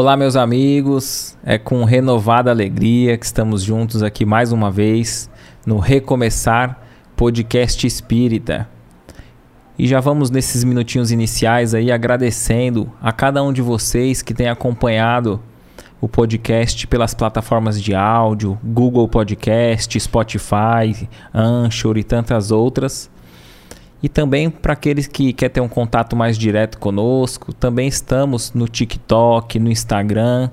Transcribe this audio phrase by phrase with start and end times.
[0.00, 1.36] Olá, meus amigos.
[1.42, 5.28] É com renovada alegria que estamos juntos aqui mais uma vez
[5.66, 6.80] no Recomeçar
[7.16, 8.68] Podcast Espírita.
[9.76, 14.48] E já vamos nesses minutinhos iniciais aí agradecendo a cada um de vocês que tem
[14.48, 15.42] acompanhado
[16.00, 23.10] o podcast pelas plataformas de áudio, Google Podcast, Spotify, Anchor e tantas outras.
[24.02, 28.68] E também para aqueles que querem ter um contato mais direto conosco, também estamos no
[28.68, 30.50] TikTok, no Instagram.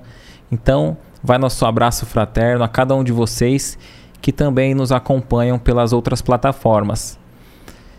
[0.52, 3.78] Então, vai nosso abraço fraterno a cada um de vocês
[4.22, 7.20] que também nos acompanham pelas outras plataformas.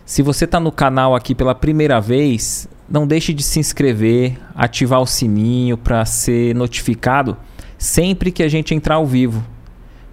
[0.05, 5.01] Se você está no canal aqui pela primeira vez, não deixe de se inscrever, ativar
[5.01, 7.37] o sininho para ser notificado
[7.79, 9.45] sempre que a gente entrar ao vivo,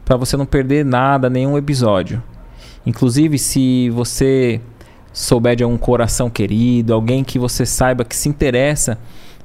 [0.04, 2.22] para você não perder nada, nenhum episódio.
[2.86, 4.60] Inclusive, se você
[5.14, 8.98] souber de algum coração querido, alguém que você saiba que se interessa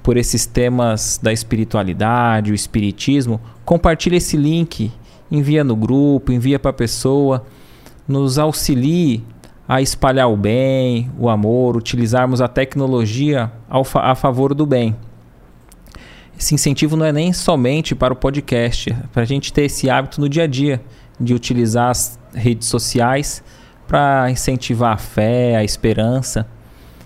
[0.03, 4.91] por esses temas da espiritualidade, o espiritismo, compartilhe esse link,
[5.31, 7.45] envia no grupo, envia para a pessoa,
[8.07, 9.23] nos auxilie
[9.69, 14.97] a espalhar o bem, o amor, utilizarmos a tecnologia a favor do bem.
[16.39, 19.91] Esse incentivo não é nem somente para o podcast, é para a gente ter esse
[19.91, 20.81] hábito no dia a dia
[21.21, 23.43] de utilizar as redes sociais
[23.89, 26.47] para incentivar a fé, a esperança,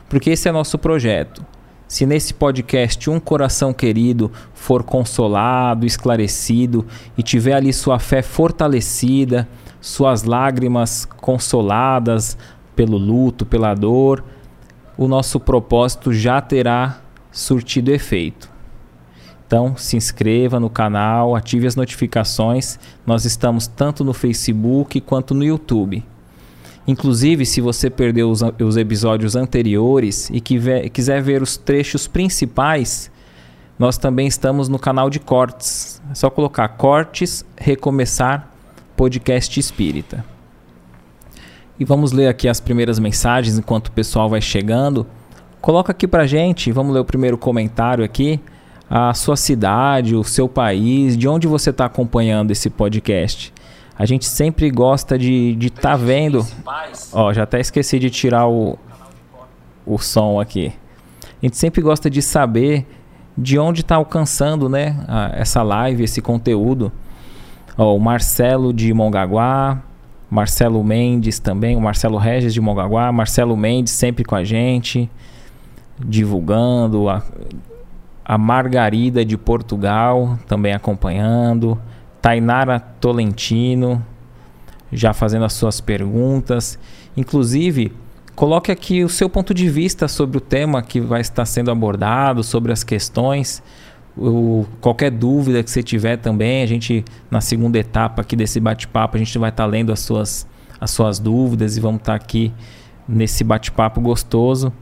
[0.09, 1.47] porque esse é nosso projeto.
[1.87, 6.85] Se nesse podcast um coração querido for consolado, esclarecido
[7.17, 9.49] e tiver ali sua fé fortalecida,
[9.81, 12.37] suas lágrimas consoladas
[12.75, 14.25] pelo luto, pela dor,
[14.97, 18.51] o nosso propósito já terá surtido efeito.
[19.47, 22.79] Então, se inscreva no canal, ative as notificações.
[23.07, 26.03] Nós estamos tanto no Facebook quanto no YouTube.
[26.87, 33.11] Inclusive, se você perdeu os, os episódios anteriores e quiser ver os trechos principais,
[33.79, 36.03] nós também estamos no canal de cortes.
[36.11, 38.53] É só colocar cortes, recomeçar,
[38.97, 40.25] podcast espírita.
[41.79, 45.07] E vamos ler aqui as primeiras mensagens enquanto o pessoal vai chegando.
[45.61, 48.41] Coloca aqui pra gente, vamos ler o primeiro comentário aqui.
[48.91, 53.55] A sua cidade, o seu país, de onde você está acompanhando esse podcast
[53.99, 56.47] a gente sempre gosta de estar tá vendo.
[57.13, 58.79] Ó, já até esqueci de tirar o,
[59.87, 60.73] o som aqui.
[61.25, 62.87] A gente sempre gosta de saber
[63.37, 66.93] de onde está alcançando né, a, essa live, esse conteúdo.
[67.77, 69.83] Ó, o Marcelo de Mongaguá,
[70.31, 75.11] Marcelo Mendes também, o Marcelo Regis de Mongaguá, Marcelo Mendes sempre com a gente,
[75.99, 77.23] divulgando, a,
[78.25, 81.79] a Margarida de Portugal também acompanhando.
[82.23, 84.03] Tainara Tolentino
[84.93, 86.79] já fazendo as suas perguntas.
[87.17, 87.93] Inclusive,
[88.37, 92.45] coloque aqui o seu ponto de vista sobre o tema que vai estar sendo abordado,
[92.45, 93.63] sobre as questões.
[94.17, 99.17] O, qualquer dúvida que você tiver também, a gente na segunda etapa aqui desse bate-papo,
[99.17, 100.47] a gente vai estar lendo as suas,
[100.79, 102.53] as suas dúvidas e vamos estar aqui
[103.09, 104.73] nesse bate-papo gostoso.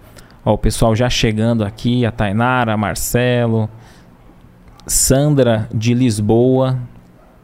[0.45, 3.71] Ó, o pessoal já chegando aqui, a Tainara, Marcelo,
[4.85, 6.77] Sandra de Lisboa,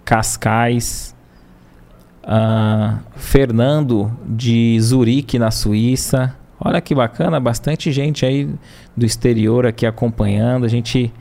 [0.07, 1.17] Cascais,
[2.23, 6.37] uh, Fernando de Zurique, na Suíça.
[6.61, 8.49] Olha que bacana, bastante gente aí
[8.97, 10.65] do exterior aqui acompanhando.
[10.65, 11.13] A gente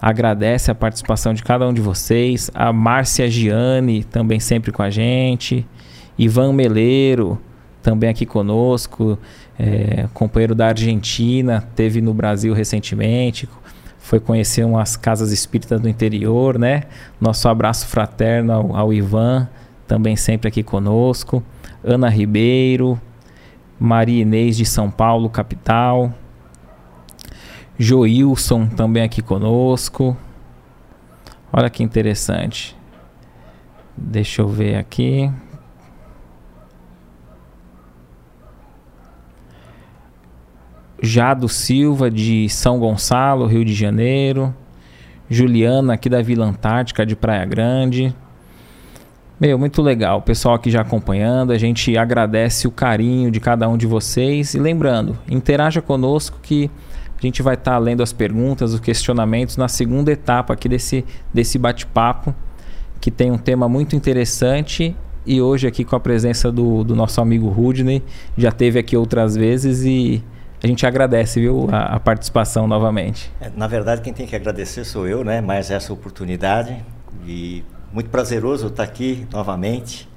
[0.00, 2.50] agradece a participação de cada um de vocês.
[2.54, 5.66] A Márcia Gianni também sempre com a gente.
[6.18, 7.38] Ivan Meleiro
[7.82, 9.18] também aqui conosco,
[9.58, 13.46] é, companheiro da Argentina, teve no Brasil recentemente
[14.04, 16.82] foi conhecer umas casas espíritas do interior, né?
[17.18, 19.48] Nosso abraço fraterno ao, ao Ivan,
[19.88, 21.42] também sempre aqui conosco.
[21.82, 23.00] Ana Ribeiro,
[23.80, 26.12] Maria Inês de São Paulo, capital.
[27.78, 30.14] Joilson também aqui conosco.
[31.50, 32.76] Olha que interessante.
[33.96, 35.32] Deixa eu ver aqui.
[41.02, 44.54] Jado Silva, de São Gonçalo, Rio de Janeiro.
[45.28, 48.14] Juliana, aqui da Vila Antártica, de Praia Grande.
[49.40, 50.18] Meu, muito legal.
[50.18, 51.52] O pessoal aqui já acompanhando.
[51.52, 54.54] A gente agradece o carinho de cada um de vocês.
[54.54, 56.70] E lembrando, interaja conosco que
[57.18, 61.04] a gente vai estar tá lendo as perguntas, os questionamentos na segunda etapa aqui desse,
[61.32, 62.34] desse bate-papo,
[63.00, 64.94] que tem um tema muito interessante.
[65.26, 68.02] E hoje aqui com a presença do, do nosso amigo Rudney.
[68.36, 70.22] Já teve aqui outras vezes e
[70.64, 73.30] a gente agradece, viu, a, a participação novamente.
[73.38, 75.42] É, na verdade, quem tem que agradecer sou eu, né?
[75.42, 76.82] Mais essa oportunidade
[77.26, 77.62] e
[77.92, 80.08] muito prazeroso estar aqui novamente.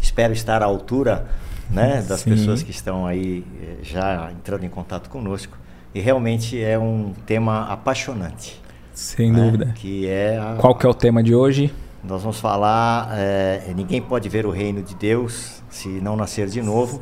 [0.00, 1.26] Espero estar à altura,
[1.70, 2.30] né, das Sim.
[2.30, 5.56] pessoas que estão aí eh, já entrando em contato conosco.
[5.94, 8.60] E realmente é um tema apaixonante.
[8.92, 9.40] Sem né?
[9.40, 9.66] dúvida.
[9.76, 11.72] Que é a, Qual que é o tema de hoje?
[12.04, 16.60] Nós vamos falar, é, ninguém pode ver o reino de Deus se não nascer de
[16.60, 17.00] novo.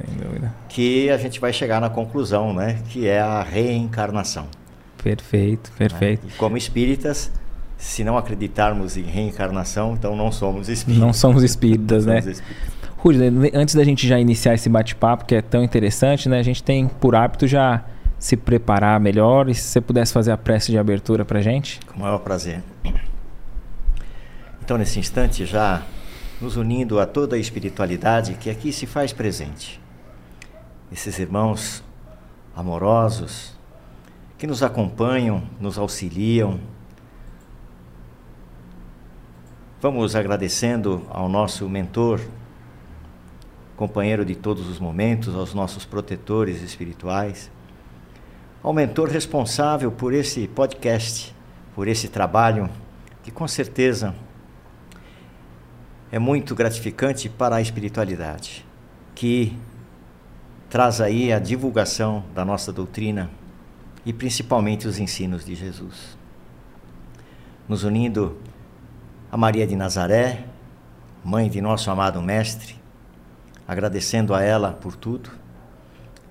[0.69, 2.79] Que a gente vai chegar na conclusão, né?
[2.91, 4.47] Que é a reencarnação.
[5.02, 6.26] Perfeito, perfeito.
[6.26, 6.32] Né?
[6.35, 7.32] E como espíritas,
[7.79, 11.06] se não acreditarmos em reencarnação, então não somos espíritas.
[11.06, 12.20] Não somos espíritas, né?
[12.20, 12.70] Somos espíritas.
[12.99, 13.23] Rúdio,
[13.55, 16.38] antes da gente já iniciar esse bate-papo, que é tão interessante, né?
[16.38, 17.82] A gente tem por hábito já
[18.19, 19.49] se preparar melhor.
[19.49, 21.81] E se você pudesse fazer a prece de abertura para gente?
[21.87, 22.62] Com o maior prazer.
[24.71, 25.83] Então, nesse instante, já
[26.41, 29.81] nos unindo a toda a espiritualidade que aqui se faz presente.
[30.93, 31.83] Esses irmãos
[32.55, 33.59] amorosos
[34.39, 36.61] que nos acompanham, nos auxiliam.
[39.81, 42.21] Vamos agradecendo ao nosso mentor,
[43.77, 47.51] companheiro de todos os momentos, aos nossos protetores espirituais,
[48.63, 51.35] ao mentor responsável por esse podcast,
[51.75, 52.71] por esse trabalho,
[53.25, 54.15] que com certeza
[56.12, 58.67] é muito gratificante para a espiritualidade,
[59.15, 59.57] que
[60.69, 63.31] traz aí a divulgação da nossa doutrina
[64.05, 66.17] e principalmente os ensinos de Jesus.
[67.69, 68.39] Nos unindo
[69.31, 70.45] a Maria de Nazaré,
[71.25, 72.75] mãe de nosso amado Mestre,
[73.69, 75.31] agradecendo a ela por tudo,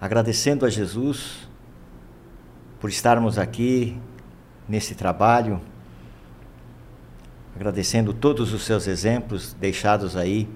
[0.02, 1.48] agradecendo a Jesus
[2.80, 3.98] por estarmos aqui
[4.68, 5.62] nesse trabalho,
[7.60, 10.48] agradecendo todos os seus exemplos deixados aí,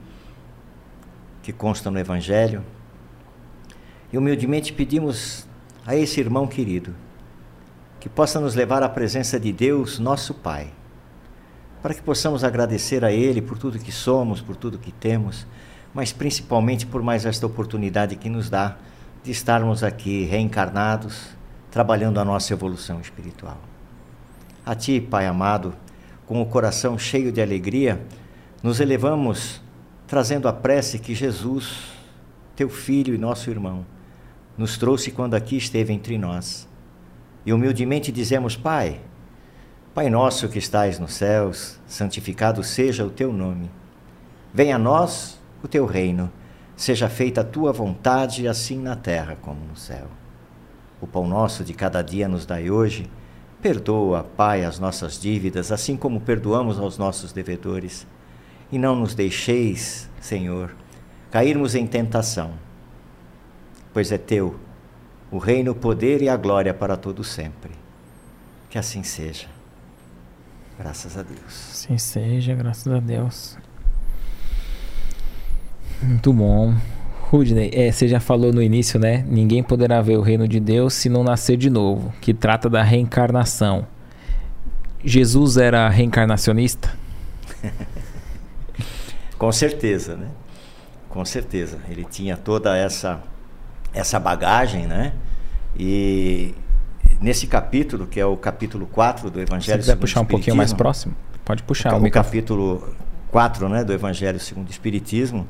[1.41, 2.63] que constam no Evangelho.
[4.11, 5.45] E humildemente pedimos
[5.85, 6.95] a esse irmão querido
[7.99, 10.71] que possa nos levar à presença de Deus, nosso Pai,
[11.81, 15.45] para que possamos agradecer a Ele por tudo que somos, por tudo que temos
[15.93, 18.77] mas principalmente por mais esta oportunidade que nos dá
[19.23, 21.29] de estarmos aqui reencarnados,
[21.69, 23.57] trabalhando a nossa evolução espiritual.
[24.65, 25.75] A Ti, Pai amado,
[26.25, 28.01] com o coração cheio de alegria,
[28.61, 29.61] nos elevamos
[30.07, 31.91] trazendo a prece que Jesus,
[32.55, 33.85] Teu Filho e nosso irmão,
[34.57, 36.67] nos trouxe quando aqui esteve entre nós.
[37.45, 38.99] E humildemente dizemos: Pai,
[39.93, 43.69] Pai nosso que estais nos céus, santificado seja o Teu nome.
[44.53, 46.31] Venha a nós o teu reino.
[46.75, 50.07] Seja feita a tua vontade, assim na terra como no céu.
[51.01, 53.09] O pão nosso de cada dia nos dai hoje.
[53.63, 58.05] Perdoa, Pai, as nossas dívidas, assim como perdoamos aos nossos devedores.
[58.69, 60.75] E não nos deixeis, Senhor,
[61.31, 62.55] cairmos em tentação,
[63.93, 64.59] pois é teu
[65.31, 67.71] o reino, o poder e a glória para todo sempre.
[68.69, 69.47] Que assim seja.
[70.77, 71.71] Graças a Deus.
[71.71, 73.57] Assim seja, graças a Deus.
[76.01, 76.75] Muito bom.
[77.33, 79.25] Rudney, é, você já falou no início, né?
[79.27, 82.83] Ninguém poderá ver o reino de Deus se não nascer de novo, que trata da
[82.83, 83.87] reencarnação.
[85.03, 86.95] Jesus era reencarnacionista?
[89.35, 90.27] Com certeza, né?
[91.09, 91.79] Com certeza.
[91.89, 93.19] Ele tinha toda essa
[93.91, 95.13] essa bagagem, né?
[95.75, 96.53] E
[97.19, 100.71] nesse capítulo, que é o capítulo 4 do Evangelho Se quiser puxar um pouquinho mais
[100.71, 101.95] próximo, pode puxar.
[101.95, 102.95] O, o capítulo
[103.31, 105.47] 4 né, do Evangelho segundo o Espiritismo,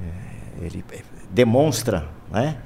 [0.00, 0.82] é, ele
[1.32, 2.58] demonstra, né?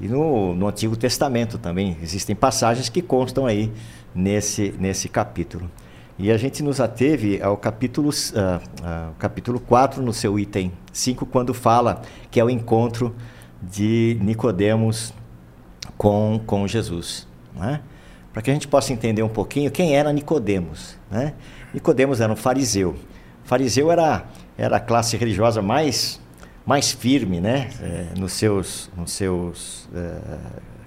[0.00, 3.72] E no, no, Antigo Testamento também existem passagens que constam aí
[4.14, 5.68] nesse, nesse capítulo.
[6.16, 11.26] E a gente nos ateve ao capítulo, uh, uh, capítulo 4, no seu item 5,
[11.26, 13.14] quando fala que é o encontro
[13.62, 15.12] de Nicodemos
[15.96, 17.26] com, com Jesus.
[17.54, 17.80] Né?
[18.32, 20.96] Para que a gente possa entender um pouquinho quem era Nicodemos.
[21.10, 21.34] Né?
[21.74, 22.90] Nicodemos era um fariseu.
[23.44, 24.24] O fariseu era,
[24.56, 26.20] era a classe religiosa mais
[26.68, 30.18] mais firme, né, é, nos seus, nos seus é,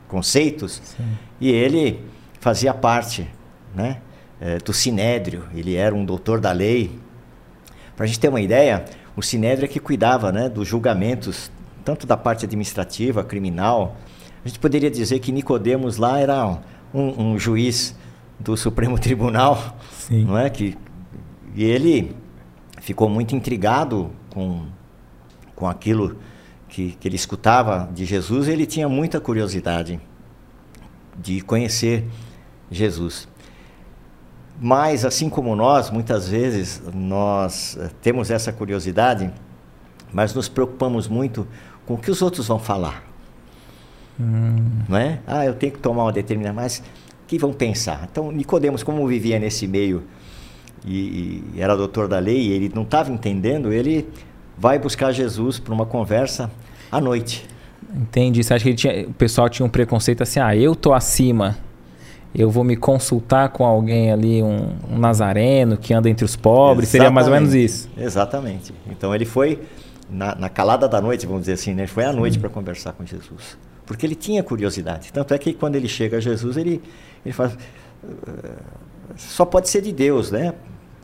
[0.07, 0.79] conceitos.
[0.83, 1.03] Sim.
[1.39, 2.05] E ele
[2.39, 3.27] fazia parte,
[3.73, 3.97] né,
[4.39, 5.45] é, do sinédrio.
[5.55, 6.99] Ele era um doutor da lei.
[7.95, 8.85] Para a gente ter uma ideia,
[9.15, 11.51] o sinédrio é que cuidava, né, dos julgamentos
[11.83, 13.95] tanto da parte administrativa, criminal.
[14.45, 16.59] A gente poderia dizer que Nicodemos lá era
[16.93, 17.95] um, um juiz
[18.39, 20.25] do Supremo Tribunal, Sim.
[20.25, 20.77] não é que
[21.55, 22.15] e ele
[22.79, 24.67] ficou muito intrigado com
[25.61, 26.17] com aquilo
[26.67, 30.01] que, que ele escutava de Jesus, ele tinha muita curiosidade
[31.15, 32.07] de conhecer
[32.71, 33.27] Jesus.
[34.59, 39.31] Mas, assim como nós, muitas vezes nós eh, temos essa curiosidade,
[40.11, 41.47] mas nos preocupamos muito
[41.85, 43.03] com o que os outros vão falar.
[44.19, 44.55] Hum.
[44.89, 45.19] Não é?
[45.27, 46.79] Ah, eu tenho que tomar uma determinada, mas
[47.23, 48.07] o que vão pensar?
[48.11, 50.05] Então, Nicodemos, como vivia nesse meio
[50.83, 54.09] e, e era doutor da lei, ele não estava entendendo, ele
[54.61, 56.51] vai buscar Jesus para uma conversa
[56.91, 57.47] à noite.
[57.95, 58.43] Entendi.
[58.43, 61.57] Você acha que tinha, o pessoal tinha um preconceito assim, ah, eu tô acima.
[62.33, 66.89] eu vou me consultar com alguém ali, um, um nazareno que anda entre os pobres,
[66.89, 66.91] Exatamente.
[66.91, 67.89] seria mais ou menos isso.
[67.97, 68.71] Exatamente.
[68.87, 69.59] Então ele foi
[70.07, 71.81] na, na calada da noite, vamos dizer assim, né?
[71.81, 73.57] Ele foi à noite para conversar com Jesus.
[73.83, 75.11] Porque ele tinha curiosidade.
[75.11, 76.81] Tanto é que quando ele chega a Jesus, ele,
[77.25, 77.51] ele fala,
[78.03, 80.53] uh, só pode ser de Deus, né?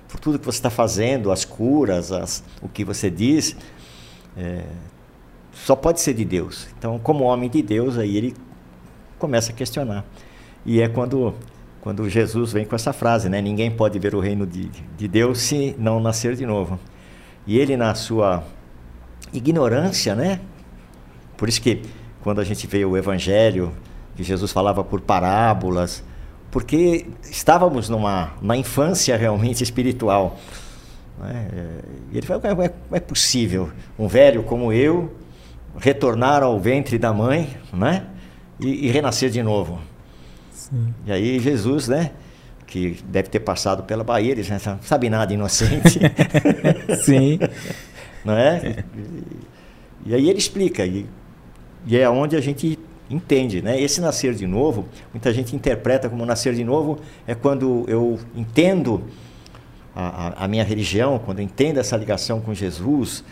[0.07, 3.55] Por tudo que você está fazendo, as curas, as, o que você diz,
[4.37, 4.63] é,
[5.51, 6.67] só pode ser de Deus.
[6.77, 8.35] Então, como homem de Deus, aí ele
[9.19, 10.05] começa a questionar.
[10.65, 11.33] E é quando,
[11.81, 13.41] quando Jesus vem com essa frase, né?
[13.41, 16.79] Ninguém pode ver o reino de, de Deus se não nascer de novo.
[17.45, 18.43] E ele, na sua
[19.33, 20.39] ignorância, né?
[21.35, 21.81] Por isso que
[22.21, 23.71] quando a gente vê o Evangelho,
[24.15, 26.03] que Jesus falava por parábolas,
[26.57, 30.39] porque estávamos numa na infância realmente espiritual.
[31.19, 31.47] Né?
[32.11, 35.13] E ele falou: como é, como é possível um velho como eu
[35.77, 38.07] retornar ao ventre da mãe, né?
[38.59, 39.79] E, e renascer de novo?
[40.51, 40.95] Sim.
[41.05, 42.09] E aí Jesus, né?
[42.65, 45.99] Que deve ter passado pela Bahia, não sabe nada, inocente.
[47.05, 47.37] Sim.
[48.25, 48.83] Não é?
[50.05, 51.05] E, e aí ele explica, e,
[51.85, 53.79] e é onde a gente entende, né?
[53.79, 59.03] Esse nascer de novo, muita gente interpreta como nascer de novo é quando eu entendo
[59.95, 63.23] a, a, minha religião, quando eu entendo essa ligação com Jesus.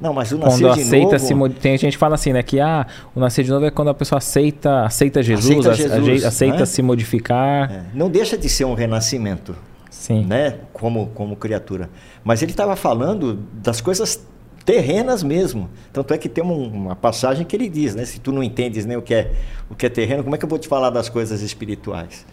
[0.00, 1.48] Não, mas o nascer quando de aceita novo...
[1.48, 2.42] Se, tem gente que fala assim, né?
[2.44, 6.24] Que ah, o nascer de novo é quando a pessoa aceita, aceita Jesus, aceita, Jesus,
[6.24, 6.66] aceita né?
[6.66, 7.72] se modificar.
[7.72, 7.82] É.
[7.92, 9.56] Não deixa de ser um renascimento.
[9.90, 10.24] Sim.
[10.26, 10.58] Né?
[10.72, 11.90] Como, como criatura.
[12.22, 14.24] Mas ele estava falando das coisas
[14.64, 15.68] terrenas mesmo.
[15.92, 18.04] Tanto é que tem uma passagem que ele diz, né?
[18.04, 19.32] Se tu não entendes nem o que é,
[19.68, 22.26] o que é terreno, como é que eu vou te falar das coisas espirituais?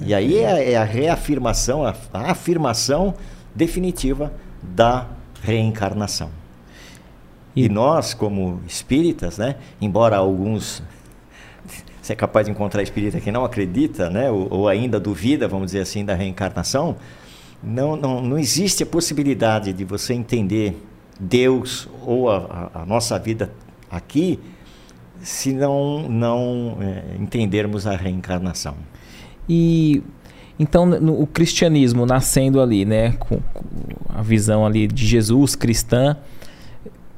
[0.00, 3.14] E aí é, é a reafirmação, a, a afirmação
[3.54, 5.06] definitiva da
[5.42, 6.30] reencarnação.
[7.56, 10.82] E, nós, como espíritas, né, embora alguns
[12.00, 15.66] você é capaz de encontrar espírita que não acredita, né, ou, ou, ainda duvida, vamos
[15.66, 16.96] dizer assim, da reencarnação,
[17.62, 20.80] não, não, não existe a possibilidade de você entender
[21.20, 23.52] Deus ou a, a, nossa vida
[23.90, 24.38] aqui
[25.22, 28.74] se não, não é, entendermos a reencarnação.
[29.48, 30.02] E
[30.58, 33.64] então no, o cristianismo nascendo ali, né, com, com
[34.08, 36.16] a visão ali de Jesus cristã,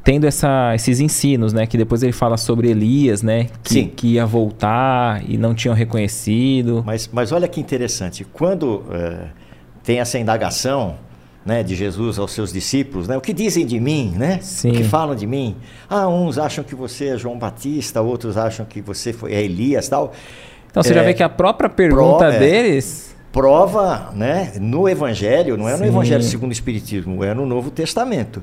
[0.02, 1.66] tendo essa, esses ensinos, né?
[1.66, 3.48] Que depois ele fala sobre Elias, né?
[3.62, 3.88] Que, Sim.
[3.88, 6.82] que ia voltar e não tinham reconhecido.
[6.84, 8.24] Mas, mas olha que interessante.
[8.24, 9.28] Quando é,
[9.82, 10.96] tem essa indagação
[11.44, 13.16] né, de Jesus aos seus discípulos, né?
[13.16, 14.38] O que dizem de mim, né?
[14.42, 14.70] Sim.
[14.70, 15.56] O que falam de mim?
[15.88, 19.88] Ah, uns acham que você é João Batista, outros acham que você foi, é Elias
[19.88, 20.12] tal.
[20.70, 23.12] Então você é, já vê que a própria pergunta pro, é, deles...
[23.32, 24.52] Prova, né?
[24.60, 25.86] No Evangelho, não é no Sim.
[25.86, 28.42] Evangelho segundo o Espiritismo, é no Novo Testamento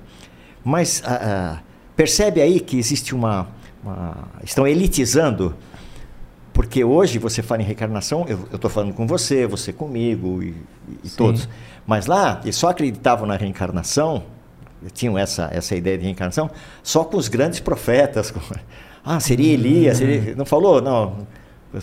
[0.63, 1.60] mas ah, ah,
[1.96, 3.48] percebe aí que existe uma,
[3.84, 5.56] uma, Estão elitizando.
[6.59, 10.53] Porque hoje você fala em reencarnação, eu estou falando com você, você comigo e,
[11.05, 11.47] e todos.
[11.87, 14.25] Mas lá, eles só acreditavam na reencarnação,
[14.93, 16.51] tinham essa, essa ideia de reencarnação,
[16.83, 18.33] só com os grandes profetas.
[19.05, 19.99] ah, seria Elias?
[19.99, 20.81] Seria, não falou?
[20.81, 21.25] Não,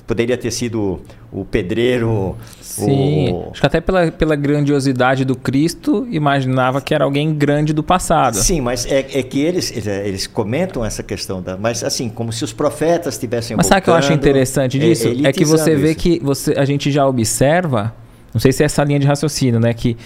[0.05, 1.01] Poderia ter sido
[1.31, 2.37] o pedreiro.
[2.61, 3.33] Sim.
[3.33, 3.51] O...
[3.53, 8.37] Acho que até pela, pela grandiosidade do Cristo, imaginava que era alguém grande do passado.
[8.37, 11.41] Sim, mas é, é que eles, eles comentam essa questão.
[11.41, 13.57] Da, mas assim, como se os profetas tivessem.
[13.57, 15.07] Mas sabe o que eu acho interessante disso?
[15.07, 16.01] É, é que você vê isso.
[16.01, 17.95] que você, a gente já observa,
[18.35, 19.73] não sei se é essa linha de raciocínio, né?
[19.73, 19.97] Que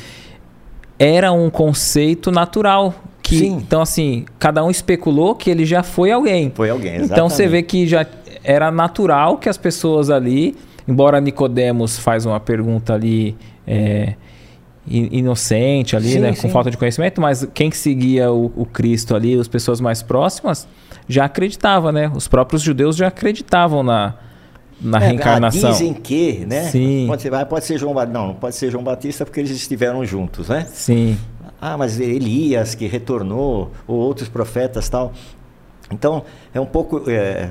[0.98, 2.94] era um conceito natural.
[3.22, 3.46] Que.
[3.46, 6.52] Então, assim, cada um especulou que ele já foi alguém.
[6.54, 7.12] Foi alguém, exatamente.
[7.12, 8.04] Então você vê que já
[8.42, 10.56] era natural que as pessoas ali,
[10.86, 14.14] embora Nicodemos faz uma pergunta ali é,
[14.86, 16.42] inocente ali, sim, né, sim.
[16.42, 20.66] com falta de conhecimento, mas quem seguia o, o, Cristo ali, as pessoas mais próximas,
[21.08, 22.10] já acreditava, né?
[22.14, 24.14] Os próprios judeus já acreditavam na,
[24.80, 25.70] na é, reencarnação.
[25.70, 26.64] Dizem que, né?
[26.64, 27.04] Sim.
[27.06, 28.18] Pode ser, pode ser João Batista.
[28.18, 30.66] Não, não pode ser João Batista porque eles estiveram juntos, né?
[30.72, 31.16] Sim.
[31.60, 35.12] Ah, mas Elias que retornou, ou outros profetas tal.
[35.90, 37.02] Então, é um pouco.
[37.08, 37.50] É,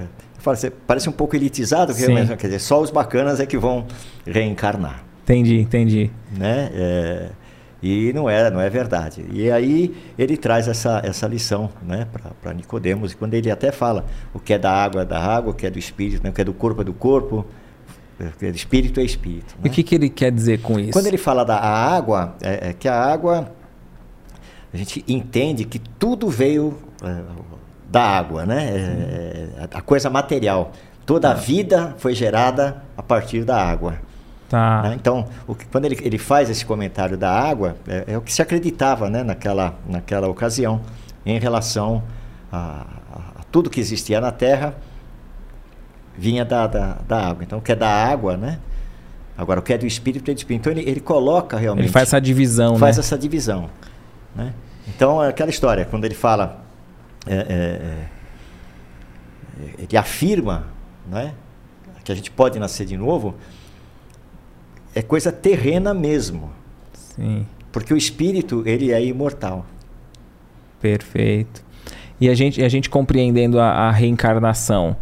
[0.87, 3.85] parece um pouco elitizado, porque, quer dizer, só os bacanas é que vão
[4.25, 5.03] reencarnar.
[5.23, 6.11] Entendi, entendi.
[6.35, 6.71] Né?
[6.73, 7.29] É,
[7.81, 9.25] e não é, não é verdade.
[9.31, 12.07] E aí ele traz essa, essa lição né,
[12.41, 15.51] para Nicodemos, e quando ele até fala o que é da água é da água,
[15.51, 17.45] o que é do espírito, né, o que é do corpo é do corpo,
[18.19, 19.55] o que é do espírito é espírito.
[19.55, 19.61] Né?
[19.65, 20.91] E o que, que ele quer dizer com isso?
[20.91, 23.51] Quando ele fala da água, é, é que a água,
[24.73, 27.21] a gente entende que tudo veio, é,
[27.89, 28.69] da água, né?
[28.69, 30.71] É, a coisa material.
[31.05, 33.95] Toda a vida foi gerada a partir da água.
[34.47, 34.83] Tá.
[34.83, 34.95] Né?
[34.95, 35.27] Então,
[35.57, 39.09] que, quando ele, ele faz esse comentário da água, é, é, o que se acreditava
[39.09, 40.81] né, naquela, naquela ocasião
[41.25, 42.03] em relação
[42.51, 44.75] a, a, a tudo que existia na Terra
[46.17, 47.43] vinha da, da, da, água.
[47.43, 48.59] Então, o que é da água, né?
[49.37, 50.61] Agora, o que é do espírito é do espírito.
[50.61, 51.85] Então, ele, ele coloca realmente.
[51.85, 52.99] Ele faz essa divisão, faz né?
[52.99, 53.69] essa divisão.
[54.35, 54.53] Né?
[54.87, 56.68] Então, é aquela história, quando ele fala.
[57.29, 58.05] É, é, é,
[59.77, 60.65] ele afirma
[61.07, 61.33] né,
[62.03, 63.35] que a gente pode nascer de novo,
[64.95, 66.51] é coisa terrena mesmo.
[66.93, 67.45] Sim.
[67.71, 69.65] Porque o espírito, ele é imortal.
[70.81, 71.63] Perfeito.
[72.19, 74.95] E a gente, a gente compreendendo a, a reencarnação,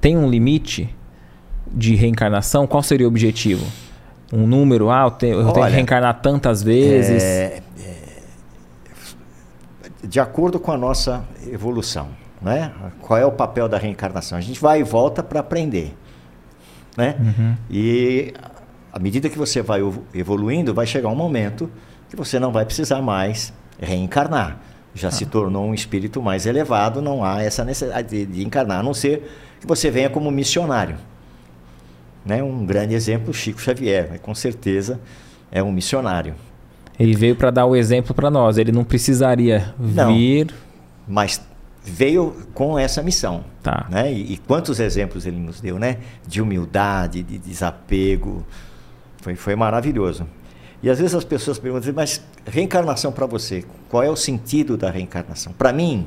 [0.00, 0.94] tem um limite
[1.72, 2.66] de reencarnação?
[2.66, 3.64] Qual seria o objetivo?
[4.32, 4.90] Um número?
[4.90, 7.22] Ah, eu tenho, eu tenho que reencarnar tantas vezes.
[7.22, 7.62] É, é,
[10.02, 12.08] de acordo com a nossa evolução,
[12.40, 12.72] né?
[13.00, 14.38] Qual é o papel da reencarnação?
[14.38, 15.96] A gente vai e volta para aprender,
[16.96, 17.16] né?
[17.18, 17.56] Uhum.
[17.70, 18.32] E
[18.92, 21.70] à medida que você vai evo- evoluindo, vai chegar um momento
[22.08, 24.58] que você não vai precisar mais reencarnar.
[24.92, 28.82] Já se tornou um espírito mais elevado, não há essa necessidade de, de encarnar, a
[28.82, 29.30] não ser
[29.60, 30.96] que você venha como missionário.
[32.24, 32.42] Né?
[32.42, 34.18] Um grande exemplo, Chico Xavier, né?
[34.18, 35.00] com certeza
[35.52, 36.34] é um missionário.
[37.00, 38.58] Ele veio para dar o exemplo para nós.
[38.58, 40.12] Ele não precisaria Não.
[40.14, 40.54] vir.
[41.08, 41.40] mas
[41.82, 43.42] veio com essa missão.
[43.62, 43.86] Tá.
[43.88, 44.12] Né?
[44.12, 45.96] E, e quantos exemplos ele nos deu, né?
[46.28, 48.44] De humildade, de desapego.
[49.22, 50.26] Foi, foi maravilhoso.
[50.82, 54.90] E às vezes as pessoas perguntam, mas reencarnação para você, qual é o sentido da
[54.90, 55.52] reencarnação?
[55.54, 56.06] Para mim,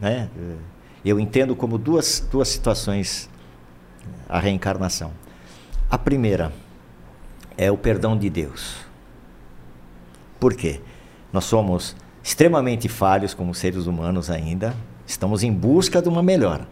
[0.00, 0.28] né?
[0.36, 0.56] eh,
[1.04, 3.28] Eu entendo como duas, duas situações
[4.28, 5.12] a reencarnação.
[5.90, 6.52] A primeira
[7.56, 8.76] é o perdão de Deus.
[10.42, 10.80] Por quê?
[11.32, 14.74] Nós somos extremamente falhos como seres humanos ainda,
[15.06, 16.66] estamos em busca de uma melhora,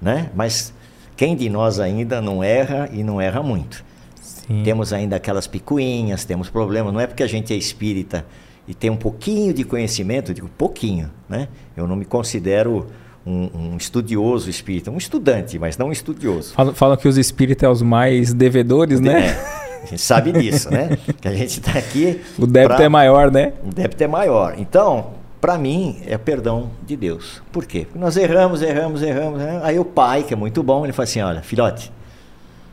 [0.00, 0.30] né?
[0.36, 0.72] Mas
[1.16, 3.84] quem de nós ainda não erra e não erra muito?
[4.22, 4.62] Sim.
[4.62, 8.24] Temos ainda aquelas picuinhas, temos problemas, não é porque a gente é espírita
[8.68, 11.48] e tem um pouquinho de conhecimento, eu digo pouquinho, né?
[11.76, 12.86] Eu não me considero
[13.26, 16.54] um, um estudioso espírita, um estudante, mas não um estudioso.
[16.54, 19.30] Falam, falam que os espíritos são os mais devedores, né?
[19.30, 20.96] É, a gente sabe disso, né?
[21.20, 22.20] Que a gente está aqui.
[22.38, 23.52] O débito pra- é maior, né?
[23.64, 24.54] O débito é maior.
[24.58, 27.42] Então, para mim, é perdão de Deus.
[27.52, 27.84] Por quê?
[27.86, 29.62] Porque nós erramos, erramos, erramos, erramos.
[29.64, 31.92] Aí o pai, que é muito bom, ele fala assim: olha, filhote,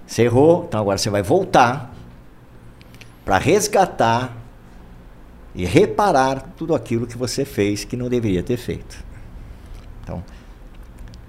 [0.06, 1.94] você errou, então agora você vai voltar
[3.24, 4.36] para resgatar
[5.54, 9.04] e reparar tudo aquilo que você fez que não deveria ter feito.
[10.04, 10.24] Então,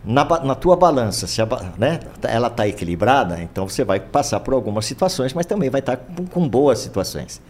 [0.07, 4.55] na, na tua balança, se a né, ela está equilibrada, então você vai passar por
[4.55, 7.43] algumas situações, mas também vai estar com, com boas situações.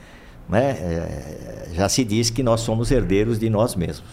[0.49, 0.71] Né?
[0.71, 4.09] É, já se diz que nós somos herdeiros de nós mesmos.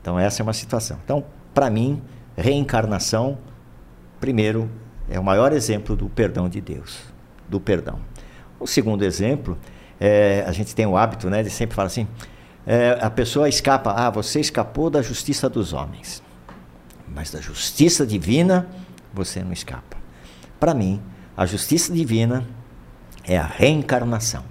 [0.00, 0.98] Então, essa é uma situação.
[1.04, 2.00] Então, para mim,
[2.34, 3.36] reencarnação,
[4.18, 4.70] primeiro,
[5.10, 7.02] é o maior exemplo do perdão de Deus,
[7.46, 7.98] do perdão.
[8.58, 9.58] O segundo exemplo,
[10.00, 12.08] é, a gente tem o hábito né, de sempre falar assim:
[12.66, 16.24] é, a pessoa escapa, ah, você escapou da justiça dos homens
[17.16, 18.68] mas da justiça divina
[19.14, 19.96] você não escapa.
[20.60, 21.00] Para mim,
[21.34, 22.46] a justiça divina
[23.24, 24.44] é a reencarnação.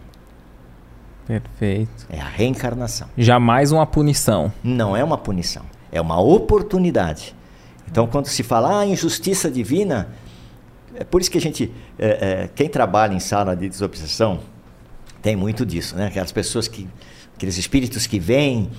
[1.28, 2.08] Perfeito.
[2.10, 3.08] É a reencarnação.
[3.15, 4.51] Jamais uma punição.
[4.63, 7.36] Não é uma punição, é uma oportunidade.
[7.88, 10.10] Então, quando se fala ah, em justiça divina,
[10.95, 14.39] é por isso que a gente, é, é, quem trabalha em sala de desobsessão,
[15.21, 16.08] tem muito disso, né?
[16.08, 16.89] Aquelas pessoas que,
[17.36, 18.71] aqueles espíritos que vêm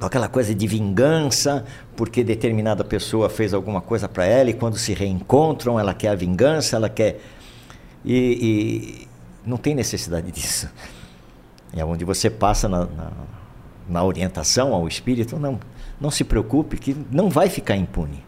[0.00, 1.62] com aquela coisa de vingança,
[1.94, 6.14] porque determinada pessoa fez alguma coisa para ela e quando se reencontram, ela quer a
[6.14, 7.20] vingança, ela quer.
[8.02, 9.08] E, e
[9.46, 10.70] não tem necessidade disso.
[11.76, 13.12] É onde você passa na, na,
[13.86, 15.60] na orientação ao espírito, não,
[16.00, 18.24] não se preocupe, que não vai ficar impune.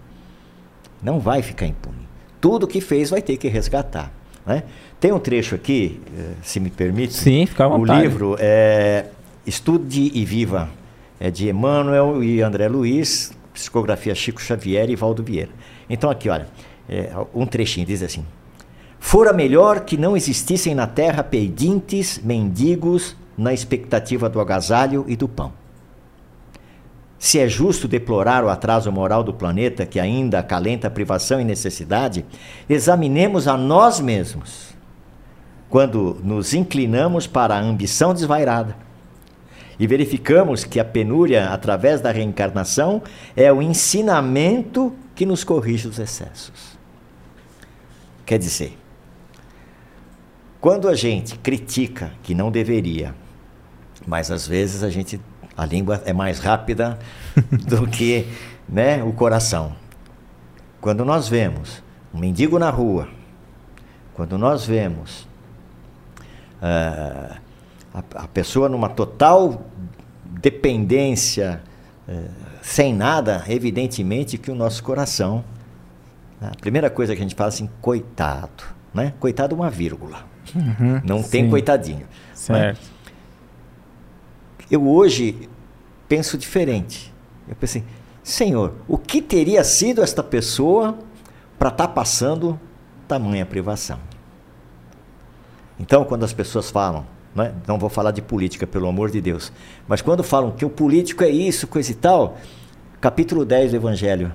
[1.03, 2.07] Não vai ficar impune.
[2.39, 4.13] Tudo que fez vai ter que resgatar.
[4.45, 4.63] Né?
[5.01, 7.15] Tem um trecho aqui, eh, se me permite.
[7.15, 8.03] Sim, fica à O vontade.
[8.03, 9.07] livro é
[9.47, 10.69] Estude e Viva.
[11.25, 15.53] É de Emmanuel e André Luiz, psicografia Chico Xavier e Valdo Vieira.
[15.89, 16.49] Então aqui, olha,
[16.89, 18.27] é, um trechinho diz assim:
[18.99, 25.29] Fora melhor que não existissem na terra pedintes, mendigos, na expectativa do agasalho e do
[25.29, 25.53] pão.
[27.21, 32.27] Se é justo deplorar o atraso moral do planeta que ainda acalenta privação e necessidade,
[32.69, 34.75] examinemos a nós mesmos
[35.71, 38.75] quando nos inclinamos para a ambição desvairada
[39.79, 43.03] e verificamos que a penúria, através da reencarnação,
[43.37, 46.79] é o ensinamento que nos corrige os excessos.
[48.25, 48.79] Quer dizer,
[50.61, 53.15] quando a gente critica que não deveria,
[54.07, 55.21] mas às vezes a gente
[55.57, 56.99] a língua é mais rápida
[57.69, 58.27] do que
[58.69, 59.75] né, o coração.
[60.81, 61.83] Quando nós vemos
[62.13, 63.09] um mendigo na rua,
[64.15, 65.29] quando nós vemos
[66.61, 67.37] ah,
[67.93, 69.67] a, a pessoa numa total
[70.25, 71.63] dependência,
[72.09, 72.29] eh,
[72.61, 75.45] sem nada, evidentemente que o nosso coração.
[76.41, 78.65] né, A primeira coisa que a gente fala assim, coitado.
[78.95, 79.13] Né?
[79.21, 80.25] Coitado, uma vírgula.
[80.55, 82.07] Uhum, não tem coitadinho.
[82.35, 82.81] Certo.
[84.71, 85.49] Eu hoje
[86.09, 87.13] penso diferente.
[87.49, 87.85] Eu pensei,
[88.23, 90.99] Senhor, o que teria sido esta pessoa
[91.59, 92.59] para estar tá passando
[93.07, 93.99] tamanha privação?
[95.79, 99.53] Então, quando as pessoas falam, né, não vou falar de política, pelo amor de Deus,
[99.89, 102.37] mas quando falam que o político é isso, coisa e tal,
[103.01, 104.33] capítulo 10 do Evangelho,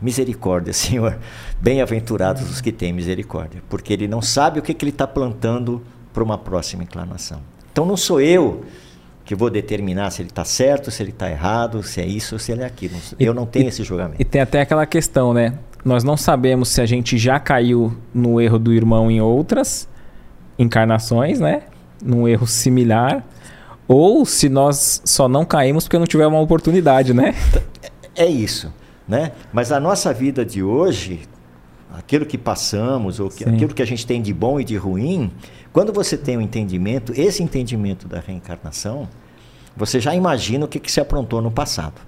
[0.00, 1.18] misericórdia, Senhor,
[1.60, 5.82] bem-aventurados os que têm misericórdia, porque ele não sabe o que, que ele está plantando
[6.12, 7.40] para uma próxima inclinação.
[7.70, 8.64] Então, não sou eu
[9.22, 12.38] que vou determinar se ele está certo, se ele está errado, se é isso ou
[12.38, 12.94] se ele é aquilo.
[13.18, 14.22] Eu não tenho e, esse julgamento.
[14.22, 15.58] E tem até aquela questão, né?
[15.84, 19.88] Nós não sabemos se a gente já caiu no erro do irmão em outras
[20.58, 21.64] encarnações, né?
[22.06, 23.24] Num erro similar.
[23.88, 27.34] Ou se nós só não caímos porque não tivemos uma oportunidade, né?
[28.14, 28.72] É isso,
[29.06, 29.32] né?
[29.52, 31.20] Mas a nossa vida de hoje,
[31.92, 35.30] aquilo que passamos, ou que, aquilo que a gente tem de bom e de ruim,
[35.72, 39.08] quando você tem o um entendimento, esse entendimento da reencarnação,
[39.76, 42.00] você já imagina o que, que se aprontou no passado.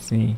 [0.00, 0.36] Sim.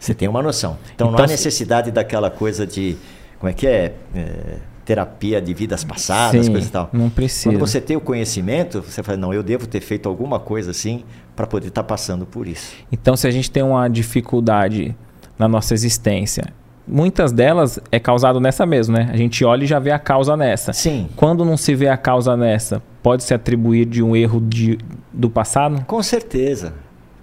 [0.00, 0.78] Você tem uma noção.
[0.94, 2.96] Então, então não há necessidade daquela coisa de.
[3.38, 3.94] Como é que é?
[4.14, 6.88] é terapia de vidas passadas, Sim, coisa e tal.
[6.92, 7.50] Não precisa.
[7.50, 11.02] Quando você tem o conhecimento, você fala, não, eu devo ter feito alguma coisa assim
[11.34, 12.72] para poder estar tá passando por isso.
[12.90, 14.96] Então, se a gente tem uma dificuldade
[15.38, 16.44] na nossa existência
[16.86, 19.08] muitas delas é causado nessa mesmo, né?
[19.12, 20.72] A gente olha e já vê a causa nessa.
[20.72, 21.08] Sim.
[21.16, 24.78] Quando não se vê a causa nessa, pode se atribuir de um erro de,
[25.12, 25.84] do passado?
[25.86, 26.74] Com certeza.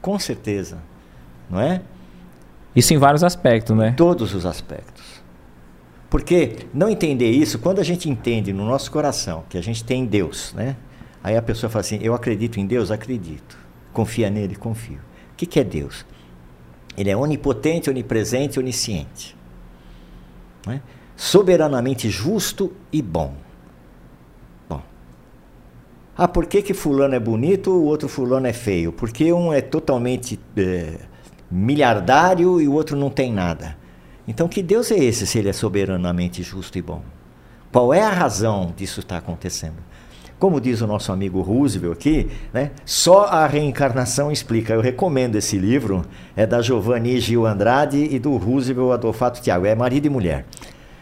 [0.02, 0.78] Com certeza.
[1.50, 1.82] Não é?
[2.76, 3.94] Isso em vários aspectos, né?
[3.96, 5.23] Todos os aspectos.
[6.14, 10.06] Porque não entender isso, quando a gente entende no nosso coração que a gente tem
[10.06, 10.76] Deus, né?
[11.24, 12.92] Aí a pessoa fala assim: Eu acredito em Deus?
[12.92, 13.58] Acredito.
[13.92, 14.56] Confia nele?
[14.56, 15.00] Confio.
[15.32, 16.06] O que, que é Deus?
[16.96, 19.36] Ele é onipotente, onipresente, onisciente
[20.68, 20.84] né?
[21.16, 23.34] soberanamente justo e bom.
[24.70, 24.84] Bom.
[26.16, 28.94] Ah, por que, que fulano é bonito o outro fulano é feio?
[28.94, 31.00] Porque um é totalmente é,
[31.50, 33.82] miliardário e o outro não tem nada.
[34.28, 37.02] Então, que Deus é esse se ele é soberanamente justo e bom?
[37.72, 39.78] Qual é a razão disso estar acontecendo?
[40.40, 42.72] Como diz o nosso amigo Roosevelt aqui, né?
[42.86, 44.74] só a reencarnação explica.
[44.74, 46.06] Eu recomendo esse livro,
[46.36, 50.46] é da Giovanni Gil Andrade e do Roosevelt Adolfato Tiago, é marido e mulher.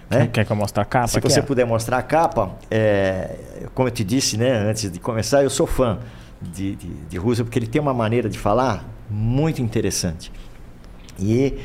[0.09, 0.27] Né?
[0.27, 1.07] Quer que eu mostre a capa?
[1.07, 1.41] Se você é?
[1.41, 3.35] puder mostrar a capa, é,
[3.73, 5.99] como eu te disse né, antes de começar, eu sou fã
[6.41, 10.31] de, de, de Roosevelt, porque ele tem uma maneira de falar muito interessante.
[11.19, 11.57] E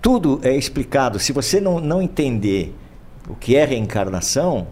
[0.00, 1.18] tudo é explicado.
[1.18, 2.74] Se você não, não entender
[3.28, 4.66] o que é reencarnação,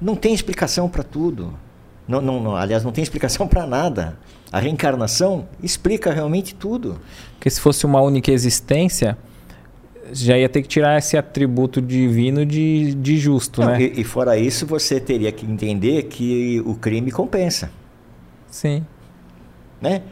[0.00, 1.54] não tem explicação para tudo.
[2.06, 4.18] Não, não, não, aliás, não tem explicação para nada.
[4.50, 6.98] A reencarnação explica realmente tudo.
[7.34, 9.18] Porque se fosse uma única existência,
[10.12, 13.82] já ia ter que tirar esse atributo divino de, de justo, não, né?
[13.82, 17.70] E, e, fora isso, você teria que entender que o crime compensa.
[18.50, 18.84] Sim.
[19.80, 20.02] Né?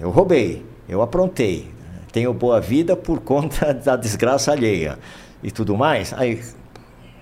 [0.00, 1.68] Eu roubei, eu aprontei,
[2.12, 4.98] tenho boa vida por conta da desgraça alheia
[5.42, 6.12] e tudo mais.
[6.12, 6.40] Aí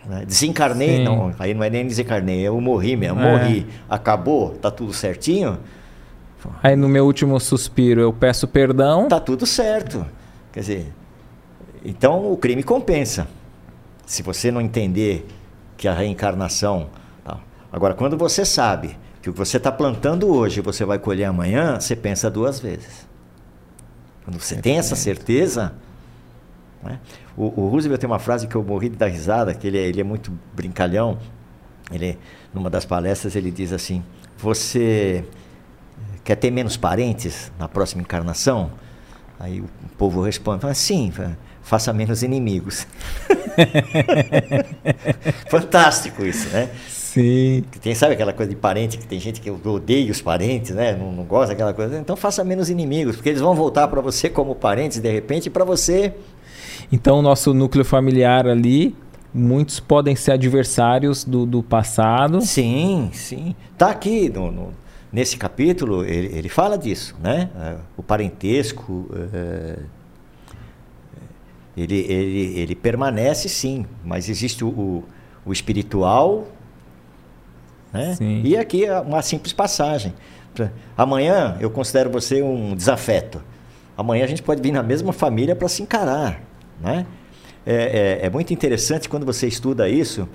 [0.06, 0.24] né?
[0.24, 1.04] Desencarnei, Sim.
[1.04, 3.32] não, aí não é nem desencarnei, eu morri mesmo, é.
[3.32, 5.58] morri, acabou, tá tudo certinho.
[6.62, 9.08] Aí no meu último suspiro eu peço perdão.
[9.08, 10.06] Tá tudo certo.
[10.52, 10.92] Quer dizer,
[11.84, 13.26] então o crime compensa.
[14.06, 15.26] Se você não entender
[15.76, 16.88] que a reencarnação.
[17.24, 17.38] Tá.
[17.72, 21.80] Agora, quando você sabe que o que você está plantando hoje você vai colher amanhã,
[21.80, 23.05] você pensa duas vezes.
[24.26, 25.72] Quando você tem essa certeza.
[26.82, 26.98] Né?
[27.36, 29.82] O, o, Roosevelt tem uma frase que eu morri de dar risada, que ele é,
[29.82, 31.16] ele é muito brincalhão.
[31.92, 32.18] Ele,
[32.52, 34.02] numa das palestras, ele diz assim:
[34.36, 35.24] Você
[36.24, 38.72] quer ter menos parentes na próxima encarnação?
[39.38, 41.12] Aí o povo responde: Sim,
[41.62, 42.84] faça menos inimigos.
[45.48, 46.68] Fantástico isso, né?
[47.16, 47.64] Sim.
[47.80, 50.94] Tem, sabe aquela coisa de parente, que tem gente que odeia os parentes, né?
[50.94, 51.98] Não, não gosta daquela coisa.
[51.98, 55.50] Então faça menos inimigos, porque eles vão voltar para você como parentes de repente, e
[55.50, 56.14] para você
[56.90, 58.94] então, o nosso núcleo familiar ali,
[59.32, 62.40] muitos podem ser adversários do, do passado.
[62.40, 63.54] Sim, sim.
[63.72, 64.72] Está aqui no, no,
[65.12, 67.50] nesse capítulo, ele, ele, fala disso, né?
[67.58, 69.08] É, o parentesco.
[69.32, 69.78] É,
[71.76, 75.04] ele, ele, ele permanece sim, mas existe o, o,
[75.44, 76.46] o espiritual.
[77.92, 78.14] Né?
[78.14, 78.42] Sim.
[78.44, 80.12] E aqui é uma simples passagem.
[80.96, 83.42] Amanhã eu considero você um desafeto.
[83.96, 86.40] Amanhã a gente pode vir na mesma família para se encarar.
[86.80, 87.06] Né?
[87.64, 90.28] É, é, é, muito interessante quando você estuda isso.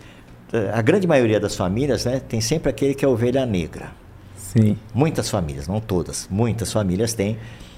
[0.52, 3.92] É, a grande maioria das famílias né, tem sempre aquele que é ovelha negra.
[4.36, 4.78] Sim.
[4.94, 7.38] Muitas famílias, não todas, muitas famílias têm.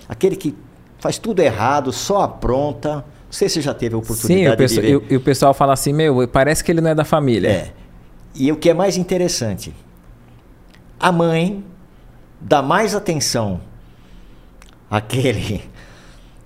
[0.09, 0.55] Aquele que
[0.97, 4.85] faz tudo errado, só apronta, Não sei se já teve a oportunidade Sim, o pessoal,
[4.85, 5.13] de ver.
[5.13, 7.49] E o pessoal fala assim, meu, parece que ele não é da família.
[7.49, 7.82] É.
[8.35, 9.73] E o que é mais interessante,
[10.99, 11.63] a mãe
[12.39, 13.61] dá mais atenção
[14.89, 15.63] àquele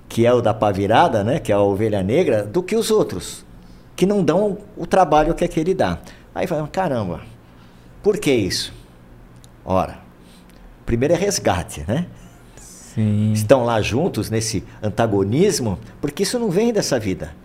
[0.10, 2.92] que é o da pá virada, né, que é a ovelha negra, do que os
[2.92, 3.46] outros,
[3.96, 6.00] que não dão o trabalho que aquele dá.
[6.34, 7.22] Aí fala, caramba,
[8.02, 8.74] por que isso?
[9.66, 10.00] Ora,
[10.86, 12.08] primeiro é resgate, né?
[12.58, 13.32] Sim.
[13.32, 17.36] Estão lá juntos nesse antagonismo, porque isso não vem dessa vida.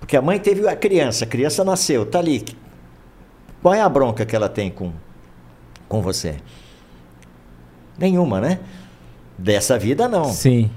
[0.00, 2.44] Porque a mãe teve a criança, a criança nasceu, tá ali.
[3.64, 4.92] Qual é a bronca que ela tem com,
[5.88, 6.34] com você?
[7.98, 8.58] Nenhuma, né?
[9.38, 10.26] Dessa vida não.
[10.26, 10.70] Sim.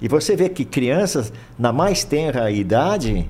[0.00, 3.28] E você vê que crianças, na mais tenra idade,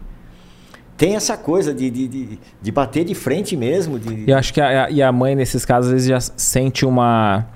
[0.98, 3.98] tem essa coisa de, de, de, de bater de frente mesmo.
[3.98, 4.26] De...
[4.26, 7.46] E eu acho que a, e a mãe, nesses casos, às vezes já sente uma.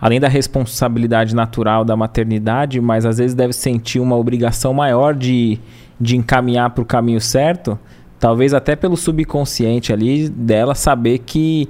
[0.00, 5.60] Além da responsabilidade natural da maternidade, mas às vezes deve sentir uma obrigação maior de,
[6.00, 7.78] de encaminhar para o caminho certo,
[8.18, 11.68] talvez até pelo subconsciente ali dela saber que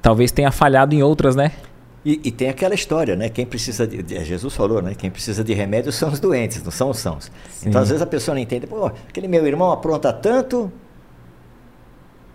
[0.00, 1.52] talvez tenha falhado em outras, né?
[2.04, 3.28] E, e, tem aquela história, né?
[3.28, 4.92] Quem precisa de, de, Jesus falou, né?
[4.96, 7.30] Quem precisa de remédio são os doentes, não são os sãos.
[7.48, 7.68] Sim.
[7.68, 10.72] Então às vezes a pessoa não entende, pô, aquele meu irmão apronta tanto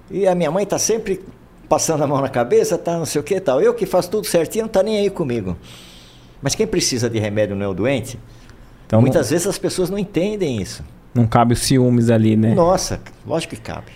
[0.09, 1.21] e a minha mãe está sempre
[1.67, 3.61] passando a mão na cabeça, tá não sei o que tal.
[3.61, 5.57] Eu que faço tudo certinho, não tá nem aí comigo.
[6.41, 8.17] Mas quem precisa de remédio não é o doente?
[8.85, 9.31] Então, Muitas não...
[9.31, 10.81] vezes as pessoas não entendem isso.
[11.17, 12.53] Não cabe os ciúmes ali, né?
[12.53, 13.91] Nossa, lógico que cabe.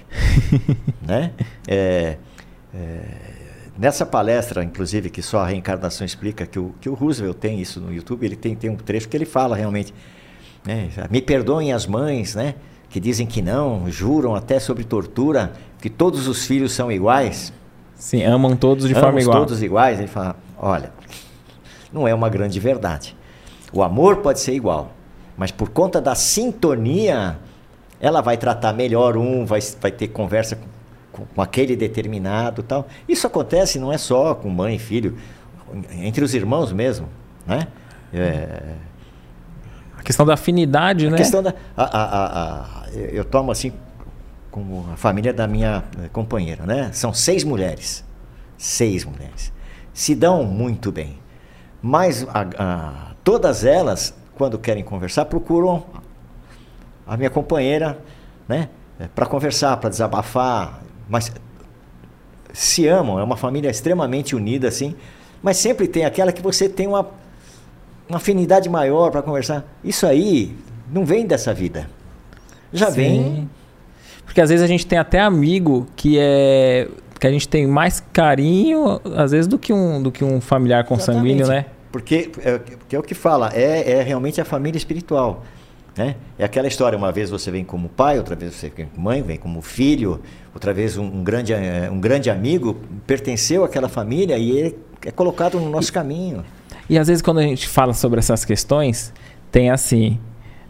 [1.06, 1.32] né?
[1.68, 2.18] É,
[2.74, 3.02] é,
[3.78, 7.80] nessa palestra, inclusive, que só a reencarnação explica, que o, que o Roosevelt tem isso
[7.80, 9.94] no YouTube, ele tem, tem um trecho que ele fala realmente.
[10.66, 10.90] Né?
[11.12, 12.56] Me perdoem as mães, né?
[12.90, 17.54] Que dizem que não, juram até sobre tortura, que todos os filhos são iguais.
[17.94, 19.46] Sim, amam todos de forma igual.
[19.46, 20.00] todos iguais.
[20.00, 20.92] Ele fala, olha,
[21.94, 23.16] não é uma grande verdade.
[23.72, 24.92] O amor pode ser igual,
[25.42, 27.40] mas por conta da sintonia,
[28.00, 30.56] ela vai tratar melhor um, vai, vai ter conversa
[31.12, 32.88] com, com aquele determinado tal.
[33.10, 35.18] Isso acontece não é só com mãe e filho,
[35.94, 37.10] entre os irmãos mesmo,
[37.48, 37.68] né?
[38.14, 38.76] É...
[39.98, 41.18] A questão da afinidade, a né?
[41.18, 43.74] Questão da, a, a, a, eu tomo assim
[44.52, 46.92] como a família da minha eh, companheira, né?
[46.94, 48.06] São seis mulheres.
[48.60, 49.52] Seis mulheres.
[49.92, 51.18] Se dão muito bem.
[51.82, 55.84] Mas a, a, todas elas, quando querem conversar, procuram
[57.06, 58.00] a minha companheira,
[58.48, 58.70] né?
[59.14, 60.82] Para conversar, para desabafar.
[61.08, 61.32] Mas
[62.52, 64.96] se amam, é uma família extremamente unida, assim.
[65.44, 67.08] Mas sempre tem aquela que você tem uma,
[68.10, 69.64] uma afinidade maior para conversar.
[69.84, 70.58] Isso aí
[70.92, 71.88] não vem dessa vida.
[72.74, 72.96] Já Sim.
[72.96, 73.50] vem
[74.26, 76.88] porque às vezes a gente tem até amigo que é
[77.20, 80.84] que a gente tem mais carinho, às vezes, do que um, do que um familiar
[80.86, 81.68] consanguíneo, né?
[81.92, 85.44] Porque é, porque é o que fala, é, é realmente a família espiritual.
[85.96, 86.16] Né?
[86.40, 89.22] É aquela história, uma vez você vem como pai, outra vez você vem como mãe,
[89.22, 90.22] vem como filho,
[90.54, 95.12] outra vez um, um grande, é, um grande amigo pertenceu àquela família e ele é
[95.12, 96.46] colocado no nosso e, caminho.
[96.90, 99.14] E às vezes quando a gente fala sobre essas questões,
[99.52, 100.18] tem assim,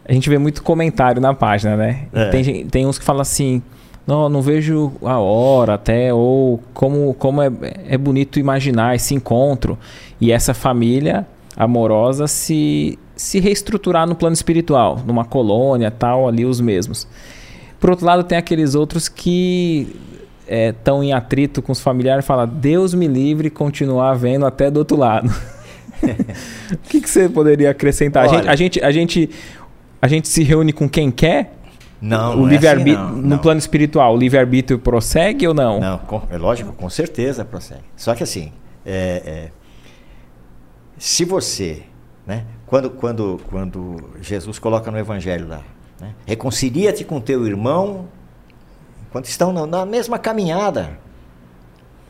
[0.04, 2.08] a gente vê muito comentário na página, né?
[2.12, 2.30] É.
[2.30, 3.62] Tem, tem uns que falam assim,
[4.06, 7.50] não, não vejo a hora até, ou como, como é,
[7.88, 9.78] é bonito imaginar esse encontro
[10.20, 16.60] e essa família amorosa se, se reestruturar no plano espiritual, numa colônia, tal, ali os
[16.60, 17.06] mesmos.
[17.78, 19.94] Por outro lado, tem aqueles outros que
[20.46, 24.70] estão é, em atrito com os familiares e falam, Deus me livre continuar vendo até
[24.70, 25.28] do outro lado.
[26.72, 28.24] o que, que, você poderia acrescentar?
[28.24, 29.30] a gente, a gente, a gente
[30.02, 31.54] a gente se reúne com quem quer?
[32.02, 35.78] Não, o não livre é assim, não, no plano espiritual, o livre-arbítrio prossegue ou não?
[35.78, 37.84] Não, com, é lógico, com certeza prossegue.
[37.96, 38.52] Só que assim,
[38.84, 39.50] é, é,
[40.98, 41.84] se você,
[42.26, 45.62] né, quando, quando, quando Jesus coloca no Evangelho lá,
[46.00, 48.08] né, reconcilia-te com teu irmão
[49.06, 50.98] enquanto estão na, na mesma caminhada,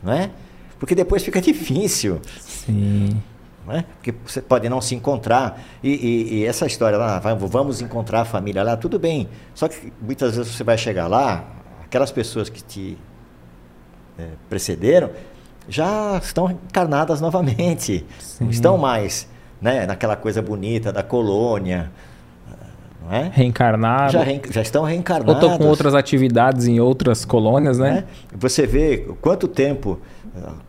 [0.01, 0.31] né?
[0.79, 2.19] Porque depois fica difícil.
[2.39, 3.21] Sim
[3.65, 3.85] né?
[3.95, 5.61] Porque você pode não se encontrar.
[5.83, 9.27] E, e, e essa história lá, vamos encontrar a família lá, tudo bem.
[9.53, 11.43] Só que muitas vezes você vai chegar lá,
[11.83, 12.97] aquelas pessoas que te
[14.17, 15.09] é, precederam
[15.67, 18.05] já estão encarnadas novamente.
[18.19, 18.45] Sim.
[18.45, 19.27] Não estão mais
[19.61, 21.91] né, naquela coisa bonita da colônia.
[23.03, 23.31] Não é?
[24.13, 25.35] Já, já, estão reencarnados.
[25.35, 28.05] Ou estão com outras atividades em outras colônias, né?
[28.31, 28.37] É?
[28.37, 29.99] Você vê quanto tempo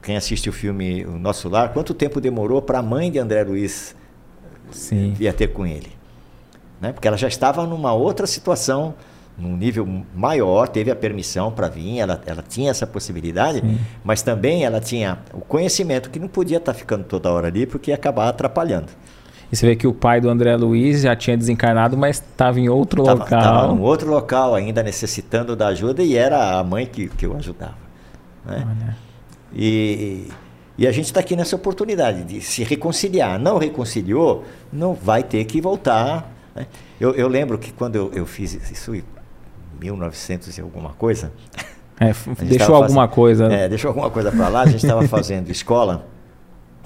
[0.02, 3.44] quem assiste o filme O Nosso Lar, quanto tempo demorou para a mãe de André
[3.44, 3.94] Luiz
[4.70, 5.12] Sim.
[5.16, 5.92] vir ter com ele?
[6.80, 6.92] Né?
[6.92, 8.94] Porque ela já estava numa outra situação,
[9.38, 13.78] num nível maior, teve a permissão para vir, ela, ela tinha essa possibilidade, Sim.
[14.02, 17.66] mas também ela tinha o conhecimento que não podia estar tá ficando toda hora ali
[17.66, 18.88] porque ia acabar atrapalhando.
[19.54, 22.68] E você vê que o pai do André Luiz já tinha desencarnado, mas estava em
[22.68, 23.38] outro tava, local.
[23.38, 27.36] Estava em outro local, ainda necessitando da ajuda, e era a mãe que, que o
[27.36, 27.76] ajudava.
[28.44, 28.96] Né?
[29.54, 30.26] E,
[30.76, 33.38] e a gente está aqui nessa oportunidade de se reconciliar.
[33.38, 36.28] Não reconciliou, não vai ter que voltar.
[36.52, 36.66] Né?
[37.00, 39.04] Eu, eu, lembro que quando eu, eu fiz isso em
[39.78, 41.30] 1900 e alguma coisa.
[42.00, 42.12] É,
[42.42, 43.44] deixou alguma fazendo, coisa.
[43.52, 44.62] É, deixou alguma coisa para lá.
[44.62, 46.04] A gente estava fazendo escola,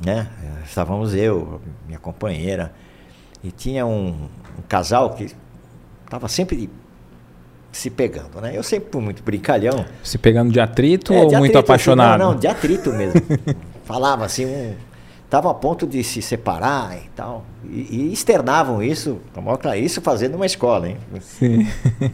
[0.04, 0.28] né?
[0.64, 2.72] Estávamos eu, minha companheira,
[3.42, 5.34] e tinha um, um casal que
[6.04, 6.70] estava sempre
[7.70, 8.56] se pegando, né?
[8.56, 9.84] Eu sempre fui muito brincalhão.
[10.02, 12.10] Se pegando de atrito é, ou de muito atrito, apaixonado?
[12.10, 13.20] Assim, não, não, de atrito mesmo.
[13.84, 14.74] Falava assim, um,
[15.30, 17.44] tava a ponto de se separar e tal.
[17.64, 19.20] E, e externavam isso,
[19.76, 20.96] isso fazendo uma escola, hein?
[21.20, 21.66] Sim.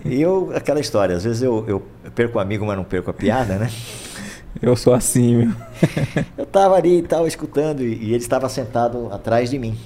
[0.05, 3.11] E eu, aquela história, às vezes eu, eu, eu perco o amigo, mas não perco
[3.11, 3.71] a piada, né?
[4.63, 5.53] Eu sou assim, meu.
[6.39, 9.77] eu tava ali e tal, escutando, e, e ele estava sentado atrás de mim.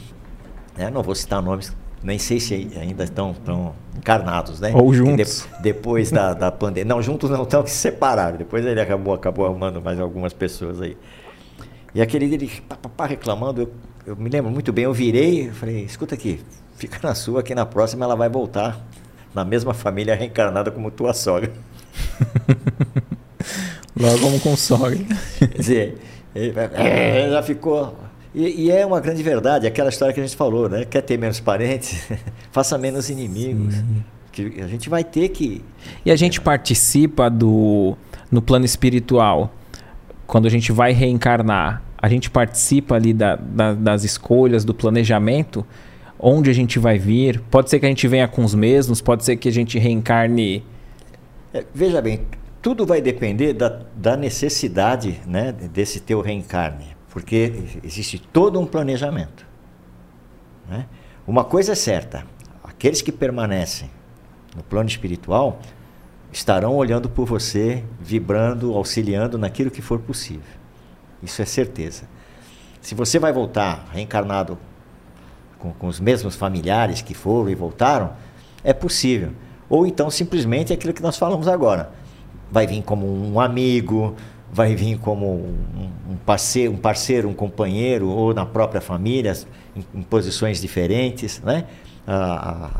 [0.76, 4.72] É, não vou citar nomes, nem sei se ainda estão, estão encarnados, né?
[4.74, 5.48] Ou juntos.
[5.56, 6.84] De, depois da, da pandemia.
[6.84, 8.36] Não, juntos não estão, que se separaram.
[8.36, 10.96] Depois ele acabou, acabou arrumando mais algumas pessoas aí.
[11.94, 13.72] E aquele dele, papá reclamando, eu,
[14.06, 16.40] eu me lembro muito bem, eu virei, eu falei, escuta aqui,
[16.76, 18.78] fica na sua, que na próxima ela vai voltar
[19.34, 21.50] na mesma família reencarnada como tua sogra.
[23.98, 24.98] Logo como com sogra.
[25.38, 25.98] Quer dizer,
[27.30, 27.96] já ficou
[28.34, 30.84] e, e, é uma grande verdade, aquela história que a gente falou, né?
[30.84, 32.06] Quer ter menos parentes,
[32.52, 33.74] faça menos inimigos.
[33.74, 34.04] Sim.
[34.30, 35.64] Que a gente vai ter que.
[36.04, 37.96] E a gente participa do
[38.30, 39.52] no plano espiritual,
[40.26, 45.66] quando a gente vai reencarnar, a gente participa ali da, da, das escolhas, do planejamento,
[46.18, 47.40] onde a gente vai vir.
[47.50, 50.62] Pode ser que a gente venha com os mesmos, pode ser que a gente reencarne.
[51.52, 52.20] É, veja bem,
[52.60, 56.96] tudo vai depender da, da necessidade né, desse teu reencarne.
[57.10, 59.46] Porque existe todo um planejamento.
[60.68, 60.86] Né?
[61.26, 62.24] Uma coisa é certa:
[62.62, 63.90] aqueles que permanecem
[64.54, 65.60] no plano espiritual
[66.32, 70.58] estarão olhando por você, vibrando, auxiliando naquilo que for possível.
[71.22, 72.04] Isso é certeza.
[72.80, 74.58] Se você vai voltar reencarnado
[75.58, 78.12] com, com os mesmos familiares que foram e voltaram,
[78.62, 79.32] é possível.
[79.68, 81.90] Ou então simplesmente aquilo que nós falamos agora.
[82.50, 84.14] Vai vir como um amigo,
[84.50, 89.34] vai vir como um, parceiro, um parceiro, um companheiro, ou na própria família,
[89.76, 91.40] em, em posições diferentes.
[91.40, 91.66] Né?
[92.06, 92.14] A,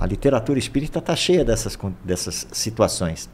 [0.00, 3.28] a, a literatura espírita está cheia dessas, dessas situações.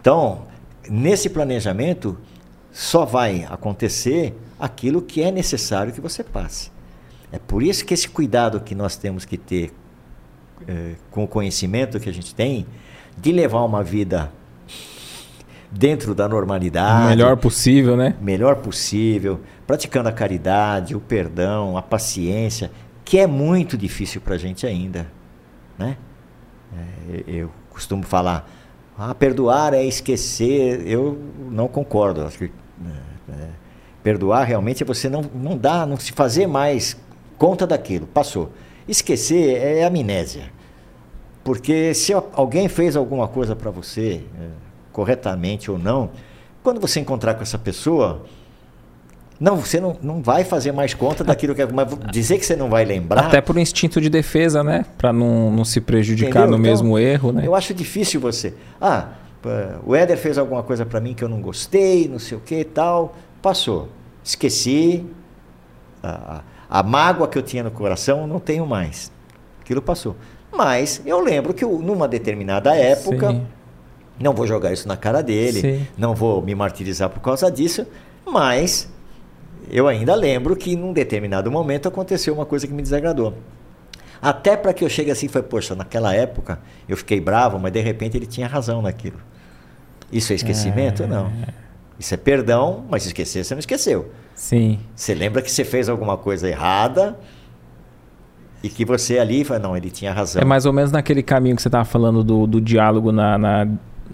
[0.00, 0.46] Então,
[0.88, 2.18] nesse planejamento,
[2.70, 6.70] só vai acontecer aquilo que é necessário que você passe.
[7.30, 9.72] É por isso que esse cuidado que nós temos que ter
[10.66, 12.66] é, com o conhecimento que a gente tem,
[13.16, 14.32] de levar uma vida
[15.72, 17.06] dentro da normalidade.
[17.06, 18.14] O melhor possível, né?
[18.20, 22.70] Melhor possível, praticando a caridade, o perdão, a paciência,
[23.04, 25.06] que é muito difícil para a gente ainda.
[25.78, 25.96] Né?
[26.76, 28.48] É, eu costumo falar,
[28.98, 30.86] ah, perdoar é esquecer.
[30.86, 31.18] Eu
[31.50, 32.22] não concordo.
[32.22, 33.48] Acho que, é, é,
[34.02, 36.96] perdoar realmente é você não, não dá, não se fazer mais
[37.38, 38.52] conta daquilo, passou.
[38.86, 40.52] Esquecer é amnésia.
[41.42, 44.48] Porque se alguém fez alguma coisa para você, é,
[44.92, 46.10] corretamente ou não,
[46.62, 48.24] quando você encontrar com essa pessoa,
[49.40, 51.66] não, você não, não vai fazer mais conta daquilo que é.
[51.66, 53.26] Mas dizer que você não vai lembrar.
[53.26, 54.84] Até por instinto de defesa, né?
[54.96, 56.50] Para não, não se prejudicar Entendeu?
[56.50, 57.42] no então, mesmo erro, né?
[57.44, 58.54] Eu acho difícil você.
[58.80, 59.08] Ah,
[59.84, 62.60] o Éder fez alguma coisa para mim que eu não gostei, não sei o que
[62.60, 63.16] e tal.
[63.42, 63.88] Passou.
[64.22, 65.04] Esqueci.
[66.00, 69.10] A, a, mágoa que eu tinha no coração, não tenho mais.
[69.60, 70.14] Aquilo passou.
[70.52, 73.30] Mas eu lembro que numa determinada época.
[73.30, 73.46] Sim
[74.20, 75.86] não vou jogar isso na cara dele, Sim.
[75.96, 77.86] não vou me martirizar por causa disso,
[78.26, 78.88] mas
[79.70, 83.34] eu ainda lembro que num determinado momento aconteceu uma coisa que me desagradou.
[84.20, 87.80] Até para que eu chegue assim, foi, poxa, naquela época eu fiquei bravo, mas de
[87.80, 89.18] repente ele tinha razão naquilo.
[90.12, 91.02] Isso é esquecimento?
[91.02, 91.06] É...
[91.06, 91.32] Não.
[91.98, 94.10] Isso é perdão, mas esquecer você não esqueceu.
[94.34, 94.78] Sim.
[94.94, 97.18] Você lembra que você fez alguma coisa errada
[98.62, 100.40] e que você ali, não, ele tinha razão.
[100.40, 103.68] É mais ou menos naquele caminho que você estava falando do, do diálogo na, na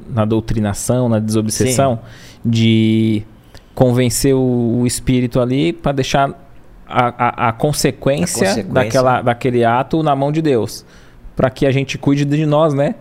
[0.09, 2.51] na doutrinação, na desobsessão, Sim.
[2.51, 3.23] de
[3.75, 6.31] convencer o, o espírito ali para deixar
[6.87, 10.85] a, a, a, consequência a, consequência Daquela, daquele ato na mão de Deus.
[11.37, 12.97] Para que a gente cuide de nós, né?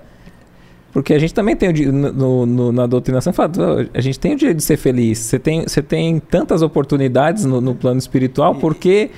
[0.91, 3.51] Porque a gente também tem o no, no, na doutrinação, fala,
[3.93, 5.19] a gente tem o direito de ser feliz.
[5.19, 9.11] Você tem, você tem tantas oportunidades no, no plano espiritual, porque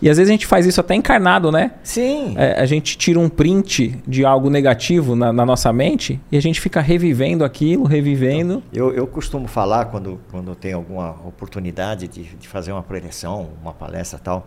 [0.00, 1.72] E às vezes a gente faz isso até encarnado, né?
[1.82, 2.34] Sim.
[2.36, 6.40] É, a gente tira um print de algo negativo na, na, nossa mente e a
[6.40, 8.62] gente fica revivendo aquilo, revivendo.
[8.72, 13.72] Eu, eu costumo falar quando, quando tem alguma oportunidade de, de fazer uma preleção, uma
[13.72, 14.46] palestra tal,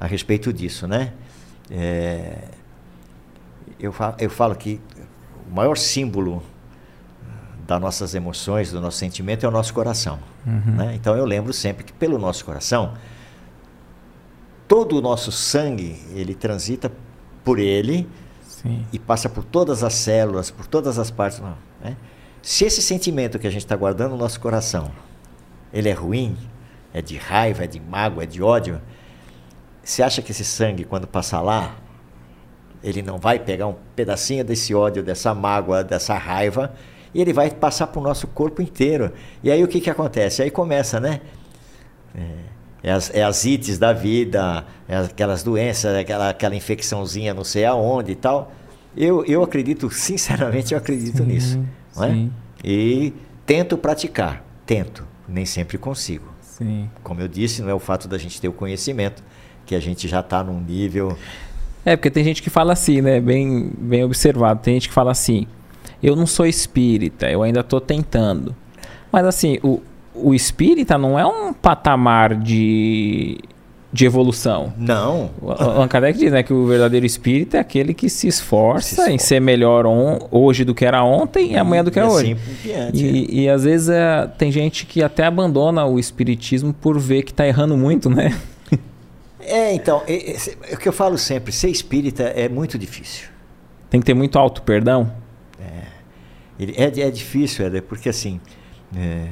[0.00, 1.12] a respeito disso, né?
[1.70, 2.38] É,
[3.78, 4.80] eu, falo, eu falo que
[5.50, 6.42] o maior símbolo
[7.66, 10.18] das nossas emoções, do nosso sentimento é o nosso coração.
[10.46, 10.74] Uhum.
[10.74, 10.94] Né?
[10.94, 12.94] Então eu lembro sempre que pelo nosso coração
[14.68, 16.92] todo o nosso sangue ele transita
[17.42, 18.06] por ele
[18.42, 18.84] Sim.
[18.92, 21.40] e passa por todas as células, por todas as partes.
[21.82, 21.96] Né?
[22.42, 24.92] Se esse sentimento que a gente está guardando no nosso coração,
[25.72, 26.36] ele é ruim,
[26.92, 28.80] é de raiva, é de mágoa, é de ódio,
[29.82, 31.76] você acha que esse sangue, quando passar lá,
[32.82, 36.74] ele não vai pegar um pedacinho desse ódio, dessa mágoa, dessa raiva,
[37.14, 39.12] e ele vai passar para o nosso corpo inteiro.
[39.42, 40.42] E aí o que, que acontece?
[40.42, 41.22] Aí começa, né?
[42.14, 47.44] É, é as, é as ites da vida, é aquelas doenças, aquela, aquela infecçãozinha não
[47.44, 48.52] sei aonde e tal.
[48.96, 51.64] Eu, eu acredito, sinceramente, eu acredito sim, nisso.
[51.96, 52.28] Não é?
[52.64, 53.12] E
[53.44, 56.26] tento praticar, tento, nem sempre consigo.
[56.40, 56.90] Sim.
[57.02, 59.22] Como eu disse, não é o fato da gente ter o conhecimento,
[59.64, 61.16] que a gente já está num nível.
[61.84, 63.20] É, porque tem gente que fala assim, né?
[63.20, 64.60] Bem, bem observado.
[64.60, 65.46] Tem gente que fala assim:
[66.02, 68.54] eu não sou espírita, eu ainda estou tentando.
[69.12, 69.80] Mas assim, o,
[70.22, 73.38] o espírita não é um patamar de,
[73.92, 74.72] de evolução.
[74.76, 75.30] Não.
[75.40, 78.92] O Allan Kardec diz né, que o verdadeiro espírita é aquele que se esforça, se
[78.92, 79.12] esforça.
[79.12, 82.04] em ser melhor on, hoje do que era ontem e, e amanhã do que é
[82.04, 82.32] hoje.
[82.32, 83.42] Assim diante, e, é.
[83.42, 87.46] e às vezes é, tem gente que até abandona o espiritismo por ver que está
[87.46, 88.36] errando muito, né?
[89.50, 93.28] É, então, é, é, o que eu falo sempre, ser espírita é muito difícil.
[93.88, 95.10] Tem que ter muito auto perdão.
[95.58, 98.40] É, é, é difícil, é, porque assim,
[98.94, 99.26] é,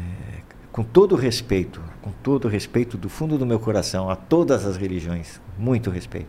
[0.76, 5.40] com todo respeito, com todo respeito do fundo do meu coração a todas as religiões,
[5.58, 6.28] muito respeito.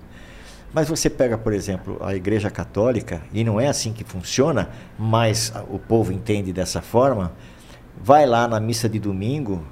[0.74, 5.52] Mas você pega, por exemplo, a Igreja Católica, e não é assim que funciona, mas
[5.70, 7.34] o povo entende dessa forma,
[8.02, 9.66] vai lá na missa de domingo,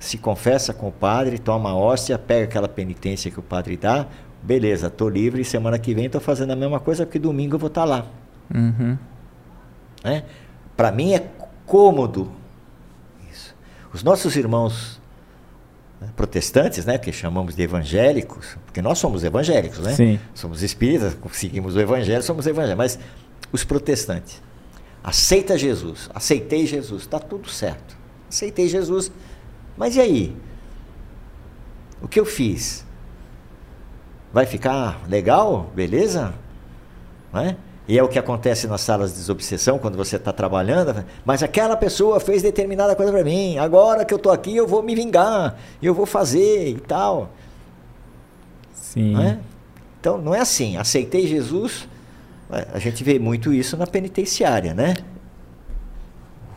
[0.00, 4.08] se confessa com o padre, toma a hóstia, pega aquela penitência que o padre dá,
[4.42, 7.68] beleza, estou livre, semana que vem estou fazendo a mesma coisa, porque domingo eu vou
[7.68, 8.06] estar tá lá.
[8.52, 8.98] Uhum.
[10.02, 10.24] É?
[10.76, 11.24] Para mim é
[11.64, 12.32] cômodo
[13.92, 15.00] os nossos irmãos
[16.00, 19.94] né, protestantes, né, que chamamos de evangélicos, porque nós somos evangélicos, né?
[19.94, 20.20] Sim.
[20.34, 22.98] Somos espíritas, seguimos o evangelho, somos evangélicos, mas
[23.52, 24.40] os protestantes
[25.02, 27.96] aceita Jesus, aceitei Jesus, está tudo certo.
[28.28, 29.10] Aceitei Jesus,
[29.76, 30.36] mas e aí?
[32.02, 32.84] O que eu fiz?
[34.32, 35.72] Vai ficar legal?
[35.74, 36.34] Beleza?
[37.32, 37.56] Não é?
[37.88, 41.02] E é o que acontece nas salas de desobsessão, quando você está trabalhando.
[41.24, 43.56] Mas aquela pessoa fez determinada coisa para mim.
[43.56, 45.56] Agora que eu estou aqui, eu vou me vingar.
[45.82, 47.30] Eu vou fazer e tal.
[48.74, 49.12] Sim.
[49.12, 49.38] Não é?
[49.98, 50.76] Então, não é assim.
[50.76, 51.88] Aceitei Jesus.
[52.50, 54.94] A gente vê muito isso na penitenciária, né?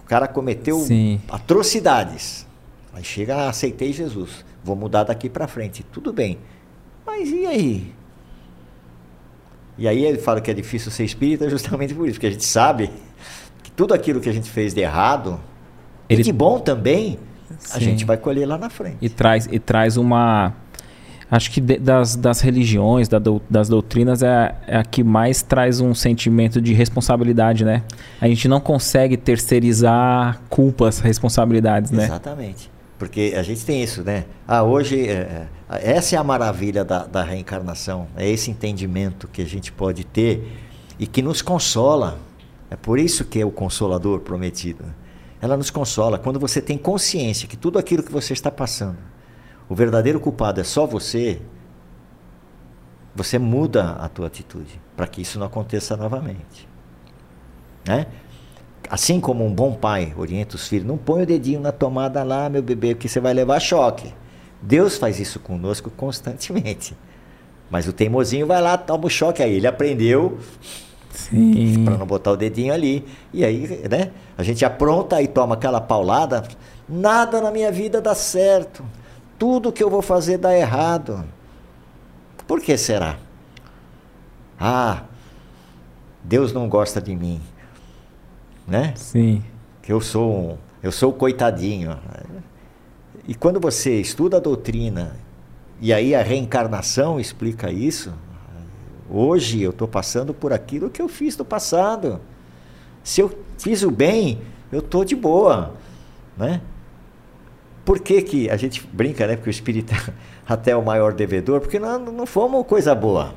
[0.03, 1.21] O cara cometeu Sim.
[1.29, 2.45] atrocidades.
[2.93, 4.43] Aí chega, aceitei Jesus.
[4.61, 5.81] Vou mudar daqui para frente.
[5.93, 6.37] Tudo bem.
[7.05, 8.00] Mas e aí?
[9.81, 12.45] E aí ele fala que é difícil ser espírita justamente por isso, porque a gente
[12.45, 12.91] sabe
[13.63, 15.39] que tudo aquilo que a gente fez de errado
[16.07, 16.21] ele...
[16.21, 17.17] e de bom também,
[17.57, 17.77] Sim.
[17.77, 18.97] a gente vai colher lá na frente.
[19.01, 20.53] E traz, e traz uma.
[21.31, 23.19] Acho que de, das, das religiões, da,
[23.49, 27.81] das doutrinas, é, é a que mais traz um sentimento de responsabilidade, né?
[28.21, 32.03] A gente não consegue terceirizar culpas, responsabilidades, né?
[32.03, 32.69] Exatamente.
[32.99, 34.25] Porque a gente tem isso, né?
[34.47, 35.47] Ah, hoje, é, é,
[35.79, 40.51] essa é a maravilha da, da reencarnação, é esse entendimento que a gente pode ter
[40.99, 42.19] e que nos consola.
[42.69, 44.85] É por isso que é o consolador prometido.
[45.41, 48.97] Ela nos consola quando você tem consciência que tudo aquilo que você está passando,
[49.67, 51.41] o verdadeiro culpado é só você.
[53.15, 56.67] Você muda a tua atitude para que isso não aconteça novamente,
[57.85, 58.07] né?
[58.89, 62.49] Assim como um bom pai orienta os filhos, não põe o dedinho na tomada lá,
[62.49, 64.13] meu bebê, porque você vai levar choque.
[64.61, 66.95] Deus faz isso conosco constantemente.
[67.69, 69.55] Mas o teimosinho vai lá, toma o choque aí.
[69.55, 70.37] Ele aprendeu
[71.85, 73.05] para não botar o dedinho ali.
[73.33, 74.11] E aí, né?
[74.37, 76.43] A gente apronta e toma aquela paulada.
[76.87, 78.83] Nada na minha vida dá certo.
[79.39, 81.23] Tudo que eu vou fazer dá errado.
[82.45, 83.17] Por que será?
[84.59, 85.03] Ah,
[86.23, 87.41] Deus não gosta de mim
[88.67, 88.93] né?
[88.95, 89.43] Sim.
[89.81, 91.97] Que eu sou um, eu sou o coitadinho.
[93.27, 95.15] E quando você estuda a doutrina
[95.79, 98.13] e aí a reencarnação explica isso,
[99.09, 102.19] hoje eu estou passando por aquilo que eu fiz no passado.
[103.03, 104.39] Se eu fiz o bem,
[104.71, 105.73] eu estou de boa,
[106.37, 106.61] né?
[107.83, 109.35] Por que, que a gente brinca, né?
[109.35, 110.13] Porque o espírito é
[110.47, 113.33] até o maior devedor, porque não, não fomos coisa boa.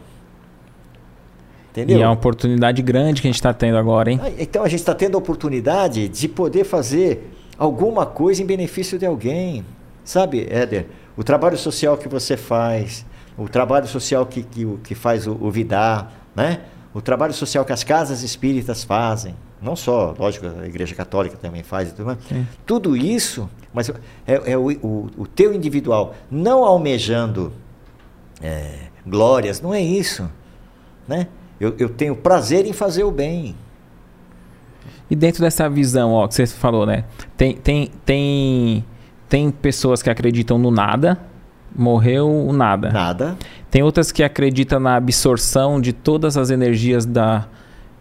[1.70, 1.99] Entendeu?
[1.99, 4.20] E é uma oportunidade grande que a gente está tendo agora, hein?
[4.39, 9.07] Então a gente está tendo a oportunidade de poder fazer alguma coisa em benefício de
[9.07, 9.64] alguém.
[10.05, 10.86] Sabe, Éder?
[11.16, 13.07] O trabalho social que você faz,
[13.38, 16.61] o trabalho social que, que, que faz o, o Vidar, né?
[16.94, 21.62] o trabalho social que as casas espíritas fazem, não só, lógico, a Igreja Católica também
[21.62, 22.16] faz, tudo,
[22.64, 27.52] tudo isso, mas é, é o, o, o, teu individual, não almejando
[28.40, 30.30] é, glórias, não é isso,
[31.09, 31.26] né?
[31.59, 33.57] Eu, eu tenho prazer em fazer o bem.
[35.14, 37.04] E dentro dessa visão, ó, que você falou, né?
[37.36, 38.84] Tem, tem, tem,
[39.28, 41.16] tem pessoas que acreditam no nada,
[41.72, 42.90] morreu o nada.
[42.90, 43.36] Nada.
[43.70, 47.46] Tem outras que acreditam na absorção de todas as energias da,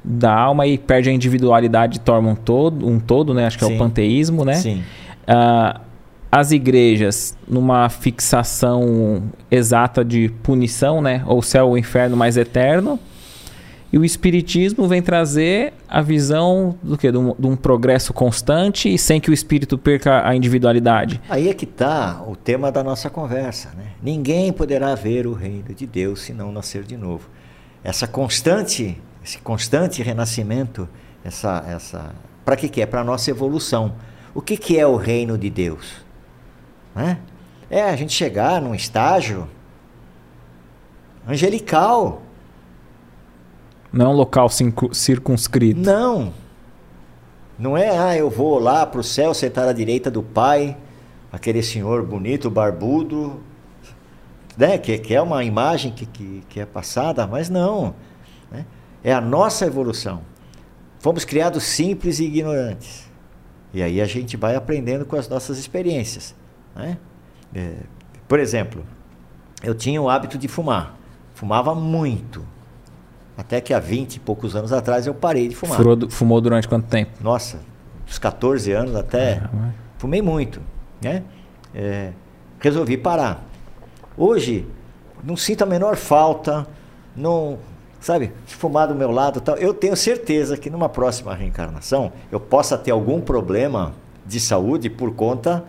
[0.03, 3.45] da alma e perde a individualidade e torna um todo, um todo, né?
[3.45, 3.73] Acho que Sim.
[3.73, 4.55] é o panteísmo, né?
[4.55, 4.81] Sim.
[5.27, 5.79] Uh,
[6.31, 11.21] as igrejas numa fixação exata de punição, né?
[11.27, 12.99] Ou céu ou inferno mais eterno.
[13.93, 17.11] E o Espiritismo vem trazer a visão do que?
[17.11, 21.21] De um, de um, progresso constante e sem que o espírito perca a individualidade.
[21.29, 23.69] Aí é que está o tema da nossa conversa.
[23.77, 23.91] Né?
[24.01, 27.29] Ninguém poderá ver o reino de Deus se não nascer de novo.
[27.83, 30.89] Essa constante, esse constante renascimento,
[31.23, 32.87] essa, essa, para que, que é?
[32.87, 33.93] Para a nossa evolução.
[34.33, 36.03] O que, que é o reino de Deus?
[36.95, 37.19] Né?
[37.69, 39.47] É a gente chegar num estágio
[41.27, 42.22] angelical
[43.93, 44.49] não é um local
[44.91, 45.79] circunscrito.
[45.79, 46.33] Não.
[47.59, 50.75] Não é, ah, eu vou lá para o céu sentar à direita do Pai,
[51.31, 53.39] aquele senhor bonito, barbudo,
[54.57, 54.79] né?
[54.79, 57.93] que, que é uma imagem que, que, que é passada, mas não.
[58.51, 58.65] Né?
[59.03, 60.21] É a nossa evolução.
[60.99, 63.11] Fomos criados simples e ignorantes.
[63.71, 66.33] E aí a gente vai aprendendo com as nossas experiências.
[66.75, 66.97] Né?
[67.53, 67.75] É,
[68.27, 68.83] por exemplo,
[69.61, 70.97] eu tinha o hábito de fumar.
[71.35, 72.43] Fumava muito.
[73.37, 75.77] Até que há 20 e poucos anos atrás eu parei de fumar.
[75.77, 77.11] Furou, fumou durante quanto tempo?
[77.21, 77.59] Nossa,
[78.05, 79.41] dos 14 anos até.
[79.43, 80.61] Ah, fumei muito.
[81.01, 81.23] Né?
[81.73, 82.11] É,
[82.59, 83.43] resolvi parar.
[84.15, 84.67] Hoje,
[85.23, 86.67] não sinto a menor falta,
[87.15, 87.57] não.
[87.99, 89.55] Sabe, fumar do meu lado tal.
[89.55, 93.93] Eu tenho certeza que numa próxima reencarnação eu possa ter algum problema
[94.25, 95.63] de saúde por conta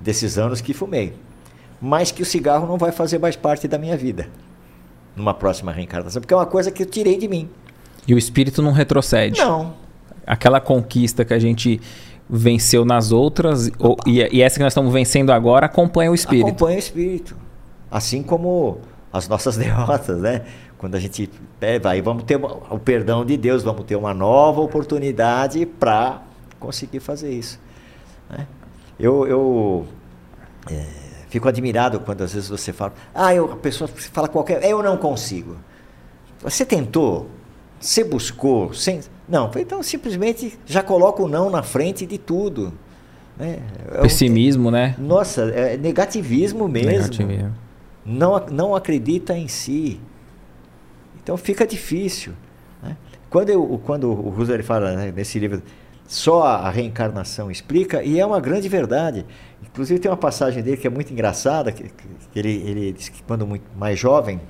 [0.00, 1.14] desses anos que fumei.
[1.80, 4.28] Mas que o cigarro não vai fazer mais parte da minha vida
[5.20, 7.48] numa próxima reencarnação, porque é uma coisa que eu tirei de mim.
[8.08, 9.40] E o espírito não retrocede?
[9.40, 9.74] Não.
[10.26, 11.80] Aquela conquista que a gente
[12.28, 16.48] venceu nas outras, ou, e, e, essa que nós estamos vencendo agora, acompanha o espírito.
[16.48, 17.36] Acompanha o espírito.
[17.90, 18.78] Assim como
[19.12, 20.42] as nossas derrotas, né?
[20.78, 21.28] Quando a gente
[21.60, 26.22] é, vai, vamos ter o perdão de Deus, vamos ter uma nova oportunidade para
[26.58, 27.60] conseguir fazer isso.
[28.30, 28.46] Né?
[28.98, 29.86] Eu, eu
[30.70, 30.99] é,
[31.30, 34.96] Fico admirado quando às vezes você fala, ah, eu, a pessoa fala qualquer, eu não
[34.96, 35.56] consigo.
[36.42, 37.28] Você tentou?
[37.78, 38.74] Você buscou?
[38.74, 39.00] Sem...
[39.28, 42.72] Não, então simplesmente já coloca o não na frente de tudo.
[43.38, 43.60] Né?
[43.92, 44.70] É Pessimismo, um...
[44.72, 44.96] né?
[44.98, 46.90] Nossa, é negativismo mesmo.
[46.90, 47.54] Negativismo.
[48.04, 50.00] Não, não acredita em si.
[51.22, 52.32] Então fica difícil.
[52.82, 52.96] Né?
[53.30, 55.62] Quando, eu, quando o Husserl fala né, nesse livro,
[56.10, 59.24] só a reencarnação explica, e é uma grande verdade.
[59.62, 63.46] Inclusive tem uma passagem dele que é muito engraçada, que, que ele, ele que quando
[63.46, 64.40] muito mais jovem,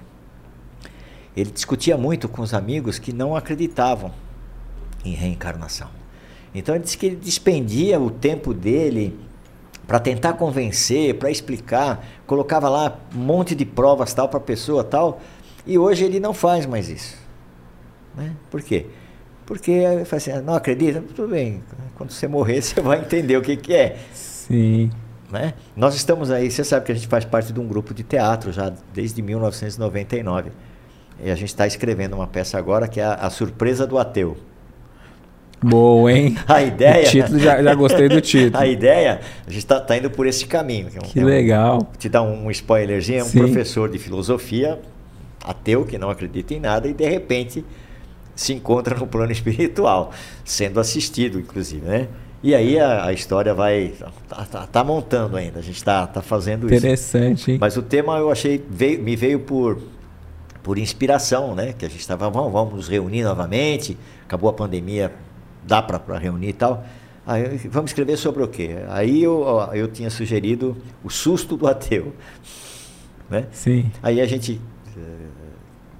[1.36, 4.10] ele discutia muito com os amigos que não acreditavam
[5.04, 5.88] em reencarnação.
[6.54, 9.20] Então ele disse que ele despendia o tempo dele
[9.86, 14.82] para tentar convencer, para explicar, colocava lá um monte de provas tal para a pessoa
[14.82, 15.20] tal,
[15.66, 17.18] e hoje ele não faz mais isso.
[18.16, 18.34] Né?
[18.50, 18.86] Por quê?
[19.50, 19.82] Porque
[20.12, 21.02] assim, não acredita?
[21.16, 21.60] Tudo bem,
[21.96, 23.96] quando você morrer você vai entender o que, que é.
[24.14, 24.92] Sim.
[25.28, 25.54] Né?
[25.74, 28.52] Nós estamos aí, você sabe que a gente faz parte de um grupo de teatro
[28.52, 30.52] já desde 1999.
[31.24, 34.36] E a gente está escrevendo uma peça agora que é a, a Surpresa do Ateu.
[35.60, 36.36] Boa, hein?
[36.46, 37.08] A ideia.
[37.08, 38.56] O título, já, já gostei do título.
[38.56, 40.86] a ideia, a gente está tá indo por esse caminho.
[40.86, 41.78] Que, é um, que legal.
[41.78, 43.40] Um, te dar um spoilerzinho: é um Sim.
[43.40, 44.80] professor de filosofia,
[45.44, 47.64] ateu, que não acredita em nada, e de repente
[48.40, 50.12] se encontra no plano espiritual,
[50.46, 52.08] sendo assistido, inclusive, né?
[52.42, 53.92] E aí a, a história vai.
[54.26, 57.16] Tá, tá, tá, montando ainda, a gente está tá fazendo Interessante, isso.
[57.18, 57.58] Interessante?
[57.60, 59.78] Mas o tema eu achei, veio, me veio por,
[60.62, 61.74] por inspiração, né?
[61.74, 65.12] Que a gente estava, vamos, vamos nos reunir novamente, acabou a pandemia,
[65.66, 66.82] dá para reunir e tal.
[67.26, 68.70] Aí, vamos escrever sobre o quê?
[68.88, 72.14] Aí eu, eu tinha sugerido o susto do ateu.
[73.28, 73.44] Né?
[73.52, 73.90] Sim.
[74.02, 74.58] Aí a gente
[74.96, 75.29] eh,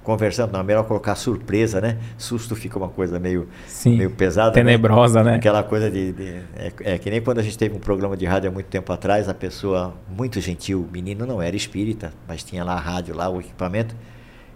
[0.03, 1.97] conversando, não, é melhor colocar surpresa, né?
[2.17, 4.51] Susto fica uma coisa meio, Sim, meio pesada.
[4.51, 5.35] Tenebrosa, né?
[5.35, 6.11] Aquela coisa de.
[6.11, 8.67] de é, é, que nem quando a gente teve um programa de rádio há muito
[8.67, 12.79] tempo atrás, a pessoa, muito gentil, o menino não era espírita, mas tinha lá a
[12.79, 13.95] rádio, lá o equipamento.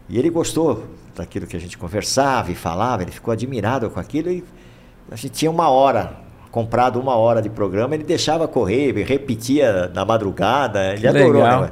[0.08, 0.86] E ele gostou
[1.16, 4.44] daquilo que a gente conversava e falava, ele ficou admirado com aquilo e
[5.12, 6.18] a gente tinha uma hora,
[6.52, 11.62] comprado uma hora de programa, ele deixava correr, repetia na madrugada, ele Que adorou, legal.
[11.62, 11.72] né?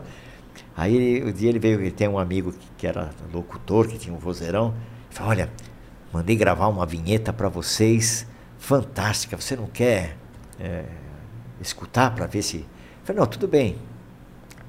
[0.75, 4.13] Aí um dia ele veio, ele tem um amigo que, que era locutor, que tinha
[4.13, 4.73] um vozeirão,
[5.09, 5.49] e falou, olha,
[6.11, 8.25] mandei gravar uma vinheta para vocês,
[8.57, 10.17] fantástica, você não quer
[10.59, 10.85] é,
[11.61, 12.57] escutar para ver se...
[12.57, 12.65] Eu
[13.05, 13.77] falei, não, tudo bem.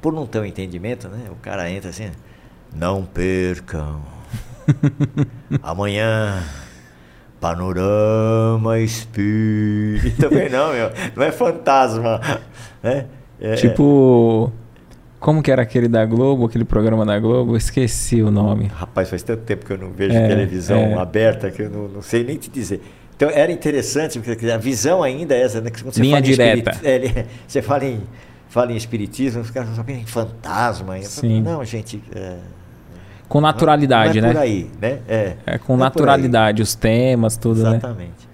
[0.00, 1.30] Por não ter um entendimento, né?
[1.30, 2.10] O cara entra assim,
[2.74, 4.02] não percam.
[5.62, 6.42] Amanhã,
[7.40, 10.28] Panorama Espírita.
[10.28, 10.90] Também não, meu.
[11.14, 12.20] Não é fantasma.
[12.82, 13.06] Né?
[13.40, 14.52] É, Tipo.
[15.24, 17.56] Como que era aquele da Globo, aquele programa da Globo?
[17.56, 18.66] Esqueci o nome.
[18.66, 20.94] Rapaz, faz tanto tempo que eu não vejo É, televisão é.
[21.00, 22.82] aberta que eu não, não sei nem te dizer.
[23.16, 25.70] Então era interessante, porque a visão ainda é essa, né?
[25.70, 26.72] que quando você Linha fala direta.
[26.84, 28.00] é, você fala em,
[28.50, 31.00] fala em espiritismo, os caras não sabem em fantasma.
[31.00, 31.40] Sim.
[31.40, 32.02] Não, gente.
[32.14, 32.36] É,
[33.26, 34.34] Com naturalidade, não é né?
[34.34, 34.98] por aí, né?
[35.08, 37.70] É, É com não é naturalidade, os temas, tudo, né?
[37.70, 38.28] Exatamente.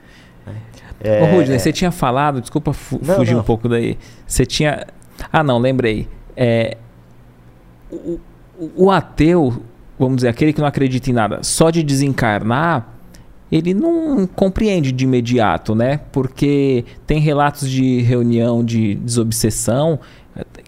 [1.22, 3.40] Ô, Rudney, É, você tinha falado, desculpa fu- Não, fugir não.
[3.42, 3.96] um pouco daí.
[4.26, 4.86] Você tinha.
[5.32, 6.08] Ah, não, lembrei.
[6.36, 6.76] É,
[7.90, 8.18] o,
[8.76, 9.62] o- ateu,
[9.98, 12.88] vamos dizer, aquele que não acredita em nada, só de desencarnar,
[13.50, 16.00] ele não compreende de imediato, né?
[16.12, 19.98] Porque tem relatos de reunião de desobsessão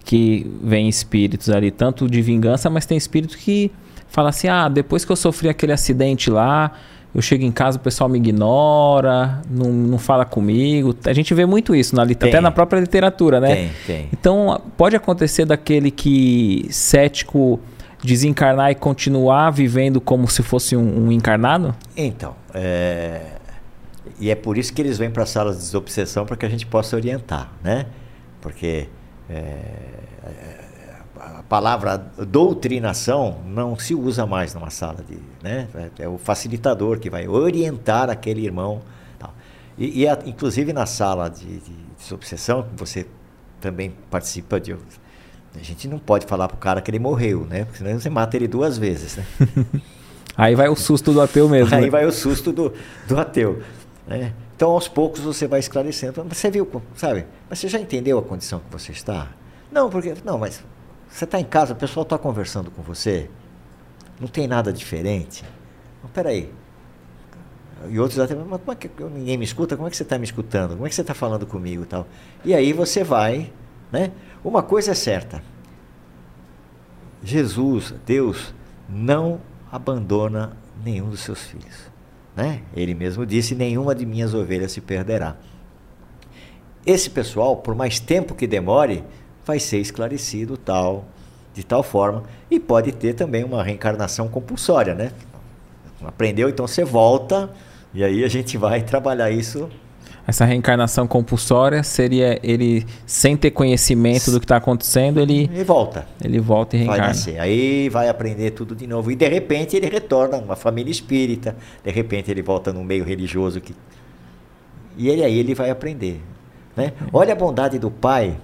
[0.05, 3.71] que vem espíritos ali, tanto de vingança, mas tem espírito que
[4.09, 6.73] fala assim: ah, depois que eu sofri aquele acidente lá,
[7.15, 10.97] eu chego em casa, o pessoal me ignora, não, não fala comigo.
[11.05, 12.31] A gente vê muito isso na, lit- Tem.
[12.31, 13.55] até na própria literatura, né?
[13.55, 14.09] Tem, tem.
[14.13, 17.61] Então, pode acontecer daquele que cético
[18.03, 21.75] desencarnar e continuar vivendo como se fosse um, um encarnado?
[21.97, 23.21] Então, é,
[24.19, 26.49] e é por isso que eles vêm para as salas de desobsessão para que a
[26.49, 27.87] gente possa orientar, né?
[28.41, 28.89] Porque
[29.31, 29.55] é,
[31.53, 35.69] palavra doutrinação não se usa mais numa sala de, né?
[35.99, 38.81] É, o facilitador que vai orientar aquele irmão,
[39.19, 39.35] tal.
[39.77, 43.07] E, e a- inclusive na sala de, de desobsessão você
[43.61, 47.67] também participa de a gente não pode falar pro cara que ele morreu, né?
[47.67, 49.27] Porque senão você mata ele duas vezes, né?
[50.35, 51.75] Aí vai o susto do ateu mesmo.
[51.75, 51.91] Aí né?
[51.91, 52.73] vai o susto do,
[53.07, 53.63] do ateu.
[54.07, 54.33] Né?
[54.57, 56.25] Então, aos poucos, você vai esclarecendo.
[56.27, 57.27] Mas você viu, sabe?
[57.51, 59.29] Mas você já entendeu a condição que você está?
[59.71, 60.15] Não, porque.
[60.25, 60.63] Não, mas
[61.13, 63.29] você está em casa, o pessoal está conversando com você.
[64.19, 65.45] Não tem nada diferente.
[66.03, 66.51] Não, peraí.
[67.91, 69.77] E outros até, mas como é que ninguém me escuta?
[69.77, 70.71] Como é que você está me escutando?
[70.71, 72.07] Como é que você está falando comigo e tal?
[72.45, 73.53] E aí você vai,
[73.91, 74.13] né?
[74.43, 75.43] Uma coisa é certa.
[77.23, 78.55] Jesus, Deus,
[78.89, 79.41] não
[79.71, 81.91] abandona nenhum dos seus filhos.
[82.35, 82.63] Né?
[82.75, 85.37] Ele mesmo disse: nenhuma de minhas ovelhas se perderá.
[86.87, 89.05] Esse pessoal, por mais tempo que demore,
[89.45, 91.05] vai ser esclarecido tal,
[91.55, 95.13] de tal forma, e pode ter também uma reencarnação compulsória, né?
[96.05, 97.51] Aprendeu, então você volta,
[97.95, 99.69] e aí a gente vai trabalhar isso
[100.27, 106.07] Essa reencarnação compulsória seria ele, sem ter conhecimento do que está acontecendo, ele, e volta.
[106.25, 107.09] ele volta e Vai reencarna.
[107.09, 107.41] nascer.
[107.41, 109.11] Aí vai aprender tudo de novo.
[109.11, 111.57] E de repente ele retorna numa família espírita.
[111.85, 113.75] De repente ele volta num meio religioso que.
[114.97, 116.21] E ele aí ele vai aprender.
[116.77, 116.93] Né?
[117.13, 118.37] Olha a bondade do pai,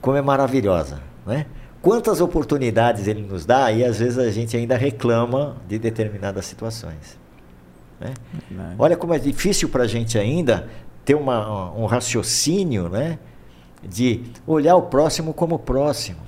[0.00, 1.00] como é maravilhosa.
[1.26, 1.46] Né?
[1.82, 7.18] Quantas oportunidades ele nos dá e às vezes a gente ainda reclama de determinadas situações.
[8.00, 8.12] Né?
[8.48, 8.74] Verdade.
[8.78, 10.68] Olha como é difícil para a gente ainda
[11.04, 13.18] ter uma, um raciocínio né?
[13.88, 16.18] de olhar o próximo como próximo.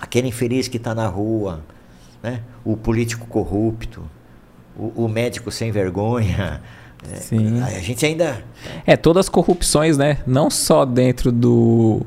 [0.00, 1.60] Aquele infeliz que está na rua,
[2.22, 2.40] né?
[2.64, 4.02] o político corrupto,
[4.76, 6.62] o, o médico sem vergonha.
[7.10, 7.60] É, Sim.
[7.60, 8.44] A gente ainda.
[8.86, 10.18] É, todas as corrupções, né?
[10.26, 12.06] Não só dentro do,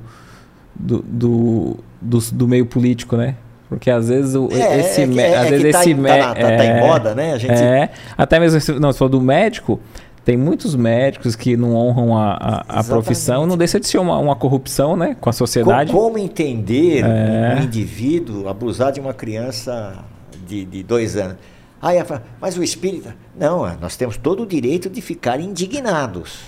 [0.75, 3.35] do, do, do, do meio político, né?
[3.69, 5.91] Porque às vezes o, É, esse é que- mé- é às que vezes tá esse
[5.91, 7.33] em- tá na- tá- tá em moda, né?
[7.33, 9.79] A gente- É, até mesmo esse- não, você falou do médico,
[10.23, 14.17] tem muitos médicos que não honram a, a, a profissão, não deixa de ser uma,
[14.19, 15.15] uma corrupção, né?
[15.19, 15.91] Com a sociedade.
[15.91, 17.57] Co- Como entender É.
[17.59, 19.95] um indivíduo abusar de uma criança
[20.47, 21.37] de, de dois anos?
[21.81, 23.15] Aí ela fala, mas o espírita.
[23.37, 26.39] Não, é, nós temos todo o direito de ficar indignados.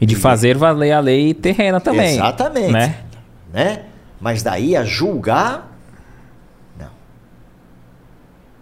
[0.00, 2.14] E de fazer valer a lei terrena também.
[2.14, 2.72] Exatamente.
[2.72, 2.96] Né?
[3.52, 3.86] Né?
[4.20, 5.76] Mas daí a julgar,
[6.78, 6.90] não.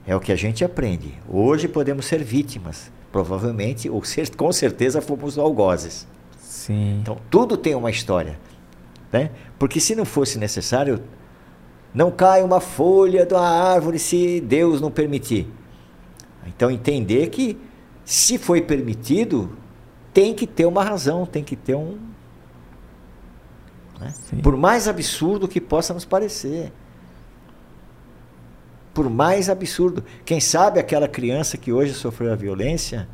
[0.07, 1.15] É o que a gente aprende.
[1.29, 6.07] Hoje podemos ser vítimas, provavelmente, ou cer- com certeza fomos algozes.
[6.39, 6.99] Sim.
[7.01, 8.39] Então, tudo tem uma história.
[9.13, 9.31] Né?
[9.59, 11.03] Porque se não fosse necessário,
[11.93, 15.49] Não cai uma folha da árvore se Deus não permitir.
[16.47, 17.59] Então entender que
[18.05, 19.57] se foi permitido,
[20.15, 21.99] tem que ter uma razão, tem que ter um.
[24.01, 24.15] Né?
[24.43, 26.73] Por mais absurdo que possa nos parecer.
[28.95, 30.03] Por mais absurdo.
[30.25, 33.07] Quem sabe aquela criança que hoje sofreu a violência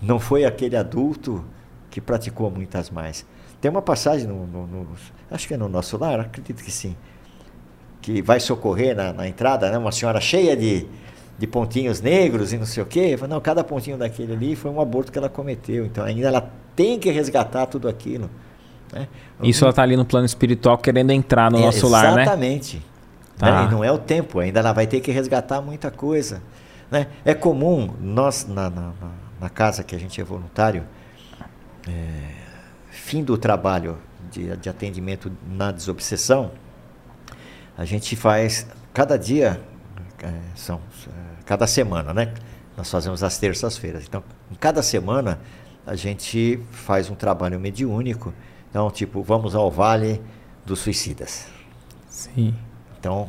[0.00, 1.44] não foi aquele adulto
[1.90, 3.26] que praticou muitas mais.
[3.60, 4.86] Tem uma passagem, no, no, no,
[5.30, 6.96] acho que é no nosso lar, acredito que sim,
[8.00, 9.76] que vai socorrer na, na entrada, né?
[9.76, 10.86] uma senhora cheia de,
[11.36, 13.16] de pontinhos negros e não sei o quê.
[13.16, 15.84] Falo, não, cada pontinho daquele ali foi um aborto que ela cometeu.
[15.84, 18.30] Então ainda ela tem que resgatar tudo aquilo.
[18.92, 19.08] Né?
[19.42, 22.22] Isso ela está ali no plano espiritual querendo entrar no é, nosso lar, né?
[22.22, 22.82] Exatamente.
[23.36, 23.62] Tá.
[23.62, 23.68] Né?
[23.68, 26.42] E não é o tempo, ainda ela vai ter que resgatar muita coisa.
[26.90, 27.06] Né?
[27.24, 28.92] É comum, nós na, na,
[29.40, 30.84] na casa que a gente é voluntário,
[31.86, 31.92] é,
[32.90, 33.98] fim do trabalho
[34.30, 36.50] de, de atendimento na desobsessão,
[37.76, 39.60] a gente faz cada dia
[40.22, 42.32] é, são é, cada semana, né?
[42.76, 44.04] Nós fazemos às terças-feiras.
[44.06, 45.40] Então, em cada semana
[45.86, 48.32] a gente faz um trabalho mediúnico.
[48.70, 50.20] Então, tipo, vamos ao Vale
[50.64, 51.46] dos Suicidas.
[52.08, 52.54] Sim.
[52.98, 53.28] Então,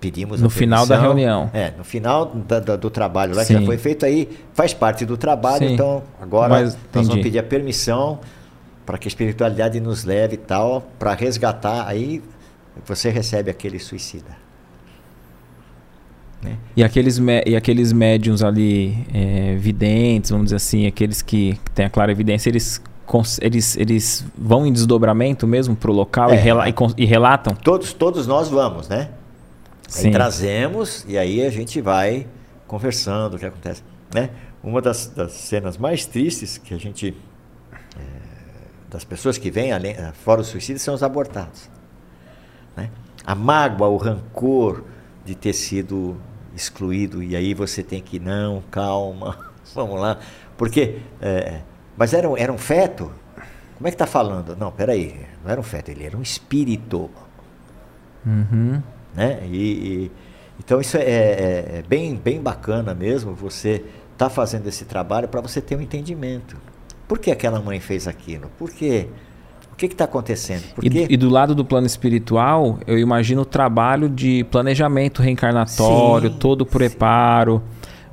[0.00, 1.50] pedimos no final da reunião.
[1.52, 3.54] É, no final da, da, do trabalho lá Sim.
[3.54, 5.68] que já foi feito aí, faz parte do trabalho.
[5.68, 5.74] Sim.
[5.74, 8.20] Então, agora Mas, nós vamos pedir a permissão
[8.84, 11.86] para que a espiritualidade nos leve e tal, para resgatar.
[11.86, 12.22] Aí
[12.86, 14.48] você recebe aquele suicida.
[16.42, 16.56] Né?
[16.76, 21.90] E, aqueles e aqueles médiums ali, é, videntes, vamos dizer assim, aqueles que têm a
[21.90, 22.80] clara evidência, eles,
[23.40, 27.54] eles, eles vão em desdobramento mesmo para o local é, e, rela e, e, relatam?
[27.54, 29.10] Todos, todos nós vamos, né?
[29.96, 32.26] Aí trazemos e aí a gente vai
[32.66, 33.82] conversando o que acontece.
[34.14, 34.30] Né?
[34.62, 37.16] Uma das, das cenas mais tristes que a gente.
[37.96, 38.28] É,
[38.90, 41.68] das pessoas que vêm além, fora os suicídios são os abortados.
[42.76, 42.90] Né?
[43.24, 44.84] A mágoa, o rancor
[45.24, 46.16] de ter sido
[46.54, 49.38] excluído, e aí você tem que, não, calma,
[49.74, 50.18] vamos lá.
[50.56, 51.60] Porque, é,
[51.98, 53.10] mas era, era um feto?
[53.76, 54.56] Como é que está falando?
[54.56, 57.10] Não, peraí, não era um feto, ele era um espírito.
[58.24, 58.82] Uhum.
[59.14, 59.40] Né?
[59.44, 60.12] E, e,
[60.58, 61.04] então isso é, é,
[61.78, 63.84] é, bem, bem bacana mesmo, você
[64.16, 66.56] tá fazendo esse trabalho para você ter um entendimento.
[67.06, 68.50] Por que aquela mãe fez aquilo?
[68.58, 69.08] Por quê?
[69.86, 70.64] que está acontecendo?
[70.82, 76.36] E, e, do lado do plano espiritual, eu imagino o trabalho de planejamento reencarnatório, sim,
[76.38, 77.62] todo o preparo,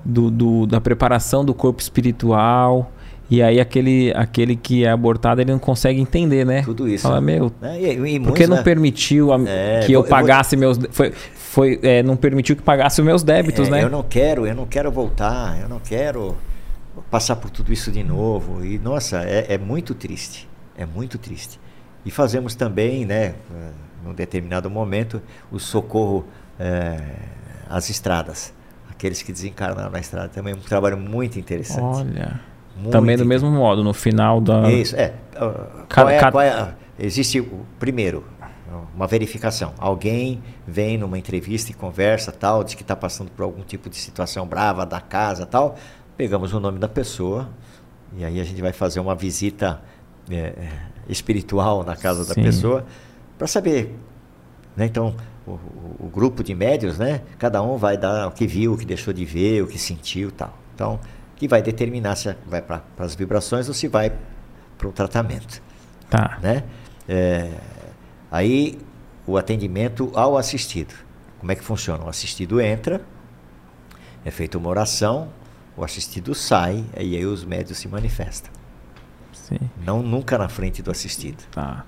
[0.03, 2.91] do, do, da preparação do corpo espiritual.
[3.29, 6.61] E aí aquele, aquele que é abortado, ele não consegue entender, né?
[6.61, 7.03] Tudo isso.
[7.03, 8.63] Fala, meu, é, e, e por que não né?
[8.63, 10.61] permitiu a, é, que eu, eu pagasse vou...
[10.61, 10.79] meus...
[10.91, 13.83] Foi, foi, é, não permitiu que pagasse os meus débitos, é, né?
[13.83, 16.35] Eu não quero, eu não quero voltar, eu não quero
[17.09, 18.63] passar por tudo isso de novo.
[18.63, 20.47] E, nossa, é, é muito triste.
[20.77, 21.59] É muito triste.
[22.05, 23.33] E fazemos também, né,
[24.03, 25.21] num determinado momento,
[25.51, 26.25] o socorro
[26.59, 26.99] é,
[27.67, 28.53] às estradas.
[28.89, 31.81] Aqueles que desencarnaram na estrada também é um trabalho muito interessante.
[31.81, 32.39] Olha.
[32.75, 34.69] Muito também do mesmo modo, no final da.
[34.71, 35.13] Isso, é.
[35.35, 38.25] Uh, qual é, é existe, o, primeiro,
[38.95, 39.73] uma verificação.
[39.77, 43.95] Alguém vem numa entrevista e conversa, tal, diz que está passando por algum tipo de
[43.95, 45.75] situação brava da casa, tal.
[46.17, 47.49] Pegamos o nome da pessoa
[48.17, 49.81] e aí a gente vai fazer uma visita
[50.29, 50.53] é,
[51.09, 52.29] espiritual na casa Sim.
[52.29, 52.85] da pessoa
[53.37, 53.93] para saber.
[54.75, 54.85] Né?
[54.85, 55.15] Então,
[55.45, 55.51] o,
[55.99, 57.21] o, grupo de médios, né?
[57.37, 60.31] cada um vai dar o que viu, o que deixou de ver, o que sentiu
[60.31, 60.57] tal.
[60.73, 60.99] Então,
[61.35, 64.13] que vai determinar se vai para as vibrações ou se vai
[64.77, 65.61] para o tratamento.
[66.09, 66.37] Tá.
[66.41, 66.63] Né?
[67.07, 67.51] É,
[68.31, 68.79] aí,
[69.27, 70.93] o atendimento ao assistido.
[71.39, 72.03] Como é que funciona?
[72.05, 73.01] O assistido entra,
[74.23, 75.29] é feita uma oração,
[75.77, 78.51] o assistido sai, e aí os médios se manifestam.
[79.33, 79.59] Sim.
[79.85, 81.43] Não nunca na frente do assistido.
[81.51, 81.85] Tá.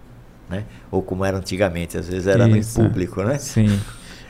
[0.49, 0.65] Né?
[0.91, 2.81] Ou como era antigamente, às vezes era Isso.
[2.81, 3.37] no público, né?
[3.37, 3.79] Sim.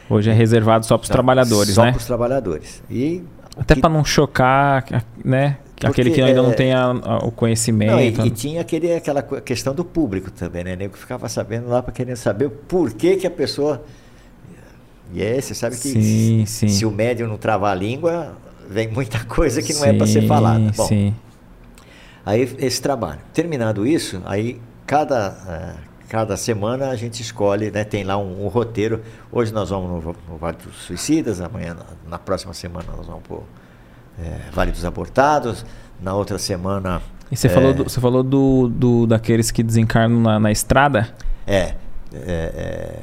[0.09, 1.88] Hoje é reservado só para os trabalhadores, só né?
[1.89, 2.84] Só para os trabalhadores.
[2.89, 3.24] E
[3.58, 3.82] até que...
[3.82, 5.58] para não chocar, né?
[5.76, 6.43] Porque, aquele que ainda é...
[6.43, 7.91] não tem a, a, o conhecimento.
[7.91, 10.76] Não, e, e, tinha aquele, aquela questão do público também, né?
[10.76, 13.84] que ficava sabendo lá para querer saber por que, que a pessoa.
[15.14, 16.68] E é, você sabe que sim, se, sim.
[16.68, 18.36] se o médium não travar a língua,
[18.68, 20.72] vem muita coisa que não sim, é para ser falada.
[20.76, 21.14] Bom, sim.
[22.26, 23.22] Aí esse trabalho.
[23.32, 28.47] Terminado isso, aí cada, uh, cada semana a gente escolhe, né, tem lá um, um
[28.47, 29.01] roteiro.
[29.32, 33.24] Hoje nós vamos no, no, Vale dos Suicidas, amanhã, na, na próxima semana nós vamos
[33.24, 33.43] para o
[34.20, 35.66] é, Vale dos Abortados,
[35.99, 37.01] na outra semana.
[37.30, 41.14] E você é, falou, do, você falou do, do, daqueles que desencarnam na, na estrada?
[41.45, 41.76] É, é,
[42.14, 42.99] é,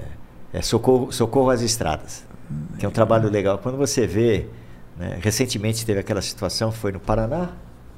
[0.55, 2.24] é socorro, socorro às estradas,
[2.78, 3.59] que é um trabalho legal.
[3.59, 4.46] Quando você vê,
[4.96, 7.50] né, recentemente teve aquela situação, foi no Paraná,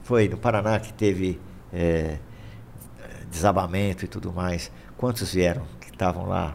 [0.02, 1.40] foi no Paraná que teve
[1.72, 2.16] é,
[3.30, 4.70] desabamento e tudo mais.
[4.96, 6.54] Quantos vieram que estavam lá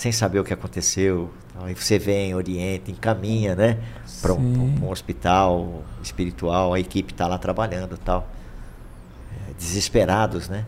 [0.00, 1.30] sem saber o que aconteceu.
[1.62, 3.78] Aí você vem, orienta, encaminha, né?
[4.22, 8.26] Para um, um, hospital espiritual, a equipe está lá trabalhando tal.
[9.30, 10.64] É, desesperados, né?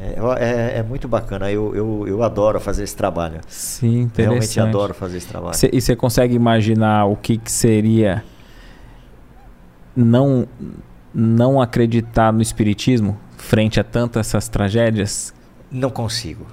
[0.00, 3.40] É, é, é, muito bacana, eu, eu, eu adoro fazer esse trabalho.
[3.46, 4.56] Sim, interessante.
[4.56, 5.54] Realmente adoro fazer esse trabalho.
[5.54, 8.24] Cê, e você consegue imaginar o que, que seria
[9.94, 10.48] não,
[11.14, 15.32] não acreditar no espiritismo frente a tantas essas tragédias?
[15.72, 16.46] Não consigo.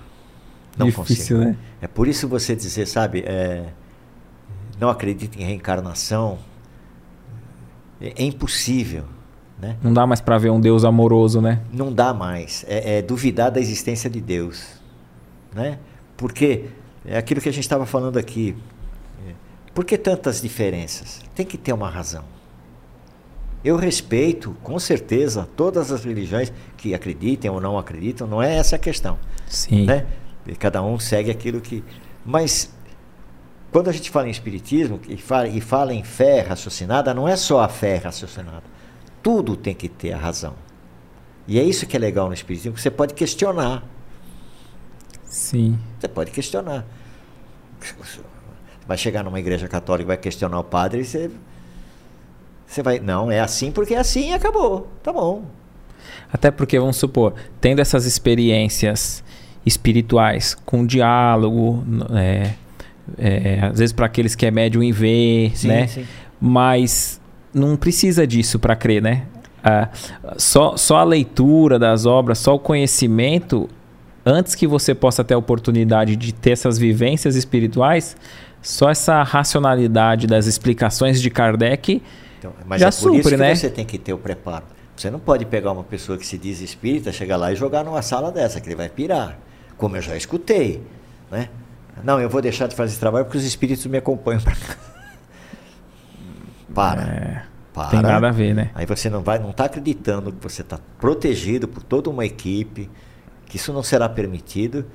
[0.78, 1.40] Não Difícil, consigo.
[1.40, 1.58] né?
[1.82, 3.66] É por isso você dizer, sabe, é,
[4.80, 6.40] não acredita em reencarnação.
[8.00, 9.04] É, é impossível.
[9.60, 9.76] Né?
[9.84, 11.62] Não dá mais para ver um Deus amoroso, né?
[11.72, 12.64] Não dá mais.
[12.68, 14.66] É, é, duvidar da existência de Deus.
[15.54, 15.80] Né?
[16.16, 16.68] Porque
[17.06, 18.56] é aquilo que a gente estava falando aqui.
[19.28, 19.34] É,
[19.74, 21.20] por que tantas diferenças?
[21.36, 22.24] Tem que ter uma razão.
[23.64, 28.78] Eu respeito, com certeza, todas as religiões que acreditem ou não acreditam, não é essa
[28.78, 29.18] a questão.
[29.48, 29.86] Sim.
[29.86, 30.06] Né?
[30.58, 31.84] Cada um segue aquilo que.
[32.26, 32.74] Mas
[33.72, 37.36] quando a gente fala em espiritismo e fala, e fala em fé raciocinada, não é
[37.36, 38.64] só a fé raciocinada.
[39.22, 40.54] Tudo tem que ter a razão.
[41.48, 43.84] E é isso que é legal no espiritismo, que você pode questionar.
[45.26, 45.78] Sim.
[46.00, 46.86] Você pode questionar.
[48.88, 51.30] Vai chegar numa igreja católica e vai questionar o padre, e você
[52.70, 54.88] você vai, não, é assim porque é assim e acabou.
[55.02, 55.42] Tá bom.
[56.32, 59.24] Até porque, vamos supor, tendo essas experiências
[59.66, 61.84] espirituais com diálogo,
[62.16, 62.52] é,
[63.18, 65.88] é, às vezes para aqueles que é médium em ver, sim, né?
[65.88, 66.06] Sim.
[66.40, 67.20] Mas
[67.52, 69.24] não precisa disso para crer, né?
[69.64, 69.90] Ah,
[70.38, 73.68] só, só a leitura das obras, só o conhecimento,
[74.24, 78.16] antes que você possa ter a oportunidade de ter essas vivências espirituais,
[78.62, 82.00] só essa racionalidade das explicações de Kardec
[82.40, 83.54] então, mas Já é por supre, isso que né?
[83.54, 84.64] você tem que ter o preparo.
[84.96, 88.02] Você não pode pegar uma pessoa que se diz espírita, chegar lá e jogar numa
[88.02, 89.38] sala dessa, que ele vai pirar.
[89.78, 90.82] Como eu já escutei.
[91.30, 91.50] Né?
[92.04, 94.76] Não, eu vou deixar de fazer esse trabalho porque os espíritos me acompanham para cá.
[96.74, 97.02] Para.
[97.02, 97.90] É, para.
[97.90, 98.70] Tem nada a ver, né?
[98.76, 102.90] Aí você não vai, não está acreditando que você está protegido por toda uma equipe,
[103.48, 104.86] que isso não será permitido.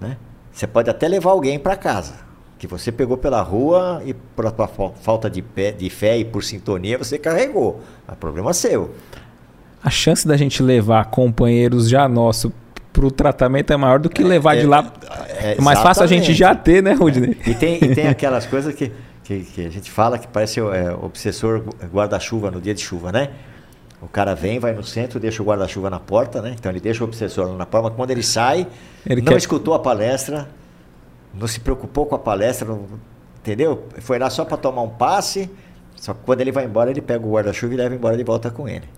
[0.00, 0.16] Né?
[0.52, 2.26] Você pode até levar alguém para casa
[2.58, 6.42] que você pegou pela rua e por tua falta de, pé, de fé e por
[6.42, 7.80] sintonia você carregou.
[8.08, 8.94] É problema seu.
[9.82, 12.52] A chance da gente levar companheiros já nosso
[12.92, 14.92] para o tratamento é maior do que levar é, de lá.
[15.28, 17.36] É, é mais fácil a gente já ter, né, Rudney?
[17.46, 17.50] É.
[17.50, 18.90] E, tem, e tem aquelas coisas que,
[19.22, 23.30] que, que, a gente fala que parece é, obsessor guarda-chuva no dia de chuva, né?
[24.00, 26.54] O cara vem, vai no centro, deixa o guarda-chuva na porta, né?
[26.58, 28.66] Então ele deixa o obsessor na porta, mas quando ele sai,
[29.06, 29.38] ele não quer...
[29.38, 30.48] escutou a palestra,
[31.38, 32.86] não se preocupou com a palestra, não,
[33.38, 33.86] entendeu?
[34.00, 35.50] Foi lá só para tomar um passe,
[35.96, 38.50] só que quando ele vai embora, ele pega o guarda-chuva e leva embora de volta
[38.50, 38.88] com ele.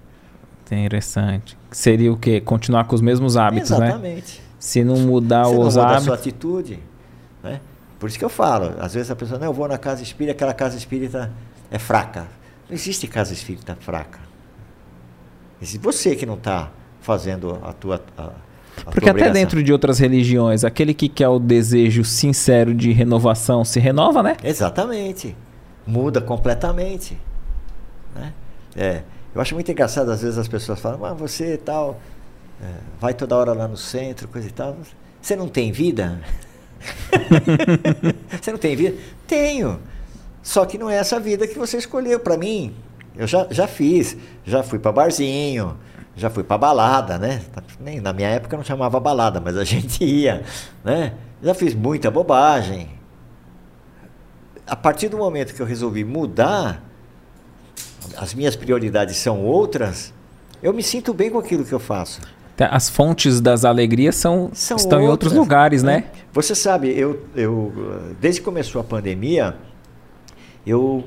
[0.70, 1.56] Interessante.
[1.70, 2.40] Seria o quê?
[2.40, 4.02] Continuar com os mesmos hábitos, Exatamente.
[4.02, 4.08] né?
[4.10, 4.42] Exatamente.
[4.58, 6.02] Se não mudar Se os não hábitos.
[6.02, 6.78] a sua atitude,
[7.42, 7.60] né?
[7.98, 10.32] Por isso que eu falo, às vezes a pessoa, não, eu vou na casa espírita,
[10.32, 11.32] aquela casa espírita
[11.70, 12.26] é fraca.
[12.68, 14.20] Não existe casa espírita fraca.
[15.60, 16.70] Existe você que não está
[17.00, 18.30] fazendo a tua a,
[18.84, 23.80] porque até dentro de outras religiões, aquele que quer o desejo sincero de renovação se
[23.80, 24.36] renova, né?
[24.42, 25.36] Exatamente.
[25.86, 27.18] Muda completamente.
[28.14, 28.32] Né?
[28.76, 29.02] É,
[29.34, 32.00] eu acho muito engraçado, às vezes as pessoas falam, mas você tal,
[32.62, 32.66] é,
[33.00, 34.76] vai toda hora lá no centro, coisa e tal.
[35.20, 36.20] Você não tem vida?
[38.40, 38.96] você não tem vida?
[39.26, 39.80] Tenho.
[40.42, 42.18] Só que não é essa vida que você escolheu.
[42.20, 42.74] Para mim,
[43.16, 44.16] eu já, já fiz.
[44.44, 45.76] Já fui para barzinho,
[46.18, 47.40] já fui para balada, né?
[47.80, 50.42] Nem na minha época não chamava balada, mas a gente ia,
[50.84, 51.14] né?
[51.42, 52.90] Já fiz muita bobagem.
[54.66, 56.82] A partir do momento que eu resolvi mudar,
[58.16, 60.12] as minhas prioridades são outras,
[60.62, 62.20] eu me sinto bem com aquilo que eu faço.
[62.58, 65.98] As fontes das alegrias são, são estão outras, em outros lugares, né?
[65.98, 66.04] né?
[66.32, 67.72] Você sabe, eu, eu
[68.20, 69.56] desde que começou a pandemia,
[70.66, 71.04] eu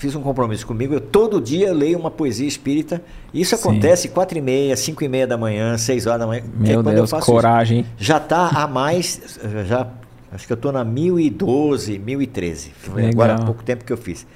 [0.00, 3.02] fiz um compromisso comigo, eu todo dia leio uma poesia espírita.
[3.34, 3.62] Isso Sim.
[3.62, 6.42] acontece quatro e meia, cinco e meia da manhã, seis horas da manhã.
[6.54, 7.80] Meu é Deus, coragem.
[7.80, 9.86] Isso, já está a mais, já
[10.32, 12.72] acho que eu estou na 1012, 1013.
[12.94, 13.10] Legal.
[13.10, 14.26] Agora há pouco tempo que eu fiz.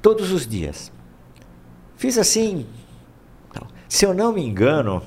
[0.00, 0.90] Todos os dias.
[1.96, 2.64] Fiz assim.
[3.86, 5.02] Se eu não me engano,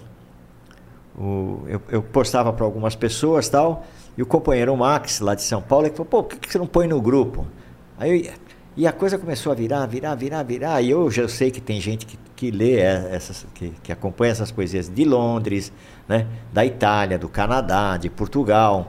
[1.18, 3.84] o, eu, eu postava para algumas pessoas tal,
[4.16, 6.59] e o companheiro Max, lá de São Paulo, ele falou, pô, por que, que você
[6.59, 7.47] não põe no grupo?
[7.97, 8.34] Aí eu,
[8.78, 10.82] e a coisa começou a virar, virar, virar, virar.
[10.82, 14.51] E eu já sei que tem gente que, que lê essas, que, que acompanha essas
[14.51, 15.71] poesias de Londres,
[16.07, 16.28] né?
[16.51, 18.88] da Itália, do Canadá, de Portugal.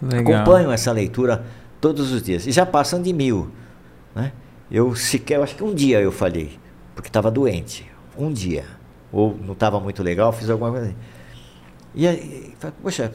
[0.00, 0.42] Legal.
[0.42, 1.44] Acompanham essa leitura
[1.80, 2.46] todos os dias.
[2.46, 3.50] E já passam de mil.
[4.14, 4.32] Né?
[4.70, 6.58] Eu sequer, eu acho que um dia eu falei,
[6.94, 7.90] porque estava doente.
[8.16, 8.64] Um dia.
[9.12, 10.94] Ou não estava muito legal, fiz alguma coisa.
[11.94, 13.12] E aí, poxa,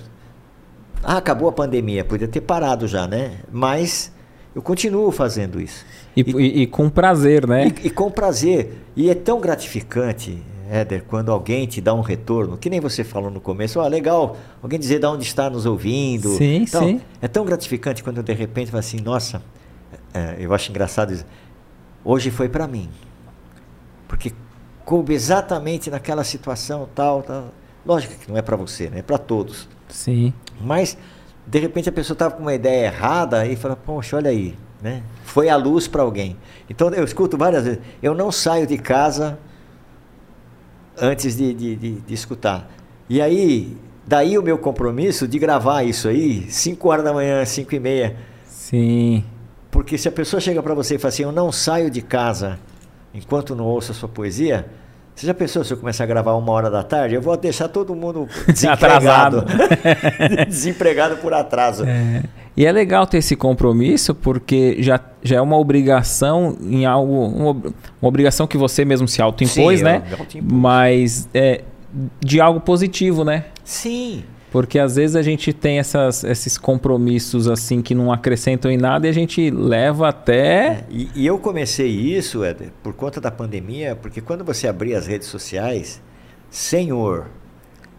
[1.03, 3.39] Ah, acabou a pandemia, podia ter parado já, né?
[3.51, 4.11] Mas
[4.53, 5.85] eu continuo fazendo isso.
[6.15, 7.67] E, e, e com prazer, né?
[7.67, 8.77] E, e, com prazer.
[8.95, 13.29] E é tão gratificante, Éder, quando alguém te dá um retorno, que nem você falou
[13.29, 16.29] no começo, ó, oh, legal, alguém dizer de onde está nos ouvindo.
[16.37, 17.01] Sim, então, sim.
[17.21, 19.41] É tão gratificante quando de repente fala assim, nossa,
[20.13, 21.25] é, eu acho engraçado isso.
[22.03, 22.89] Hoje foi para mim.
[24.07, 24.33] Porque
[24.83, 27.49] coube exatamente naquela situação, tal, tal.
[27.85, 28.99] Lógico que não é para você, né?
[28.99, 29.67] É para todos.
[29.87, 30.33] Sim.
[30.59, 30.97] Mas,
[31.45, 35.03] de repente, a pessoa estava com uma ideia errada e fala, poxa, olha aí, né?
[35.23, 36.37] Foi a luz para alguém.
[36.69, 39.37] Então, eu escuto várias vezes, eu não saio de casa
[40.99, 42.69] antes de, de, de, de escutar.
[43.09, 43.77] E aí,
[44.07, 48.15] daí o meu compromisso de gravar isso aí, 5 horas da manhã, 5 e meia.
[48.45, 49.23] Sim.
[49.69, 52.59] Porque se a pessoa chega para você e fala assim, eu não saio de casa
[53.13, 54.65] enquanto não ouço a sua poesia,
[55.15, 57.15] você já pensou se eu começar a gravar uma hora da tarde?
[57.15, 59.45] Eu vou deixar todo mundo desempregado.
[60.47, 61.83] desempregado por atraso.
[61.85, 62.23] É.
[62.55, 67.27] E é legal ter esse compromisso porque já, já é uma obrigação em algo.
[67.27, 70.03] Uma, uma obrigação que você mesmo se autoimpôs, Sim, né?
[70.41, 71.63] Mas é,
[72.19, 73.45] de algo positivo, né?
[73.63, 74.23] Sim.
[74.51, 79.07] Porque às vezes a gente tem essas, esses compromissos assim que não acrescentam em nada
[79.07, 80.67] e a gente leva até.
[80.67, 84.97] É, e, e, eu comecei isso, Éder, por conta da pandemia, porque quando você abria
[84.97, 86.01] as redes sociais,
[86.49, 87.27] Senhor,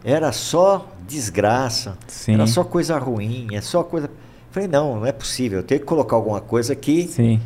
[0.03, 2.35] era só desgraça, Sim.
[2.35, 4.11] era só coisa ruim, é só coisa.
[4.53, 7.41] Falei, não, não é possível, eu tenho que colocar alguma coisa que Sim.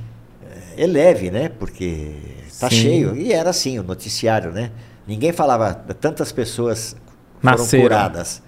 [0.76, 1.49] é leve, né?
[1.49, 2.14] Porque
[2.60, 2.76] tá Sim.
[2.76, 3.16] cheio.
[3.16, 4.72] E era assim, o noticiário, né?
[5.08, 6.95] Ninguém falava, tantas pessoas
[7.41, 7.84] foram Nasceram.
[7.84, 8.43] curadas.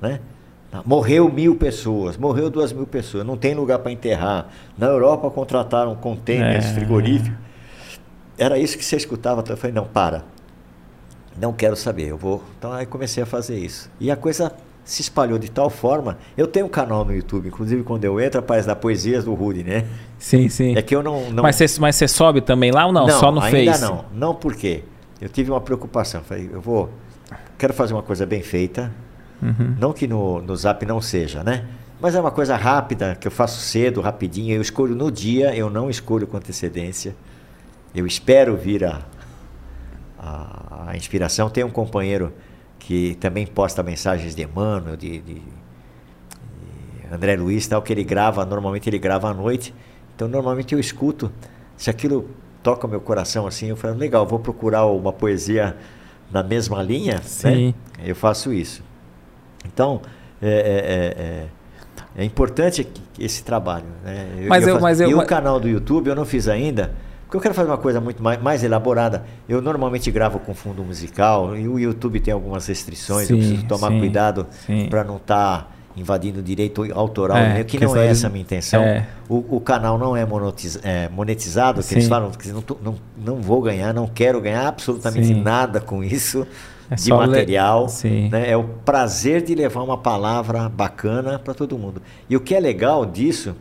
[0.00, 0.20] Né?
[0.84, 4.48] Morreu mil pessoas, morreu duas mil pessoas, não tem lugar para enterrar.
[4.78, 6.72] Na Europa contrataram contêineres é.
[6.72, 7.38] frigoríficos.
[8.38, 9.40] Era isso que você escutava.
[9.40, 10.24] Então eu falei, não, para.
[11.36, 12.42] Não quero saber, eu vou.
[12.58, 13.90] Então aí comecei a fazer isso.
[14.00, 14.52] E a coisa
[14.84, 16.18] se espalhou de tal forma.
[16.36, 19.64] Eu tenho um canal no YouTube, inclusive quando eu entro, aparece da Poesias do Rudy,
[19.64, 19.86] né?
[20.18, 20.76] Sim, sim.
[20.76, 21.30] É que eu não.
[21.30, 21.42] não...
[21.42, 23.06] Mas, você, mas sobe também lá ou não?
[23.06, 23.82] não Só no ainda Face?
[23.82, 24.04] não.
[24.12, 24.84] Não porque
[25.20, 26.20] eu tive uma preocupação.
[26.22, 26.90] Falei, eu vou.
[27.56, 28.92] Quero fazer uma coisa bem feita,
[29.44, 29.76] Uhum.
[29.78, 31.66] Não que no, no Zap não seja, né?
[32.00, 34.54] Mas é uma coisa rápida, que eu faço cedo, rapidinho.
[34.54, 37.14] Eu escolho no dia, eu não escolho com antecedência.
[37.94, 39.02] Eu espero vir a,
[40.18, 41.50] a, a inspiração.
[41.50, 42.32] Tem um companheiro
[42.86, 45.42] que também posta mensagens de Emmanuel, de, de, de,
[47.10, 49.74] André Luiz, tal, que ele grava, normalmente ele grava à noite.
[50.14, 51.32] Então, normalmente eu escuto.
[51.78, 52.28] Se aquilo
[52.62, 55.76] toca o meu coração assim, eu falo, legal, vou procurar uma poesia
[56.30, 57.68] na mesma linha, Sim.
[57.68, 57.74] né?
[58.04, 58.82] Eu faço isso.
[59.64, 60.02] Então,
[60.42, 61.46] é,
[62.16, 62.86] é, é, é importante
[63.18, 63.86] esse trabalho.
[64.04, 64.28] Né?
[64.40, 67.36] Eu, mas eu, mas eu, e o canal do YouTube eu não fiz ainda, porque
[67.36, 69.24] eu quero fazer uma coisa muito mais, mais elaborada.
[69.48, 73.66] Eu normalmente gravo com fundo musical e o YouTube tem algumas restrições, sim, eu preciso
[73.66, 74.46] tomar sim, cuidado
[74.88, 78.42] para não estar tá invadindo o direito autoral, é, que não é essa a minha
[78.42, 78.82] intenção.
[78.82, 79.06] É.
[79.28, 83.36] O, o, canal não é, monetiz, é monetizado, que eles falam que não, não, não
[83.40, 85.42] vou ganhar, não quero ganhar absolutamente Sim.
[85.42, 86.46] nada com isso
[86.90, 87.86] é de material.
[88.02, 88.28] Le...
[88.28, 88.50] Né?
[88.50, 92.02] É o prazer de levar uma palavra bacana para todo mundo.
[92.28, 93.54] E o que é legal disso,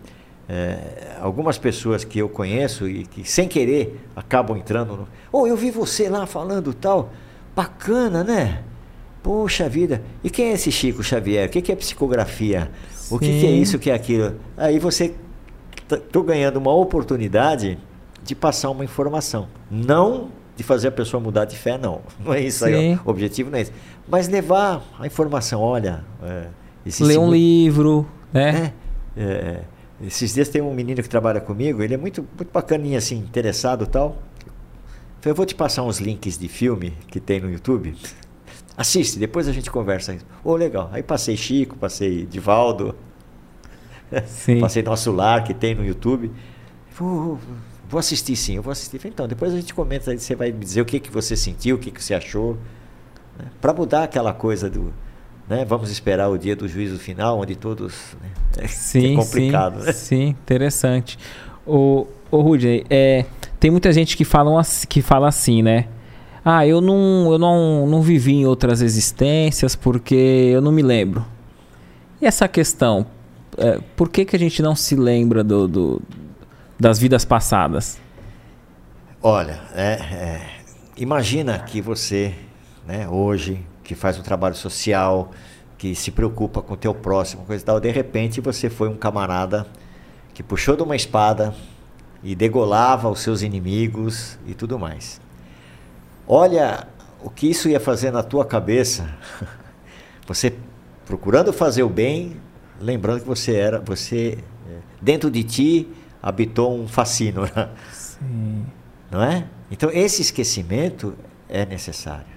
[0.48, 5.08] é, algumas pessoas que eu conheço e que sem querer acabam entrando no.
[5.32, 7.12] Oh, eu vi você lá falando tal.
[7.56, 8.64] Bacana, né?
[9.22, 10.02] Poxa vida.
[10.24, 11.48] E quem é esse Chico Xavier?
[11.48, 12.70] O que é psicografia?
[12.91, 13.16] Sim.
[13.16, 14.36] O que é isso, o que é aquilo?
[14.58, 15.14] Aí você.
[15.89, 17.78] Estou ganhando uma oportunidade
[18.24, 19.48] de passar uma informação.
[19.70, 22.02] Não de fazer a pessoa mudar de fé, não.
[22.24, 22.74] Não é isso Sim.
[22.74, 23.00] aí.
[23.06, 23.72] O objetivo não é esse.
[24.08, 26.04] Mas levar a informação, olha.
[26.22, 26.48] É,
[27.00, 28.74] Ler um livro, né?
[29.16, 29.62] É, é,
[30.06, 33.86] esses dias tem um menino que trabalha comigo, ele é muito, muito bacaninha, assim, interessado
[33.86, 34.22] e tal.
[35.26, 37.95] Eu vou te passar uns links de filme que tem no YouTube.
[38.76, 40.18] Assiste, depois a gente conversa.
[40.43, 40.89] Ô, oh, legal.
[40.91, 42.95] Aí passei Chico, passei Divaldo,
[44.60, 46.32] passei Nosso Lar, que tem no YouTube.
[46.97, 47.39] Vou,
[47.93, 48.99] Vou assistir sim, eu vou assistir.
[49.06, 51.80] Então, depois a gente comenta, você vai me dizer o que, que você sentiu, o
[51.80, 52.58] que, que você achou.
[53.38, 53.45] Né?
[53.62, 54.91] Para mudar aquela coisa do.
[55.48, 55.66] Né?
[55.66, 58.16] Vamos esperar o dia do juízo final, onde todos.
[58.22, 58.30] Né?
[58.64, 59.80] É, sim, é complicado.
[59.80, 59.94] Sim, né?
[59.94, 61.18] sim, interessante.
[61.66, 63.26] O, o Rudy, é,
[63.60, 65.88] tem muita gente que, falam, que fala assim, né?
[66.44, 71.26] Ah, eu não, eu não, não vivi em outras existências porque eu não me lembro.
[72.22, 73.06] E essa questão,
[73.58, 76.02] é, por que, que a gente não se lembra do, do
[76.80, 77.98] das vidas passadas?
[79.22, 80.41] Olha, é, é,
[80.98, 82.34] imagina que você,
[82.86, 85.32] né, hoje, que faz um trabalho social,
[85.78, 88.96] que se preocupa com o teu próximo, coisa e tal, de repente você foi um
[88.96, 89.68] camarada
[90.34, 91.54] que puxou de uma espada
[92.24, 95.20] e degolava os seus inimigos e tudo mais.
[96.28, 96.88] Olha
[97.22, 99.10] o que isso ia fazer na tua cabeça.
[100.26, 100.54] Você
[101.06, 102.38] procurando fazer o bem,
[102.80, 104.38] lembrando que você era, você
[104.70, 105.88] é, dentro de ti
[106.22, 107.44] habitou um fascínio?
[107.92, 108.66] Sim.
[109.12, 109.46] não é?
[109.70, 111.14] Então esse esquecimento
[111.50, 112.33] é necessário,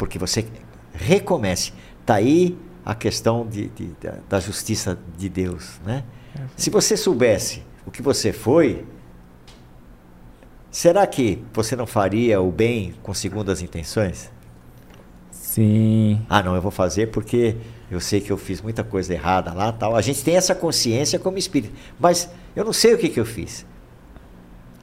[0.00, 0.46] porque você
[0.94, 1.74] recomece.
[2.00, 3.90] Está aí a questão de, de,
[4.26, 6.04] da justiça de Deus, né?
[6.56, 8.86] Se você soubesse o que você foi,
[10.70, 14.30] será que você não faria o bem com segundas intenções?
[15.30, 16.24] Sim.
[16.30, 17.58] Ah, não, eu vou fazer porque
[17.90, 19.94] eu sei que eu fiz muita coisa errada lá, tal.
[19.94, 23.26] A gente tem essa consciência como espírito, mas eu não sei o que, que eu
[23.26, 23.66] fiz.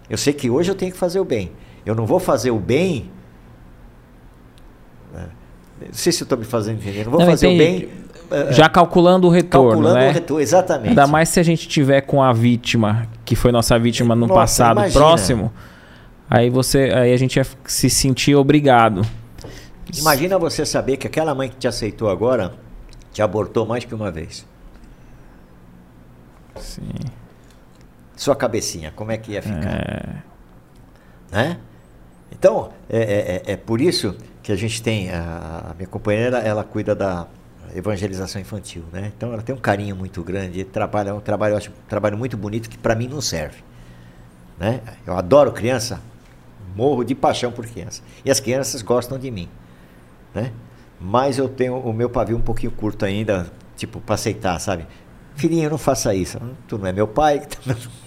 [0.08, 1.52] Eu sei que hoje eu tenho que fazer o bem.
[1.84, 3.10] Eu não vou fazer o bem.
[5.14, 5.28] Né?
[5.82, 7.04] Não sei se eu estou me fazendo entender.
[7.06, 7.86] Não vou não, fazer entendi.
[7.86, 10.10] o bem é, já calculando o retorno, calculando né?
[10.10, 10.90] o retorno, exatamente.
[10.90, 14.40] Ainda mais se a gente tiver com a vítima, que foi nossa vítima no Nossa,
[14.40, 15.00] passado imagina.
[15.00, 15.54] próximo,
[16.30, 19.02] aí você, aí a gente ia se sentir obrigado.
[19.98, 22.54] Imagina você saber que aquela mãe que te aceitou agora
[23.14, 24.46] te abortou mais que uma vez.
[26.58, 26.90] Sim.
[28.16, 29.74] Sua cabecinha, como é que ia ficar?
[29.74, 30.16] É.
[31.32, 31.58] Né?
[32.32, 34.16] Então, é, é, é, é por isso
[34.48, 35.12] que a gente tem.
[35.12, 37.28] A, a minha companheira, ela cuida da,
[37.76, 39.12] evangelização infantil, né?
[39.16, 42.38] Então ela tem um carinho muito grande, trabalha um trabalho, eu acho, um trabalho muito
[42.38, 43.58] bonito que para mim não serve,
[44.58, 44.80] né?
[45.06, 46.00] Eu adoro criança,
[46.74, 48.02] morro de paixão por criança.
[48.24, 49.50] E as crianças gostam de mim,
[50.34, 50.54] né?
[50.98, 54.88] Mas eu tenho o meu pavio um pouquinho curto ainda, tipo, para aceitar, sabe?
[55.36, 56.40] Filhinho, não faça isso.
[56.70, 57.46] Tu não é meu pai.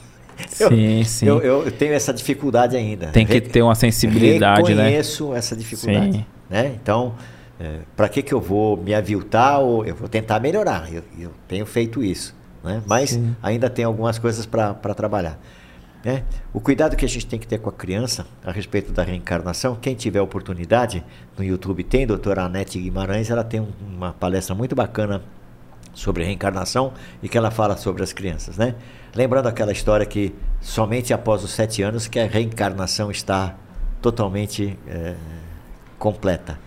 [0.59, 1.27] Eu, sim, sim.
[1.27, 3.09] Eu, eu, tenho essa dificuldade ainda.
[3.09, 4.85] Tem que ter uma sensibilidade, Reconheço né?
[4.85, 6.13] Reconheço essa dificuldade.
[6.13, 6.27] Sim.
[6.49, 6.73] Né?
[6.83, 7.15] Então,
[7.59, 10.93] é, para que, que eu vou me aviltar ou eu vou tentar melhorar?
[10.93, 12.35] Eu, eu tenho feito isso,
[12.65, 12.83] né?
[12.87, 13.37] mas Sim.
[13.43, 15.39] ainda tem algumas coisas para trabalhar.
[16.03, 16.23] Né?
[16.53, 19.77] O cuidado que a gente tem que ter com a criança a respeito da reencarnação,
[19.77, 21.05] quem tiver oportunidade,
[21.37, 25.23] no YouTube tem, doutora Anete Guimarães, ela tem uma palestra muito bacana
[25.93, 28.57] sobre reencarnação e que ela fala sobre as crianças.
[28.57, 28.75] Né?
[29.15, 33.55] Lembrando aquela história que somente após os sete anos que a reencarnação está
[34.01, 35.15] totalmente é,
[35.99, 36.59] completa.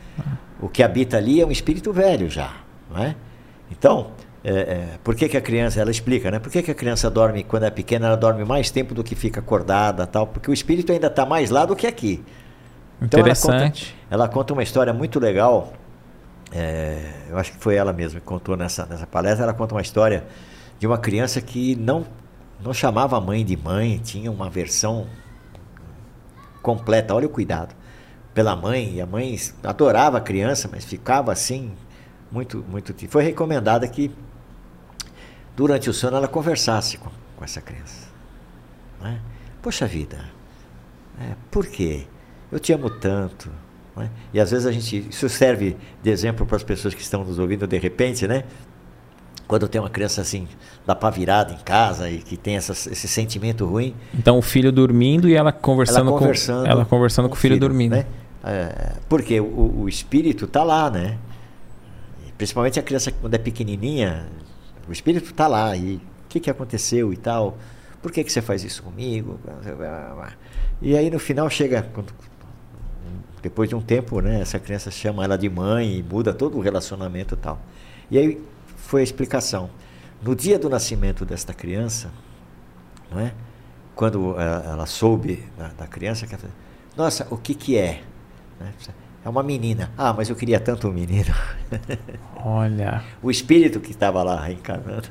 [0.62, 2.54] O que habita ali é um espírito velho já,
[2.90, 3.16] não é?
[3.72, 4.12] Então,
[4.44, 6.38] é, é, por que, que a criança, ela explica, né?
[6.38, 9.16] Por que, que a criança dorme, quando é pequena, ela dorme mais tempo do que
[9.16, 10.28] fica acordada tal?
[10.28, 12.24] Porque o espírito ainda está mais lá do que aqui.
[13.02, 13.52] Então Interessante.
[13.54, 15.74] Ela conta, ela conta uma história muito legal.
[16.56, 17.00] É,
[17.30, 19.44] eu acho que foi ela mesma que contou nessa, nessa palestra.
[19.44, 20.26] Ela conta uma história
[20.78, 22.06] de uma criança que não,
[22.62, 25.08] não chamava a mãe de mãe, tinha uma versão
[26.62, 27.16] completa.
[27.16, 27.76] Olha o cuidado
[28.34, 31.72] pela mãe, e a mãe adorava a criança, mas ficava assim,
[32.32, 32.94] muito, muito.
[33.08, 34.12] Foi recomendada que
[35.56, 38.08] durante o sono ela conversasse com, com essa criança.
[39.02, 39.20] Né?
[39.62, 40.26] Poxa vida,
[41.20, 42.08] é, por quê?
[42.52, 43.52] Eu te amo tanto.
[43.96, 44.10] Né?
[44.34, 45.08] E às vezes a gente.
[45.10, 48.44] Isso serve de exemplo para as pessoas que estão nos ouvindo de repente, né?
[49.48, 50.48] Quando tem uma criança assim,
[50.86, 53.94] da pá virada em casa e que tem essa, esse sentimento ruim.
[54.14, 57.40] Então o filho dormindo e ela conversando, ela conversando com ela conversando com, com o
[57.40, 57.92] filho, filho dormindo.
[57.92, 58.06] Né?
[58.44, 61.18] É, porque o, o espírito está lá, né?
[62.38, 64.26] Principalmente a criança quando é pequenininha,
[64.88, 67.58] o espírito está lá e o que, que aconteceu e tal.
[68.02, 69.40] Por que, que você faz isso comigo?
[70.82, 72.14] E aí no final chega, quando,
[73.44, 76.62] depois de um tempo, né, essa criança chama ela de mãe e muda todo o
[76.62, 77.62] relacionamento e tal.
[78.10, 78.42] E aí
[78.78, 79.70] foi a explicação.
[80.24, 82.10] No dia do nascimento desta criança,
[83.12, 83.34] não é?
[83.94, 86.26] quando ela, ela soube da, da criança,
[86.96, 88.02] nossa, o que, que é?
[88.60, 88.72] Né?
[89.26, 89.92] É uma menina.
[89.98, 91.34] Ah, mas eu queria tanto um menino.
[92.44, 93.04] Olha.
[93.22, 95.10] o espírito que estava lá reencarnando.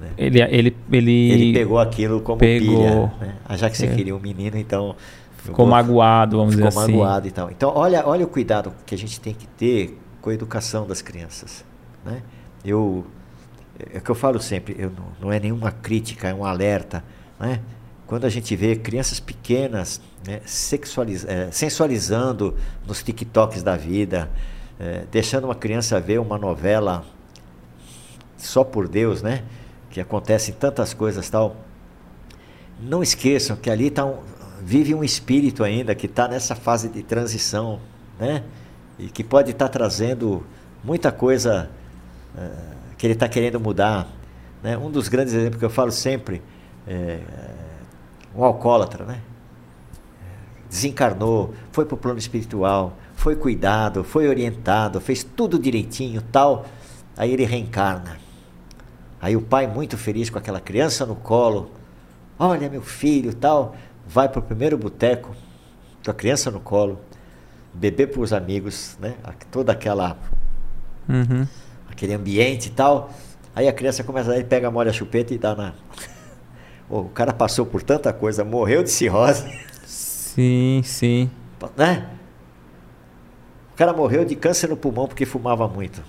[0.00, 0.10] Né?
[0.18, 3.12] Ele, ele, ele, ele pegou aquilo como pegou, pilha.
[3.20, 3.34] Né?
[3.44, 3.94] Ah, já que você é.
[3.94, 4.96] queria um menino, então.
[5.44, 6.80] Ficou magoado, vamos dizer assim.
[6.80, 7.50] Ficou magoado e tal.
[7.50, 11.02] Então, olha, olha o cuidado que a gente tem que ter com a educação das
[11.02, 11.64] crianças.
[12.04, 12.22] Né?
[12.64, 13.04] Eu,
[13.92, 17.04] é o que eu falo sempre, eu, não, não é nenhuma crítica, é um alerta.
[17.38, 17.60] Né?
[18.06, 22.54] quando a gente vê crianças pequenas né, sexualiz é, sensualizando
[22.86, 24.30] nos TikToks da vida,
[24.78, 27.04] é, deixando uma criança ver uma novela
[28.36, 29.42] só por Deus, né?
[29.90, 31.56] Que acontecem tantas coisas tal.
[32.80, 34.18] Não esqueçam que ali tá um,
[34.64, 37.80] vive um espírito ainda que está nessa fase de transição,
[38.18, 38.42] né?
[38.98, 40.42] E que pode estar tá trazendo
[40.82, 41.70] muita coisa
[42.36, 42.50] é,
[42.96, 44.08] que ele está querendo mudar.
[44.62, 44.78] Né?
[44.78, 46.40] Um dos grandes exemplos que eu falo sempre
[46.86, 47.20] é,
[48.34, 49.20] um alcoólatra, né?
[50.70, 56.64] Desencarnou, foi para o plano espiritual, foi cuidado, foi orientado, fez tudo direitinho, tal.
[57.16, 58.18] Aí ele reencarna.
[59.20, 61.70] Aí o pai, muito feliz com aquela criança no colo,
[62.38, 63.76] olha meu filho, tal,
[64.06, 65.34] vai para o primeiro boteco,
[66.04, 67.00] com a criança no colo,
[67.72, 69.14] beber para os amigos, né?
[69.50, 70.16] Toda aquela,
[71.08, 71.46] uhum.
[71.90, 73.10] aquele ambiente e tal.
[73.54, 75.74] Aí a criança começa, aí pega, molha a chupeta e dá na.
[76.88, 79.44] o cara passou por tanta coisa, morreu de cirrose.
[79.86, 81.30] Sim, sim.
[81.78, 82.10] Né?
[83.72, 86.02] O cara morreu de câncer no pulmão porque fumava muito.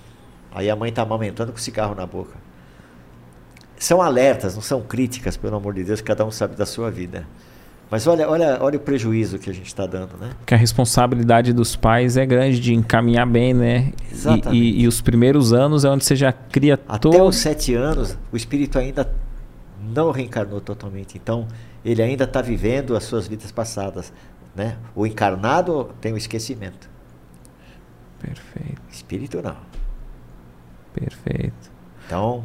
[0.53, 2.35] Aí a mãe está amamentando com cigarro na boca.
[3.77, 7.25] São alertas, não são críticas, pelo amor de Deus, cada um sabe da sua vida.
[7.95, 10.31] Mas olha, olha, olha o prejuízo que a gente está dando, né?
[10.45, 13.93] Que a responsabilidade dos pais é grande de encaminhar bem, né?
[14.11, 14.53] Exatamente.
[14.53, 17.23] E, e, e os primeiros anos é onde você já cria Até todo...
[17.23, 19.09] os sete anos, o espírito ainda
[19.81, 21.15] não reencarnou totalmente.
[21.17, 21.47] Então,
[21.85, 24.11] ele ainda está vivendo as suas vidas passadas,
[24.53, 24.75] né?
[24.93, 26.89] O encarnado tem o esquecimento.
[28.19, 28.81] Perfeito.
[28.91, 29.55] Espírito não.
[30.93, 31.71] Perfeito.
[32.05, 32.43] Então,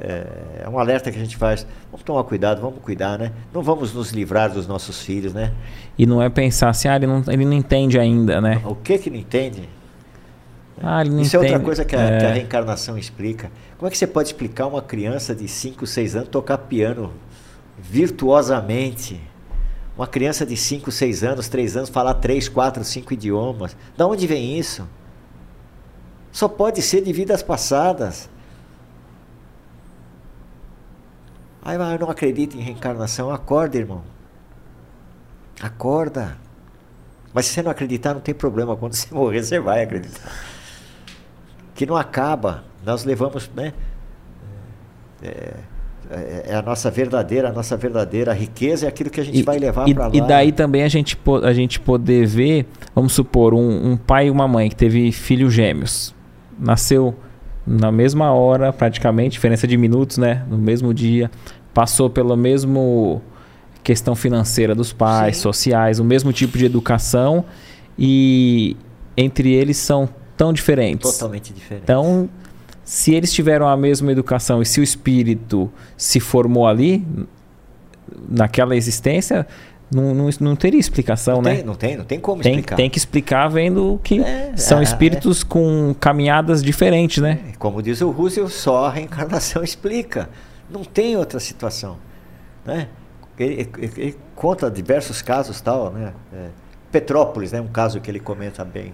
[0.00, 1.66] é, é, um alerta que a gente faz.
[1.90, 3.32] Vamos tomar cuidado, vamos cuidar, né?
[3.52, 5.52] Não vamos nos livrar dos nossos filhos, né?
[5.98, 8.60] E não é pensar assim, ah, ele não, ele não entende ainda, né?
[8.64, 9.68] O que que não entende?
[10.82, 11.52] Ah, ele não Isso entende.
[11.52, 12.18] é outra coisa que a, é...
[12.18, 13.50] que a, reencarnação explica.
[13.78, 17.12] Como é que você pode explicar uma criança de 5, 6 anos tocar piano
[17.78, 19.20] virtuosamente?
[19.96, 23.76] Uma criança de 5, 6 anos, 3 anos, falar 3, 4, 5 idiomas.
[23.96, 24.88] Da onde vem isso?
[26.32, 28.28] Só pode ser de vidas passadas.
[31.64, 33.30] Aí eu não acredito em reencarnação.
[33.30, 34.02] Acorda, irmão.
[35.62, 36.36] Acorda.
[37.32, 38.76] Mas se você não acreditar, não tem problema.
[38.76, 40.30] Quando você morrer, você vai acreditar.
[41.74, 42.64] Que não acaba.
[42.84, 43.72] Nós levamos, né?
[45.22, 45.54] É,
[46.10, 49.42] é, é a nossa verdadeira, a nossa verdadeira riqueza é aquilo que a gente e,
[49.42, 50.14] vai levar para lá.
[50.14, 54.30] E daí também a gente, a gente poder ver, vamos supor, um, um pai e
[54.30, 56.14] uma mãe que teve filhos gêmeos.
[56.58, 57.16] Nasceu
[57.66, 60.44] na mesma hora, praticamente, diferença de minutos, né?
[60.48, 61.30] No mesmo dia.
[61.72, 62.80] Passou pela mesma
[63.82, 65.42] questão financeira dos pais, Sim.
[65.42, 67.44] sociais, o mesmo tipo de educação
[67.98, 68.76] e
[69.16, 71.12] entre eles são tão diferentes.
[71.12, 71.84] Totalmente diferentes.
[71.84, 72.28] Então,
[72.84, 77.04] se eles tiveram a mesma educação e se o espírito se formou ali,
[78.28, 79.46] naquela existência,
[79.90, 81.56] não, não, não teria explicação, não né?
[81.56, 82.76] Tem, não tem, não tem como tem, explicar.
[82.76, 85.46] Tem que explicar vendo que é, são é, espíritos é.
[85.46, 87.40] com caminhadas diferentes, né?
[87.50, 90.28] É, como diz o Russell, só a reencarnação explica.
[90.70, 91.98] Não tem outra situação,
[92.64, 92.88] né?
[93.38, 96.12] Ele, ele, ele conta diversos casos tal, né?
[96.32, 96.48] É,
[96.90, 97.60] Petrópolis, né?
[97.60, 98.92] Um caso que ele comenta bem.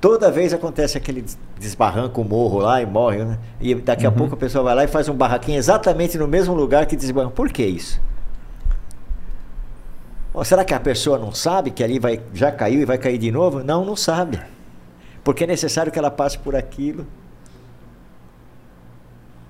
[0.00, 1.24] Toda vez acontece aquele
[1.58, 3.38] desbarranca o morro lá e morre, né?
[3.60, 4.14] E daqui a uhum.
[4.14, 7.34] pouco a pessoa vai lá e faz um barraquinho exatamente no mesmo lugar que desbarranca.
[7.34, 8.00] Por que isso?
[10.44, 13.30] Será que a pessoa não sabe que ali vai, já caiu e vai cair de
[13.30, 13.62] novo?
[13.62, 14.40] Não, não sabe.
[15.24, 17.06] Porque é necessário que ela passe por aquilo.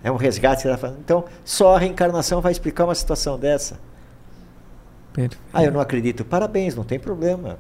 [0.03, 0.95] É um resgate que ela faz.
[0.99, 3.79] Então, só a reencarnação vai explicar uma situação dessa.
[5.13, 5.39] Perfeito.
[5.53, 6.25] Ah, eu não acredito.
[6.25, 7.59] Parabéns, não tem problema.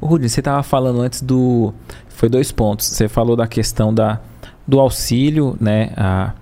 [0.00, 1.72] O Rudinho, você estava falando antes do.
[2.08, 2.86] Foi dois pontos.
[2.86, 4.20] Você falou da questão da,
[4.66, 5.92] do auxílio, né?
[5.96, 6.32] A,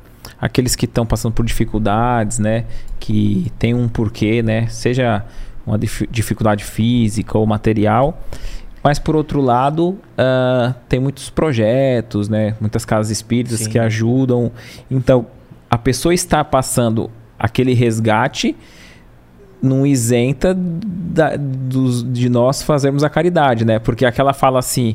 [0.44, 2.66] aqueles que estão passando por dificuldades, né?
[3.00, 4.66] Que tem um porquê, né?
[4.66, 5.24] Seja
[5.66, 8.20] uma dif dificuldade física ou material.
[8.82, 12.54] Mas por outro lado, uh, tem muitos projetos, né?
[12.60, 13.70] Muitas casas espíritas Sim.
[13.70, 14.52] que ajudam.
[14.90, 15.26] Então,
[15.70, 18.54] a pessoa está passando aquele resgate
[19.62, 23.78] não isenta da, dos, de nós fazermos a caridade, né?
[23.78, 24.94] Porque aquela fala assim,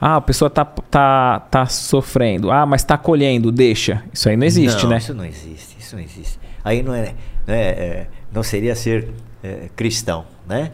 [0.00, 2.50] ah, a pessoa tá, tá, tá sofrendo.
[2.50, 4.04] Ah, mas tá colhendo, deixa.
[4.12, 4.98] Isso aí não existe, não, né?
[4.98, 6.38] Isso não existe, isso não existe.
[6.64, 7.14] Aí não é,
[7.46, 9.08] não, é, é, não seria ser
[9.42, 10.72] é, cristão, né?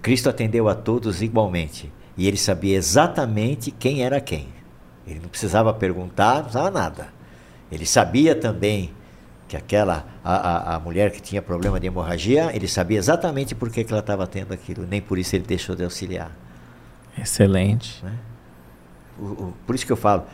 [0.00, 1.92] Cristo atendeu a todos igualmente.
[2.16, 4.48] E ele sabia exatamente quem era quem.
[5.06, 7.08] Ele não precisava perguntar, não precisava nada.
[7.70, 8.92] Ele sabia também
[9.48, 13.70] que aquela a, a, a, mulher que tinha problema de hemorragia, ele sabia exatamente por
[13.70, 16.30] que, que ela estava tendo aquilo, nem por isso ele deixou de auxiliar.
[17.16, 18.04] Excelente.
[18.04, 18.12] Né?
[19.18, 20.24] O, o, por isso que eu falo,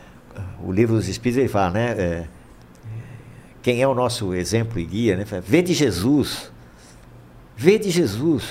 [0.63, 1.91] o livro dos Espíritos ele fala, né?
[1.91, 2.27] É,
[3.61, 5.25] quem é o nosso exemplo e guia, né?
[5.43, 6.51] Vê de Jesus.
[7.57, 8.43] Vê de Jesus.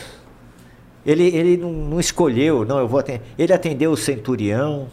[1.07, 3.23] Ele, ele não, não escolheu, não, eu vou atender.
[3.39, 4.89] Ele atendeu o centurião,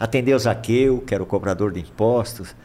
[0.00, 2.56] atendeu Zaqueu, que era o cobrador de impostos,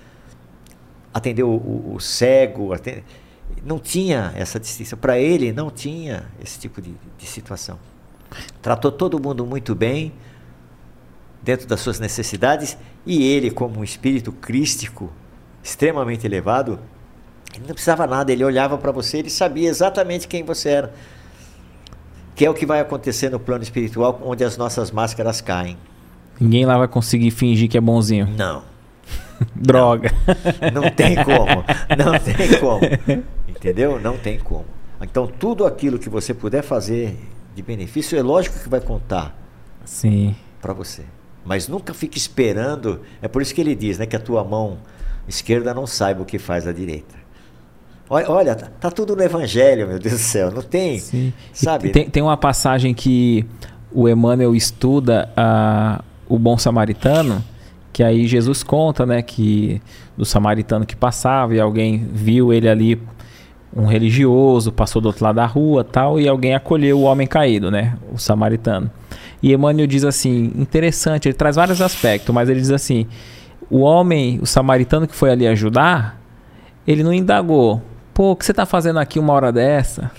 [1.13, 3.03] atendeu o, o cego, atende...
[3.63, 4.97] não tinha essa distinção.
[4.97, 7.77] Para ele, não tinha esse tipo de, de situação.
[8.61, 10.13] Tratou todo mundo muito bem,
[11.43, 15.11] dentro das suas necessidades, e ele, como um espírito crístico,
[15.61, 16.79] extremamente elevado,
[17.53, 20.93] ele não precisava nada, ele olhava para você, ele sabia exatamente quem você era.
[22.35, 25.77] Que é o que vai acontecer no plano espiritual, onde as nossas máscaras caem.
[26.39, 28.27] Ninguém lá vai conseguir fingir que é bonzinho.
[28.35, 28.63] Não.
[29.53, 30.11] Droga.
[30.73, 31.63] Não, não tem como.
[31.95, 32.81] Não tem como.
[33.47, 33.99] Entendeu?
[33.99, 34.65] Não tem como.
[35.01, 37.19] Então, tudo aquilo que você puder fazer
[37.53, 39.37] de benefício, é lógico que vai contar.
[39.85, 40.35] Sim.
[40.59, 41.03] Para você.
[41.45, 43.01] Mas nunca fique esperando.
[43.21, 44.77] É por isso que ele diz, né, que a tua mão
[45.27, 47.15] esquerda não saiba o que faz a direita.
[48.09, 50.51] Olha, olha tá, tá tudo no Evangelho, meu Deus do céu.
[50.51, 51.33] Não tem, Sim.
[51.51, 51.89] sabe?
[51.89, 53.45] Tem, tem uma passagem que
[53.91, 57.43] o Emmanuel estuda a, o bom samaritano,
[57.91, 59.81] que aí Jesus conta, né, que
[60.17, 63.01] do samaritano que passava e alguém viu ele ali
[63.75, 67.71] um religioso, passou do outro lado da rua, tal, e alguém acolheu o homem caído,
[67.71, 68.91] né, o samaritano.
[69.43, 73.05] E Emmanuel diz assim, interessante, ele traz vários aspectos, mas ele diz assim,
[73.69, 76.17] o homem, o samaritano que foi ali ajudar,
[76.87, 77.81] ele não indagou,
[78.13, 80.09] pô, o que você está fazendo aqui uma hora dessa?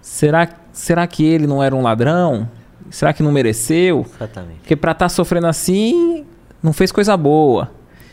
[0.00, 2.48] Será, será que ele não era um ladrão?
[2.88, 4.06] Será que não mereceu?
[4.14, 4.58] Exatamente.
[4.60, 6.24] Porque para estar tá sofrendo assim,
[6.62, 7.72] não fez coisa boa.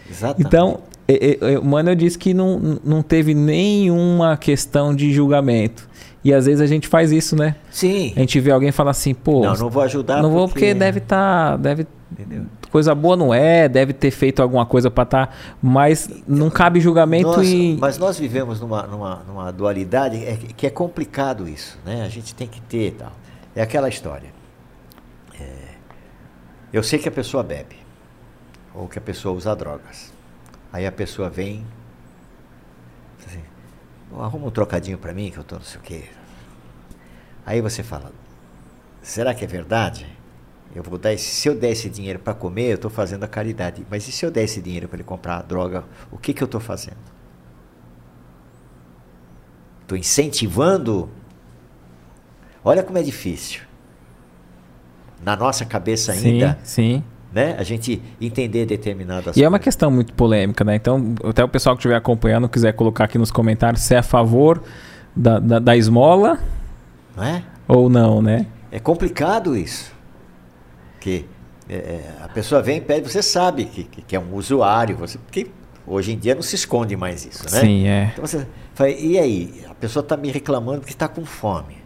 [0.10, 0.48] Exatamente.
[0.48, 0.80] Então,
[1.62, 5.88] o Manuel disse que não, não teve nenhuma questão de julgamento.
[6.24, 7.56] E às vezes a gente faz isso, né?
[7.70, 8.14] Sim.
[8.16, 9.42] A gente vê alguém falar assim, pô.
[9.42, 10.22] Não, não vou ajudar.
[10.22, 11.52] Não vou porque, deve estar.
[11.52, 12.46] Tá, deve Entendeu?
[12.72, 15.28] Coisa boa não é, deve ter feito alguma coisa para estar.
[15.28, 17.78] Tá, mas não cabe julgamento nós, e.
[17.80, 22.04] Mas nós vivemos numa, numa, numa dualidade é, que é complicado isso, né?
[22.04, 23.12] A gente tem que ter tal.
[23.56, 24.30] É aquela história.
[25.40, 25.46] É,
[26.72, 27.76] eu sei que a pessoa bebe,
[28.74, 30.14] ou que a pessoa usa drogas.
[30.72, 31.64] Aí a pessoa vem,
[34.22, 36.04] arruma um trocadinho para mim que eu tô não sei o quê.
[37.46, 38.12] Aí você fala,
[39.02, 40.08] será que é verdade?
[40.76, 43.28] Eu vou dar esse, se eu der esse dinheiro para comer, eu estou fazendo a
[43.28, 43.86] caridade.
[43.90, 46.42] Mas e se eu der esse dinheiro para ele comprar a droga, o que, que
[46.42, 46.98] eu estou fazendo?
[49.82, 51.10] Estou incentivando.
[52.64, 53.62] Olha como é difícil.
[55.22, 56.58] Na nossa cabeça ainda.
[56.64, 57.56] Sim, sim né?
[57.58, 59.44] A gente entender determinadas E coisas.
[59.44, 60.76] é uma questão muito polêmica, né?
[60.76, 64.04] Então, até o pessoal que estiver acompanhando quiser colocar aqui nos comentários se é a
[64.04, 64.62] favor
[65.16, 66.40] da, da, da esmola
[67.16, 67.44] não é?
[67.68, 68.46] ou não, né?
[68.72, 69.92] É complicado isso.
[71.00, 71.26] Que
[71.68, 74.96] é, é, a pessoa vem e pede, você sabe que, que, que, é um usuário,
[74.96, 75.48] você, porque
[75.88, 77.60] hoje em dia não se esconde mais isso, né?
[77.60, 78.12] Sim, é.
[78.14, 79.64] Então você fala, e aí?
[79.70, 81.78] A pessoa está me reclamando porque está com fome.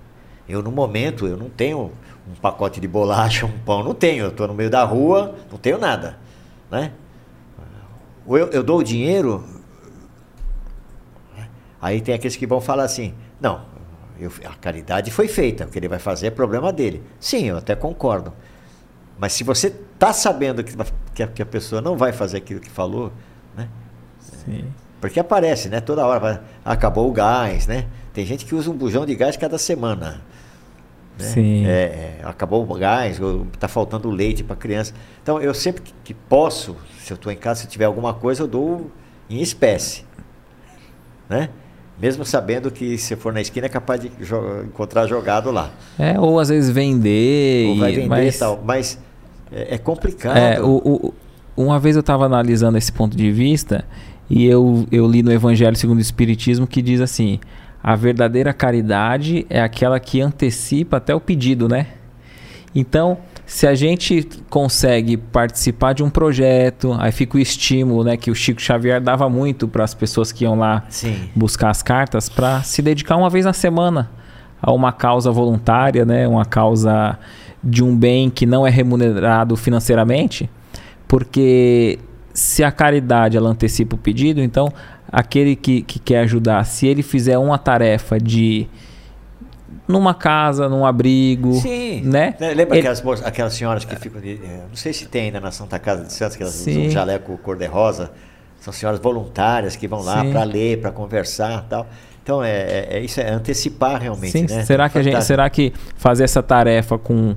[0.47, 1.91] Eu, no momento, eu não tenho
[2.29, 4.25] um pacote de bolacha, um pão, não tenho.
[4.25, 6.17] Eu estou no meio da rua, não tenho nada.
[6.69, 6.91] Né?
[8.25, 9.43] Ou eu, eu dou o dinheiro,
[11.81, 13.61] aí tem aqueles que vão falar assim, não,
[14.19, 17.01] eu, a caridade foi feita, o que ele vai fazer é problema dele.
[17.19, 18.33] Sim, eu até concordo.
[19.17, 20.75] Mas se você está sabendo que,
[21.13, 23.11] que, a, que, a, pessoa não vai fazer aquilo que falou,
[23.55, 23.67] né?
[24.19, 24.65] Sim.
[24.99, 25.79] Porque aparece, né?
[25.79, 27.87] Toda hora vai, acabou o gás, né?
[28.13, 30.21] Tem gente que usa um bujão de gás cada semana.
[31.19, 31.25] Né?
[31.25, 31.65] Sim.
[31.65, 33.19] É, é, acabou o gás,
[33.53, 34.93] está faltando leite para criança.
[35.21, 38.43] Então, eu sempre que, que posso, se eu estou em casa, se tiver alguma coisa,
[38.43, 38.91] eu dou
[39.29, 40.05] em espécie.
[41.29, 41.49] Né?
[41.99, 45.71] Mesmo sabendo que se for na esquina é capaz de jo encontrar jogado lá.
[45.97, 47.69] É, ou às vezes vender.
[47.69, 48.35] Ou vai vender mas...
[48.35, 48.61] e tal.
[48.63, 48.99] Mas
[49.51, 50.37] é, é complicado.
[50.37, 51.13] É, o, o,
[51.55, 53.83] uma vez eu estava analisando esse ponto de vista
[54.29, 57.39] e eu, eu li no Evangelho segundo o Espiritismo que diz assim:
[57.87, 61.87] a verdadeira caridade é aquela que antecipa até o pedido, né?
[62.75, 68.29] Então, se a gente consegue participar de um projeto, aí fica o estímulo, né, que
[68.29, 71.29] o Chico Xavier dava muito para as pessoas que iam lá Sim.
[71.33, 74.11] buscar as cartas para se dedicar uma vez na semana
[74.61, 77.17] a uma causa voluntária, né, uma causa
[77.63, 80.49] de um bem que não é remunerado financeiramente,
[81.07, 81.99] porque
[82.37, 84.71] se a caridade ela antecipa o pedido, então
[85.11, 88.67] aquele que, que quer ajudar, se ele fizer uma tarefa de
[89.87, 92.01] numa casa, num abrigo, Sim.
[92.03, 92.35] né?
[92.39, 92.87] Lembra ele...
[92.87, 94.35] aquelas, aquelas senhoras que ficam, é,
[94.69, 96.73] não sei se tem ainda na Santa Casa de Santos, que elas Sim.
[96.73, 98.11] usam um jaleco cor-de-rosa,
[98.59, 101.87] são senhoras voluntárias que vão lá para ler, para conversar, tal.
[102.21, 104.45] Então é, é, é, isso é antecipar realmente, Sim.
[104.47, 104.63] né?
[104.63, 107.35] Será que a gente, será que fazer essa tarefa com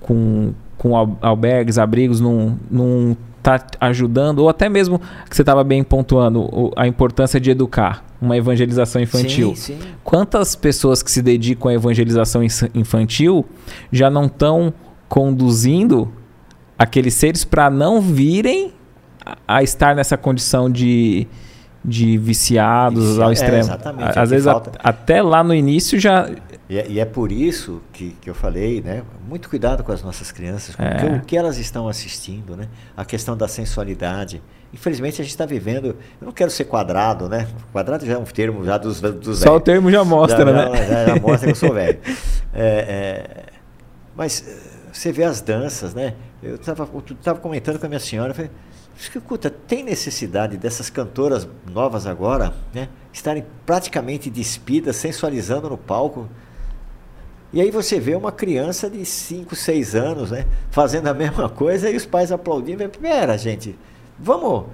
[0.00, 5.82] com com albergues, abrigos, não, não está ajudando, ou até mesmo que você estava bem
[5.82, 9.56] pontuando, a importância de educar, uma evangelização infantil.
[9.56, 9.88] Sim, sim.
[10.04, 12.42] Quantas pessoas que se dedicam à evangelização
[12.74, 13.44] infantil
[13.90, 14.72] já não estão
[15.08, 16.12] conduzindo
[16.78, 18.72] aqueles seres para não virem
[19.46, 21.26] a estar nessa condição de,
[21.84, 23.56] de viciados Vicia, ao é, extremo.
[23.56, 24.18] É, exatamente.
[24.18, 26.28] Às vezes a, até lá no início já
[26.70, 29.02] e é, e é, por isso que, que eu falei, né?
[29.28, 31.16] Muito cuidado com as nossas crianças, com é.
[31.16, 32.68] o que elas estão assistindo, né?
[32.96, 34.40] A questão da sensualidade.
[34.72, 35.86] Infelizmente a gente está vivendo.
[36.20, 37.48] Eu não quero ser quadrado, né?
[37.72, 40.86] Quadrado já é um termo já dos, dos Só o termo já mostra, já, né?
[40.86, 41.98] Já, já, mostra que eu sou velho.
[42.52, 43.46] É, é,
[44.16, 46.14] mas eh, você vê as danças, né?
[46.42, 46.84] Eu estava
[47.40, 48.50] comentando com a minha senhora, falei,
[49.00, 52.88] escuta, tem necessidade dessas cantoras novas agora, né?
[53.12, 56.28] Estarem praticamente despidas, sensualizando no palco
[57.52, 60.46] E aí você vê uma criança de 5, 6 anos, né?
[60.70, 62.86] Fazendo a mesma coisa e os pais aplaudindo.
[62.90, 63.76] Pera, gente,
[64.18, 64.66] vamos,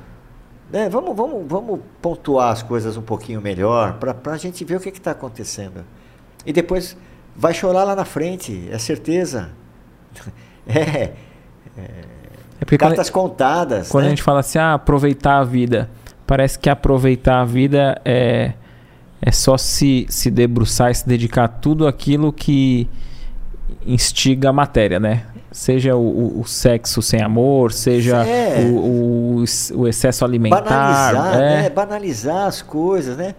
[0.71, 4.81] né, vamos, vamos, vamos pontuar as coisas um pouquinho melhor para a gente ver o
[4.81, 5.85] que está acontecendo.
[6.45, 6.97] E depois
[7.35, 9.53] vai chorar lá na frente, é certeza.
[10.69, 11.13] É.
[11.79, 12.16] é,
[12.61, 13.89] é cartas quando, contadas.
[13.89, 14.09] Quando né?
[14.09, 15.91] a gente fala assim, ah, aproveitar a vida,
[16.27, 18.53] parece que aproveitar a vida é
[19.21, 22.89] é só se, se debruçar e se dedicar a tudo aquilo que
[23.85, 25.25] instiga a matéria, né?
[25.51, 28.61] Seja o, o, o sexo sem amor, seja é.
[28.71, 29.43] o,
[29.75, 30.63] o, excesso alimentar.
[30.63, 31.63] Banalizar, é.
[31.63, 31.71] né?
[31.71, 33.35] Banalizar as coisas, né?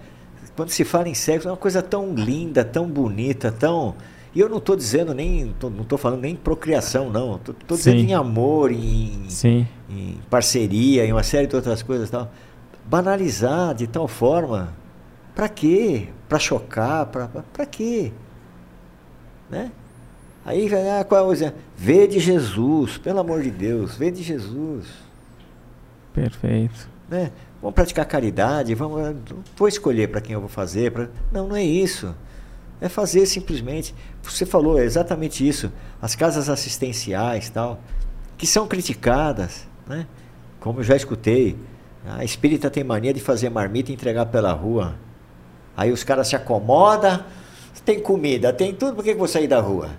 [0.55, 3.93] Quando se fala em sexo, é uma coisa tão linda, tão bonita, tão...
[4.37, 7.37] E eu não estou dizendo nem, tô, não estou falando nem em procriação, não.
[7.37, 9.25] Estou dizendo em amor, em,
[9.89, 12.31] em parceria, em uma série de outras coisas tal.
[12.85, 14.75] Banalizar de tal forma
[15.33, 16.09] para quê?
[16.29, 17.07] Para chocar?
[17.07, 18.11] Para quê?
[19.49, 19.71] Né?
[20.45, 21.53] Aí ah, qual é?
[21.75, 24.85] Vê de Jesus, pelo amor de Deus, vê de Jesus.
[26.13, 26.87] Perfeito.
[27.09, 27.31] Né?
[27.59, 29.15] Vamos praticar caridade, vamos,
[29.57, 30.91] vou escolher para quem eu vou fazer.
[30.91, 31.07] Pra...
[31.31, 32.13] Não, não é isso.
[32.79, 33.93] É fazer simplesmente.
[34.21, 35.71] Você falou é exatamente isso.
[36.01, 37.79] As casas assistenciais tal,
[38.37, 40.05] que são criticadas, né?
[40.59, 41.57] como eu já escutei.
[42.05, 44.95] A espírita tem mania de fazer marmita e entregar pela rua.
[45.75, 47.23] Aí os caras se acomodam,
[47.83, 49.91] tem comida, tem tudo, por que, que vou sair da rua?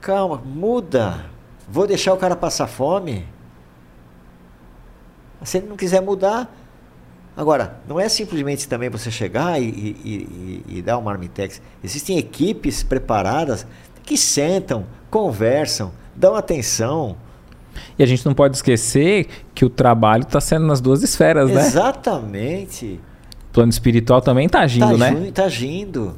[0.00, 1.26] Calma, muda.
[1.68, 3.26] Vou deixar o cara passar fome?
[5.42, 6.52] Se ele não quiser mudar.
[7.38, 11.62] Agora, não é simplesmente também você chegar e, e, e, e dar um marmitex.
[11.82, 13.66] Existem equipes preparadas
[14.02, 17.16] que sentam, conversam, dão atenção.
[17.96, 21.60] E a gente não pode esquecer que o trabalho está sendo nas duas esferas, né?
[21.64, 23.00] Exatamente
[23.58, 25.28] plano espiritual também está agindo, tá né?
[25.28, 26.16] Está agindo.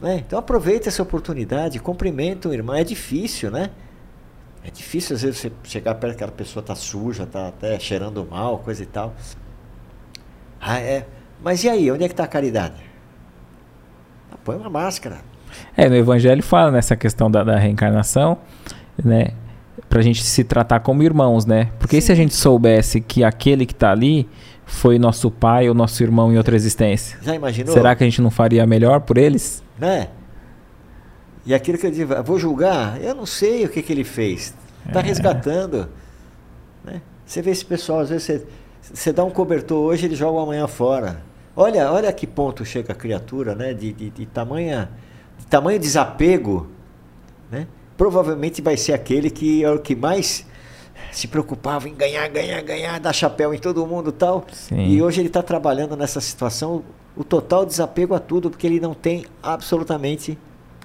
[0.00, 0.24] Né?
[0.26, 2.74] Então aproveita essa oportunidade, cumprimenta o irmão.
[2.74, 3.70] É difícil, né?
[4.64, 8.58] É difícil às vezes você chegar perto daquela pessoa tá suja, tá até cheirando mal,
[8.58, 9.14] coisa e tal.
[10.62, 11.04] Ah, é.
[11.42, 12.80] Mas e aí, onde é que está a caridade?
[14.30, 15.18] Ah, põe uma máscara.
[15.76, 18.38] É, no Evangelho fala nessa questão da, da reencarnação,
[19.04, 19.32] né?
[19.88, 21.70] Pra gente se tratar como irmãos, né?
[21.78, 22.06] Porque Sim.
[22.06, 24.28] se a gente soubesse que aquele que está ali
[24.64, 27.18] foi nosso pai ou nosso irmão em outra existência.
[27.20, 27.74] Já imaginou?
[27.74, 29.62] Será que a gente não faria melhor por eles?
[29.78, 30.08] Né?
[31.44, 34.54] E aquilo que eu digo, vou julgar, eu não sei o que, que ele fez.
[34.86, 35.02] Está é.
[35.02, 35.88] resgatando.
[36.84, 37.02] Né?
[37.26, 38.46] Você vê esse pessoal, às vezes você,
[38.92, 41.22] você dá um cobertor hoje, ele joga amanhã fora.
[41.54, 43.74] Olha, olha a que ponto chega a criatura, né?
[43.74, 44.90] De, de, de, tamanha,
[45.38, 46.68] de tamanho desapego,
[47.50, 47.66] né?
[47.96, 50.46] Provavelmente vai ser aquele que é o que mais
[51.10, 54.46] se preocupava em ganhar, ganhar, ganhar, dar chapéu em todo mundo e tal.
[54.52, 54.86] Sim.
[54.86, 56.82] E hoje ele está trabalhando nessa situação,
[57.14, 60.38] o total desapego a tudo, porque ele não tem absolutamente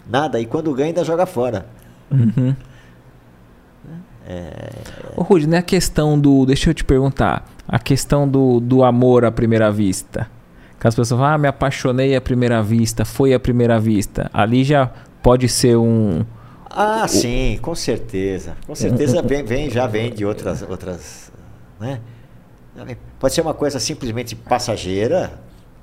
[0.07, 0.39] nada.
[0.39, 1.65] E quando ganha, ainda joga fora.
[2.11, 2.55] Uhum.
[4.28, 4.70] É...
[5.16, 6.45] Ô, Rudy, né, a questão do.
[6.45, 7.45] Deixa eu te perguntar.
[7.68, 10.30] A questão do, do amor à primeira vista.
[10.80, 14.30] Que as pessoas falam, ah, me apaixonei à primeira vista, foi à primeira vista.
[14.32, 14.91] Ali já
[15.24, 16.24] pode ser um,
[16.70, 17.08] ah, o...
[17.08, 18.56] sim, com certeza.
[18.66, 21.32] Com certeza vem, vem, já vem de outras, outras,
[21.80, 21.99] né?
[23.20, 25.40] Pode ser uma coisa simplesmente passageira,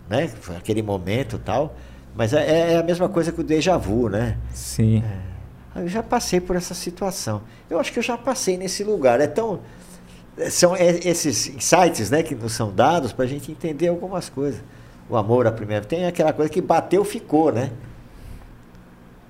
[0.09, 0.31] né?
[0.57, 1.75] Aquele momento tal,
[2.15, 4.37] mas é, é a mesma coisa que o déjà vu, né?
[4.53, 5.03] Sim.
[5.05, 5.34] É,
[5.76, 7.42] eu já passei por essa situação.
[7.68, 9.20] Eu acho que eu já passei nesse lugar.
[9.20, 9.60] É tão
[10.51, 14.60] são esses insights, né, que nos são dados para a gente entender algumas coisas.
[15.09, 17.70] O amor à primeira tem aquela coisa que bateu ficou, né?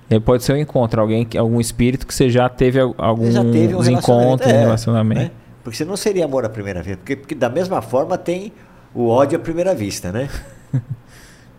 [0.09, 3.75] Ele pode ser um encontro, alguém, algum espírito que você já teve algum já teve
[3.75, 5.21] um encontro, é, relacionamento.
[5.21, 5.31] Né?
[5.63, 8.53] Porque você não seria amor à primeira vez, porque, porque da mesma forma tem
[8.93, 10.29] o ódio à primeira vista, né?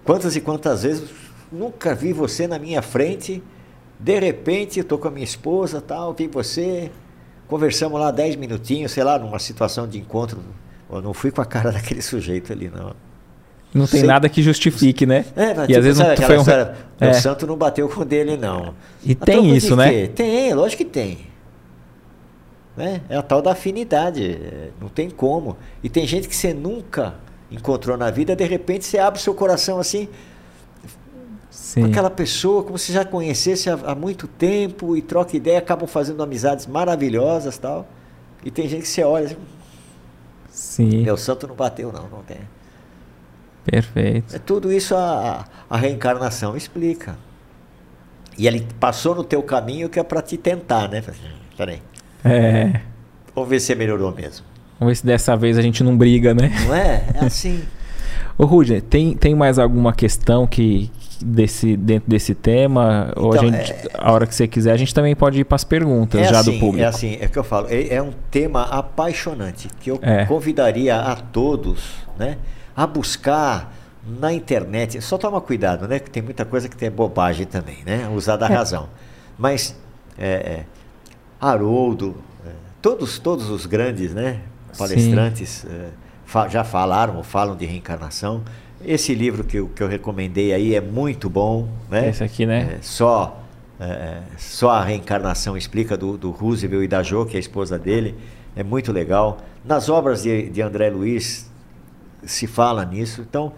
[0.04, 1.10] quantas e quantas vezes
[1.50, 3.42] nunca vi você na minha frente,
[3.98, 6.90] de repente estou com a minha esposa, tal, vi você,
[7.48, 10.40] conversamos lá dez minutinhos, sei lá, numa situação de encontro,
[10.90, 12.94] eu não fui com a cara daquele sujeito ali, não.
[13.74, 15.26] Não tem nada que justifique, né?
[15.36, 16.40] É, mas, e tipo, às vezes não foi um...
[16.40, 17.10] História, é.
[17.10, 18.74] O santo não bateu com o dele, não.
[19.04, 20.06] E a tem isso, né?
[20.06, 21.18] Tem, lógico que tem.
[22.74, 23.02] Né?
[23.08, 24.24] É a tal da afinidade.
[24.24, 25.56] É, não tem como.
[25.82, 27.14] E tem gente que você nunca
[27.50, 30.08] encontrou na vida, de repente você abre o seu coração assim.
[31.66, 31.80] Sim.
[31.80, 35.88] Com aquela pessoa, como se já conhecesse há, há muito tempo e troca ideia, acabam
[35.88, 37.88] fazendo amizades maravilhosas tal.
[38.44, 39.36] E tem gente que você olha assim.
[40.48, 41.02] Sim.
[41.02, 42.38] Meu santo não bateu, não, não tem.
[43.64, 44.36] Perfeito.
[44.36, 47.18] É tudo isso a, a reencarnação explica.
[48.38, 51.02] E ele passou no teu caminho que é para te tentar, né?
[51.56, 51.82] Peraí.
[52.24, 52.80] É.
[53.34, 54.46] Vamos ver se melhorou mesmo.
[54.78, 56.48] Vamos ver se dessa vez a gente não briga, né?
[56.64, 57.04] Não é?
[57.12, 57.64] É assim.
[58.38, 60.92] Ô Rudy, tem, tem mais alguma questão que,
[61.24, 63.08] desse, dentro desse tema?
[63.10, 63.88] Então, ou a, então, gente, é...
[63.94, 66.40] a hora que você quiser, a gente também pode ir para as perguntas é já
[66.40, 66.84] assim, do público.
[66.84, 70.24] É assim, é que eu falo, é, é um tema apaixonante que eu é.
[70.26, 72.38] convidaria a todos né,
[72.76, 73.72] a buscar
[74.06, 75.00] na internet.
[75.00, 75.98] Só toma cuidado, né?
[75.98, 78.08] Que tem muita coisa que tem bobagem também, né?
[78.14, 78.54] Usar da é.
[78.54, 78.88] razão.
[79.36, 79.76] Mas
[80.18, 80.62] é,
[81.40, 82.16] Haroldo,
[82.80, 84.40] todos, todos os grandes né,
[84.78, 85.66] palestrantes
[86.24, 88.42] fa já falaram ou falam de reencarnação.
[88.86, 91.68] Esse livro que eu, que eu recomendei aí é muito bom.
[91.90, 92.08] Né?
[92.08, 92.76] Esse aqui, né?
[92.76, 93.42] É, só,
[93.80, 97.76] é, só a reencarnação explica do, do Roosevelt e da Jo, que é a esposa
[97.76, 98.14] dele.
[98.54, 99.38] É muito legal.
[99.64, 101.50] Nas obras de, de André Luiz
[102.22, 103.22] se fala nisso.
[103.28, 103.52] Então,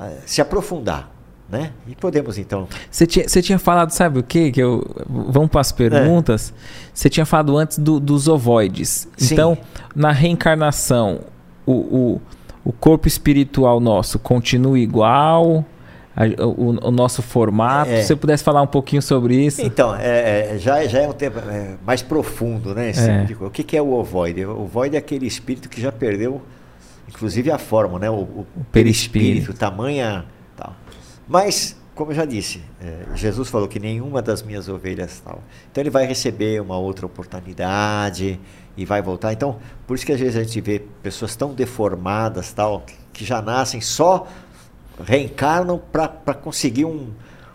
[0.00, 1.10] é, se aprofundar.
[1.50, 1.72] Né?
[1.86, 2.66] E podemos então.
[2.90, 4.50] Você tinha, você tinha falado, sabe o que?
[4.50, 6.50] que eu, vamos para as perguntas.
[6.50, 6.88] É.
[6.94, 9.06] Você tinha falado antes do, dos ovoides.
[9.18, 9.34] Sim.
[9.34, 9.58] Então,
[9.94, 11.20] na reencarnação,
[11.66, 12.20] o, o
[12.64, 15.64] o corpo espiritual nosso continua igual?
[16.14, 17.90] A, o, o, nosso formato?
[17.90, 18.02] É.
[18.02, 19.62] Se você pudesse falar um pouquinho sobre isso.
[19.62, 22.90] Então, é, é já, já é um tema é, mais profundo, né?
[22.90, 23.24] É.
[23.24, 24.44] Tipo o que, que, é o ovoide?
[24.44, 26.42] O ovoide é aquele espírito que já perdeu,
[27.08, 28.10] inclusive, a forma, né?
[28.10, 30.26] O, o, o perispírito, tamanha.
[30.54, 30.76] Tal.
[31.26, 35.42] Mas, como eu já disse, é, Jesus falou que nenhuma das minhas ovelhas tal.
[35.70, 38.38] Então ele vai receber uma outra oportunidade
[38.76, 39.32] e vai voltar.
[39.32, 43.42] Então, por isso que às vezes a gente vê pessoas tão deformadas, tal, que já
[43.42, 44.26] nascem só
[45.04, 47.10] reencarnam para conseguir um,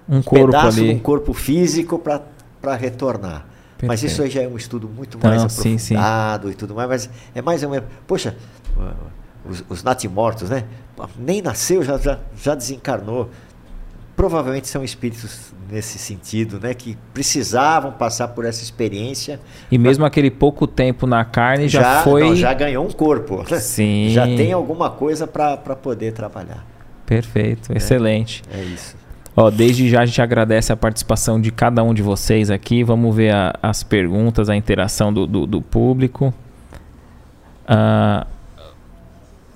[0.07, 0.93] um corpo pedaço ali.
[0.93, 3.45] um corpo físico para retornar.
[3.77, 3.87] Perfeito.
[3.87, 6.53] Mas isso aí já é um estudo muito mais Não, aprofundado sim, sim.
[6.53, 7.87] e tudo mais, mas é mais ou menos.
[8.07, 8.35] Poxa,
[9.47, 10.65] os, os natimortos, né?
[11.15, 13.29] Nem nasceu, já, já, já desencarnou
[14.17, 19.39] provavelmente são espíritos nesse sentido, né, que precisavam passar por essa experiência.
[19.71, 20.07] E mesmo pra...
[20.07, 22.23] aquele pouco tempo na carne já, já foi.
[22.23, 23.45] Não, já ganhou um corpo.
[23.59, 24.09] Sim.
[24.17, 26.65] Já tem alguma coisa para poder trabalhar.
[27.05, 28.41] Perfeito, é, excelente.
[28.51, 28.95] É isso.
[29.35, 32.83] Ó, desde já a gente agradece a participação de cada um de vocês aqui.
[32.83, 36.33] Vamos ver a, as perguntas, a interação do, do, do público.
[37.69, 38.25] Uh,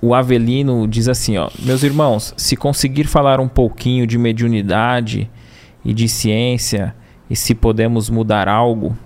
[0.02, 5.30] o Avelino diz assim, ó, meus irmãos, se conseguir falar um pouquinho de mediunidade
[5.84, 6.92] e de ciência
[7.30, 8.96] e se podemos mudar algo,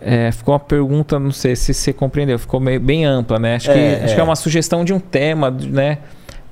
[0.00, 3.56] é, ficou uma pergunta, não sei se você compreendeu, ficou meio, bem ampla, né?
[3.56, 4.04] Acho, é, que, é.
[4.04, 5.98] acho que é uma sugestão de um tema, né?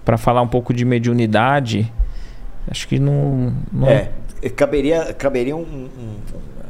[0.05, 1.91] Para falar um pouco de mediunidade.
[2.69, 3.55] Acho que não.
[3.73, 3.89] não...
[3.89, 4.11] É,
[4.55, 6.17] caberia, caberia um, um,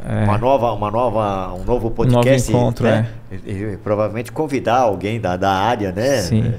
[0.08, 0.24] é.
[0.24, 3.10] uma nova, uma nova, um novo podcast, um novo encontro, né?
[3.30, 3.36] É.
[3.36, 6.18] E, e, provavelmente convidar alguém da, da área, né?
[6.22, 6.54] Sim.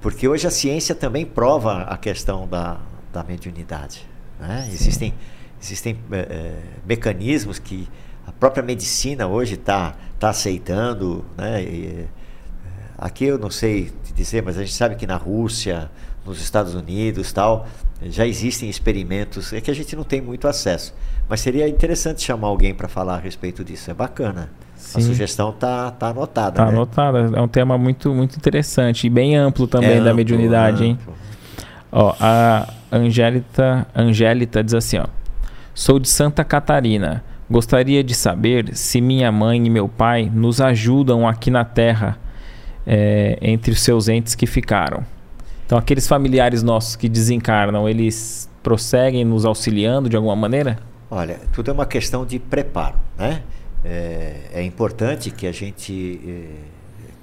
[0.00, 2.78] Porque hoje a ciência também prova a questão da,
[3.12, 4.08] da mediunidade.
[4.38, 4.68] Né?
[4.72, 5.12] Existem,
[5.60, 6.54] existem é,
[6.86, 7.86] mecanismos que
[8.26, 11.24] a própria medicina hoje está tá aceitando.
[11.36, 11.62] Né?
[11.62, 12.08] E,
[12.96, 15.90] aqui eu não sei dizer, mas a gente sabe que na Rússia,
[16.24, 17.66] nos Estados Unidos tal,
[18.02, 20.94] já existem experimentos, é que a gente não tem muito acesso.
[21.28, 23.90] Mas seria interessante chamar alguém para falar a respeito disso.
[23.90, 24.50] É bacana.
[24.74, 24.98] Sim.
[24.98, 26.56] A sugestão tá, tá anotada.
[26.56, 26.72] Tá né?
[26.72, 27.30] anotada.
[27.34, 30.98] É um tema muito, muito interessante e bem amplo também é da amplo, mediunidade, hein?
[31.92, 35.06] Ó, a Angélita, Angélita diz assim, ó.
[35.74, 37.22] Sou de Santa Catarina.
[37.50, 42.16] Gostaria de saber se minha mãe e meu pai nos ajudam aqui na Terra
[42.86, 45.04] é, entre os seus entes que ficaram.
[45.70, 50.80] Então, aqueles familiares nossos que desencarnam, eles prosseguem nos auxiliando de alguma maneira?
[51.08, 53.44] Olha, tudo é uma questão de preparo, né?
[53.84, 56.46] É, é importante que a gente, é,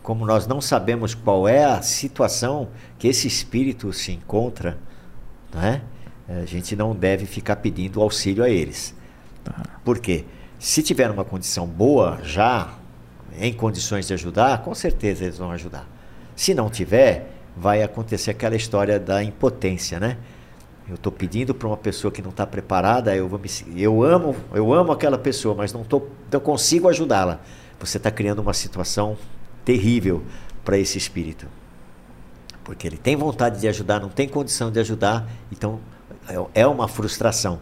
[0.02, 4.78] como nós não sabemos qual é a situação que esse espírito se encontra,
[5.54, 5.82] né?
[6.30, 8.96] A gente não deve ficar pedindo auxílio a eles.
[9.44, 9.62] Tá.
[9.84, 10.24] Por quê?
[10.58, 12.70] Se tiver uma condição boa, já
[13.38, 15.86] em condições de ajudar, com certeza eles vão ajudar.
[16.34, 20.18] Se não tiver, vai acontecer aquela história da impotência, né?
[20.88, 24.36] Eu estou pedindo para uma pessoa que não está preparada, eu, vou me, eu amo,
[24.54, 27.42] eu amo aquela pessoa, mas não, tô, não consigo ajudá-la.
[27.80, 29.18] Você está criando uma situação
[29.66, 30.24] terrível
[30.64, 31.46] para esse espírito.
[32.64, 35.80] Porque ele tem vontade de ajudar, não tem condição de ajudar, então
[36.30, 37.60] é, é uma frustração.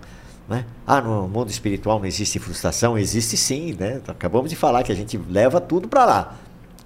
[0.48, 0.64] Né?
[0.86, 2.96] Ah, no mundo espiritual não existe frustração?
[2.96, 4.02] Existe sim, né?
[4.08, 6.36] Acabamos de falar que a gente leva tudo para lá.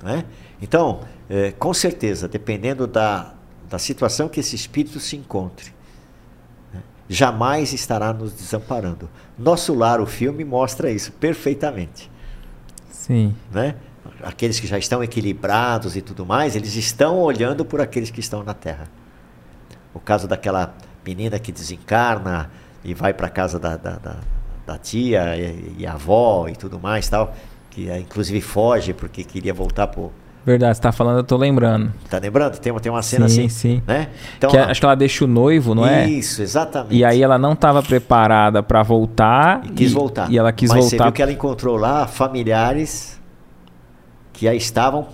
[0.01, 0.23] Né?
[0.61, 3.33] Então, é, com certeza, dependendo da,
[3.69, 5.73] da situação que esse espírito se encontre,
[7.09, 9.09] jamais estará nos desamparando.
[9.37, 12.09] Nosso Lar, o filme, mostra isso perfeitamente.
[12.91, 13.35] Sim.
[13.51, 13.75] Né?
[14.21, 18.43] Aqueles que já estão equilibrados e tudo mais, eles estão olhando por aqueles que estão
[18.43, 18.87] na Terra.
[19.93, 20.75] O caso daquela
[21.05, 22.51] menina que desencarna
[22.83, 24.17] e vai para a casa da, da, da,
[24.65, 27.35] da tia e, e, avó e tudo mais tal,
[27.71, 30.09] que inclusive foge porque queria voltar para
[30.45, 31.93] Verdade, você tá falando, eu tô lembrando.
[32.09, 32.57] Tá lembrando?
[32.59, 33.83] Tem, uma- tem uma cena sim, assim, sim.
[33.85, 34.09] né?
[34.37, 36.09] Então, Que é- acho que ela deixa o noivo, não é?
[36.09, 36.95] Isso, exatamente.
[36.95, 39.61] E aí ela não estava preparada para voltar.
[39.65, 40.31] E quis voltar.
[40.31, 41.03] E ela quis Mas você voltar.
[41.05, 43.19] viu que ela encontrou lá familiares
[44.33, 45.07] que aí estavam.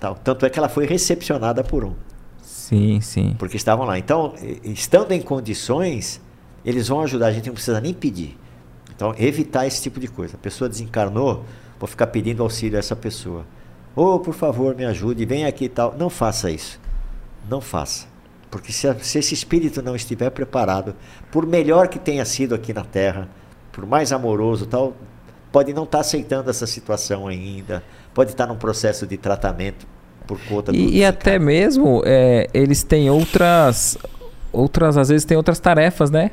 [0.00, 0.14] Tal.
[0.16, 1.92] Tanto é que ela foi recepcionada por um,
[2.42, 3.34] Sim, sim.
[3.38, 3.98] porque estavam lá.
[3.98, 6.20] Então, e- estando em condições,
[6.64, 7.26] eles vão ajudar.
[7.26, 8.36] A gente não precisa nem pedir.
[8.96, 10.34] Então, evitar esse tipo de coisa.
[10.36, 11.44] A pessoa desencarnou,
[11.78, 13.44] vou ficar pedindo auxílio a essa pessoa.
[13.96, 15.94] Ô, por favor, me ajude, vem aqui e tal.
[15.96, 16.80] Não faça isso.
[17.48, 18.06] Não faça.
[18.50, 20.94] Porque se, se esse espírito não estiver preparado,
[21.30, 23.28] por melhor que tenha sido aqui na Terra,
[23.72, 24.94] por mais amoroso tal,
[25.50, 29.86] pode não estar aceitando essa situação ainda, pode estar num processo de tratamento
[30.26, 33.98] por conta do E, e até mesmo é, eles têm outras.
[34.52, 36.30] Outras, às vezes tem outras tarefas, né?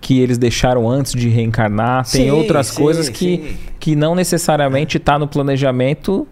[0.00, 2.08] Que eles deixaram antes de reencarnar.
[2.08, 3.56] Tem Sim, outras sim, coisas que, sim.
[3.80, 6.28] que não necessariamente tá no planejamento,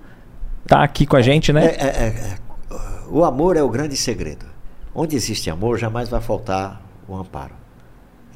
[0.67, 1.67] tá aqui com a gente, né?
[1.67, 2.39] É, é, é, é,
[3.09, 4.47] o amor é o grande segredo.
[4.95, 7.55] Onde existe amor, jamais vai faltar o amparo.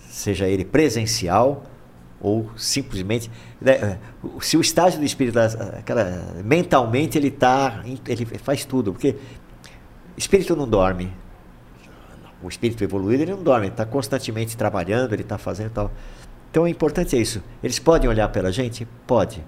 [0.09, 1.65] Seja ele presencial
[2.21, 3.31] ou simplesmente.
[3.61, 3.99] né, é,
[4.41, 8.93] Se o estágio do espírito, aquela, mentalmente, ele tá, ele faz tudo.
[8.93, 9.17] Porque
[10.17, 11.13] espírito não dorme.
[12.43, 15.91] O espírito evoluído ele não dorme, ele está constantemente trabalhando, ele está fazendo tal.
[16.51, 17.43] Então o importante é isso.
[17.63, 18.87] Eles podem olhar pela gente?
[19.07, 19.45] Pode.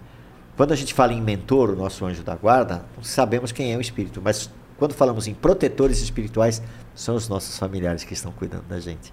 [0.60, 3.80] Quando a gente fala em mentor, o nosso anjo da guarda, sabemos quem é o
[3.80, 6.62] espírito, mas quando falamos em protetores espirituais,
[6.94, 9.10] são os nossos familiares que estão cuidando da gente.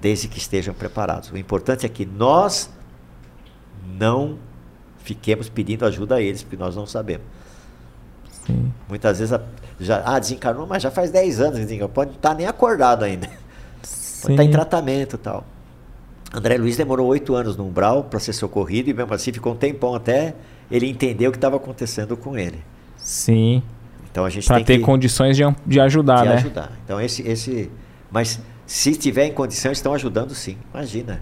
[0.00, 1.30] Desde que estejam preparados.
[1.30, 2.68] O importante é que nós
[3.96, 4.36] não
[5.04, 7.26] fiquemos pedindo ajuda a eles, porque nós não sabemos.
[8.44, 8.72] Sim.
[8.88, 9.42] Muitas vezes a-
[9.78, 11.90] já ah, desencarnou, mas já faz 10 anos que desencarnou.
[11.94, 13.28] Pode não estar nem acordado ainda.
[13.28, 14.50] Pode estar em Sim.
[14.50, 15.44] tratamento e tal.
[16.34, 19.56] André Luiz demorou oito anos no umbral para ser socorrido e mesmo assim ficou um
[19.56, 20.34] tempão até
[20.70, 22.58] ele entender o que estava acontecendo com ele.
[22.96, 23.62] Sim.
[24.10, 26.34] Então a gente Para tem ter que condições de, de ajudar, de né?
[26.34, 26.72] ajudar.
[26.84, 27.70] Então esse, esse,
[28.10, 30.56] mas se estiver em condições, estão ajudando sim.
[30.72, 31.20] Imagina.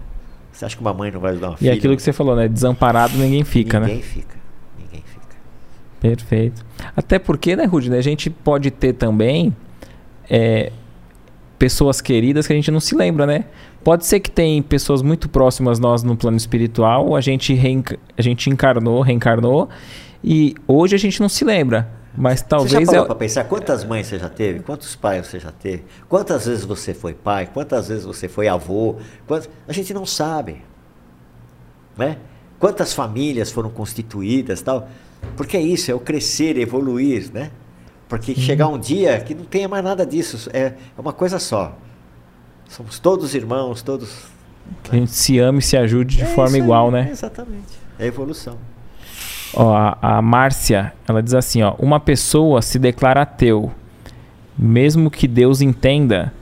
[0.51, 1.73] Você acha que uma mãe não vai ajudar uma E filha?
[1.73, 2.47] aquilo que você falou, né?
[2.47, 4.01] Desamparado ninguém fica, Ninguém né?
[4.03, 4.35] fica.
[4.79, 5.35] Ninguém fica.
[5.99, 6.65] Perfeito.
[6.95, 9.55] Até porque, né, Rudy, né, a gente pode ter também
[10.29, 10.71] é,
[11.57, 13.45] pessoas queridas que a gente não se lembra, né?
[13.83, 18.21] Pode ser que tem pessoas muito próximas nós no plano espiritual, a gente, reenca- a
[18.21, 19.67] gente encarnou, reencarnou,
[20.23, 21.89] e hoje a gente não se lembra.
[22.15, 23.05] Mas você já talvez parou é.
[23.07, 24.59] para pensar quantas mães você já teve?
[24.59, 25.83] Quantos pais você já teve?
[26.07, 27.49] Quantas vezes você foi pai?
[27.51, 28.97] Quantas vezes você foi avô?
[29.27, 30.61] Quantas- A gente não sabe.
[31.97, 32.17] Né?
[32.59, 34.87] Quantas famílias foram constituídas tal?
[35.35, 37.49] Porque é isso, é o crescer, evoluir, né?
[38.07, 40.59] Porque chegar um dia que não tenha mais nada disso, é,
[40.95, 41.75] é uma coisa só.
[42.69, 44.25] Somos todos irmãos, todos.
[44.83, 47.09] Que a gente se ame e se ajude de É forma isso aí, igual, né?
[47.11, 47.77] Exatamente.
[47.99, 48.57] É evolução.
[49.53, 53.71] Ó, a, a Márcia, ela diz assim, ó, uma pessoa se declara ateu,
[54.57, 56.33] mesmo que Deus entenda,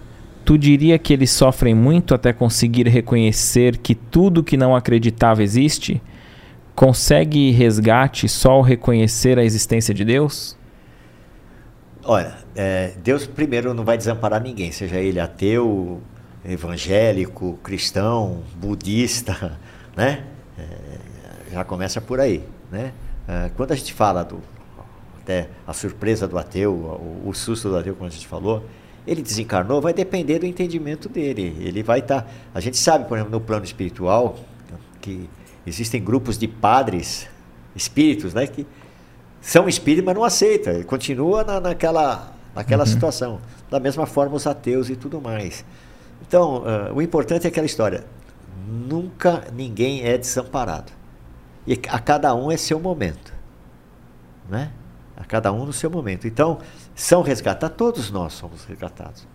[0.45, 6.01] tu diria que eles sofrem muito até conseguir reconhecer que tudo que não acreditava existe?
[6.73, 10.57] Consegue resgate só ao reconhecer a existência de Deus?
[12.03, 16.01] Olha, é, Deus primeiro não vai desamparar ninguém, seja ele ateu,
[16.45, 19.59] evangélico, cristão, budista,
[19.95, 20.25] né?
[20.57, 22.93] É, já começa por aí, né?
[23.27, 24.39] É, quando a gente fala do
[25.21, 28.65] até a surpresa do ateu, o, o susto do ateu, como a gente falou,
[29.05, 31.55] ele desencarnou, vai depender do entendimento dele.
[31.59, 32.27] Ele vai estar.
[32.53, 34.37] a gente sabe, por exemplo, no plano espiritual,
[34.99, 35.29] que
[35.65, 37.27] existem grupos de padres,
[37.75, 38.45] espíritos, né?
[38.45, 38.65] Que
[39.41, 40.71] são espíritos, mas não aceita.
[40.71, 43.39] Ele continua na, naquela, naquela situação.
[43.69, 45.65] Da mesma forma, os ateus e tudo mais.
[46.31, 48.05] Então, ah, o importante é aquela história.
[48.65, 50.89] Nunca ninguém é desamparado.
[51.67, 53.33] E a cada um é seu momento.
[54.49, 54.71] Né?
[55.17, 56.25] A cada um no seu momento.
[56.25, 56.59] Então,
[56.95, 59.27] são resgatados, todos nós somos resgatados.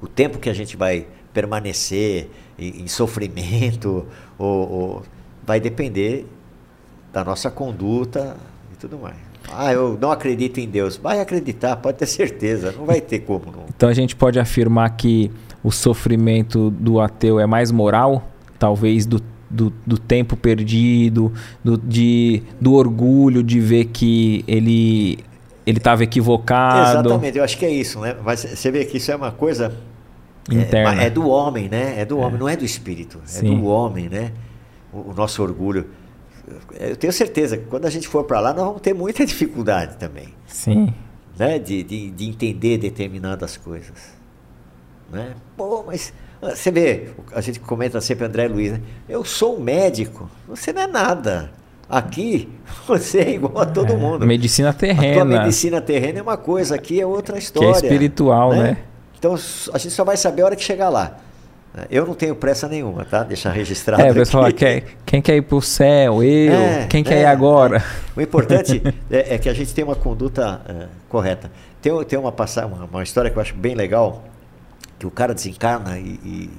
[0.00, 4.06] O tempo que a gente vai permanecer em, em sofrimento
[4.38, 5.02] ou, ou
[5.44, 6.24] vai depender
[7.12, 8.36] da nossa conduta
[8.72, 9.16] e tudo mais.
[9.52, 10.96] Ah, eu não acredito em Deus.
[10.96, 12.70] Vai acreditar, pode ter certeza.
[12.70, 13.46] Não vai ter como.
[13.50, 13.64] Não.
[13.74, 18.28] Então a gente pode afirmar que o sofrimento do ateu é mais moral,
[18.58, 21.32] talvez do, do, do tempo perdido,
[21.62, 25.18] do, de, do orgulho de ver que ele
[25.66, 27.06] ele estava equivocado.
[27.08, 28.16] Exatamente, eu acho que é isso, né?
[28.24, 29.72] Mas você vê que isso é uma coisa
[30.50, 31.02] é, Interna.
[31.02, 32.00] é do homem, né?
[32.00, 33.56] É do homem, não é do espírito, é Sim.
[33.56, 34.32] do homem, né?
[34.92, 35.86] O, o nosso orgulho.
[36.78, 39.96] Eu tenho certeza que quando a gente for para lá, nós vamos ter muita dificuldade
[39.96, 40.92] também, Sim.
[41.38, 41.58] né?
[41.58, 44.18] De, de, de entender determinadas coisas,
[45.10, 45.30] né?
[45.56, 46.12] Pô, mas
[46.42, 48.80] ah, você vê, a gente comenta sempre André Luiz, né?
[49.08, 51.50] Eu sou médico, você não é nada.
[51.88, 52.48] Aqui
[52.86, 54.26] você é igual a todo É, mundo.
[54.26, 55.24] medicina A tua terrena.
[55.24, 57.72] medicina terrena é uma coisa, aqui é outra Que é história.
[57.72, 58.76] espiritual, né?
[59.18, 61.18] Então a gente só vai saber a hora que chegar lá.
[61.88, 63.22] Eu não tenho pressa nenhuma, tá?
[63.22, 64.02] Deixar registrado.
[64.02, 64.54] É, o pessoal aqui.
[64.58, 66.20] quer, quem quer ir pro céu?
[66.22, 66.52] Eu?
[66.52, 67.76] É, quem quer é, ir agora?
[67.78, 67.82] é.
[68.18, 71.48] O importante é, é que a gente tenha uma conduta é, correta.
[71.80, 74.24] Tem, tem uma, passa- uma, uma história que eu acho bem legal,
[75.00, 76.50] que o cara desencarna e, e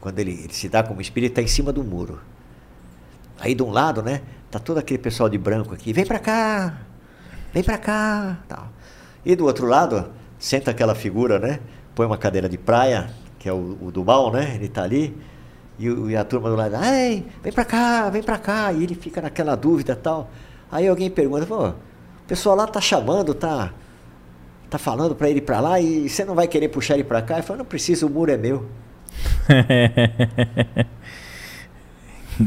[0.00, 2.20] quando ele, ele se dá como espírito, está em cima do muro.
[3.40, 6.82] Aí de um lado, né, tá todo aquele pessoal de branco aqui, vem pra cá,
[7.52, 8.68] vem pra cá, tal.
[9.24, 10.08] E do outro lado,
[10.38, 11.58] senta aquela figura, né,
[11.96, 13.10] põe uma cadeira de praia,
[13.40, 15.20] que é o, o do mal, né, ele tá ali,
[15.80, 18.94] e, e a turma do lado, ai, vem pra cá, vem pra cá, e ele
[18.94, 20.30] fica naquela dúvida tal.
[20.70, 21.74] Aí alguém pergunta, pô, o
[22.28, 23.74] pessoal lá tá chamando, tá,
[24.70, 27.20] tá falando pra ele ir pra lá, e você não vai querer puxar ele pra
[27.20, 27.34] cá?
[27.34, 28.66] Ele fala, não precisa, o muro é meu.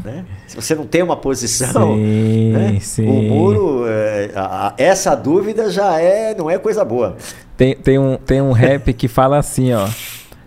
[0.03, 0.25] né?
[0.47, 2.79] Se você não tem uma posição, Sim, né?
[2.79, 3.07] sim.
[3.07, 7.15] o muro, é, a- essa dúvida já é, não é coisa boa.
[7.55, 9.87] Tem, tem, um, tem um rap que fala assim, ó.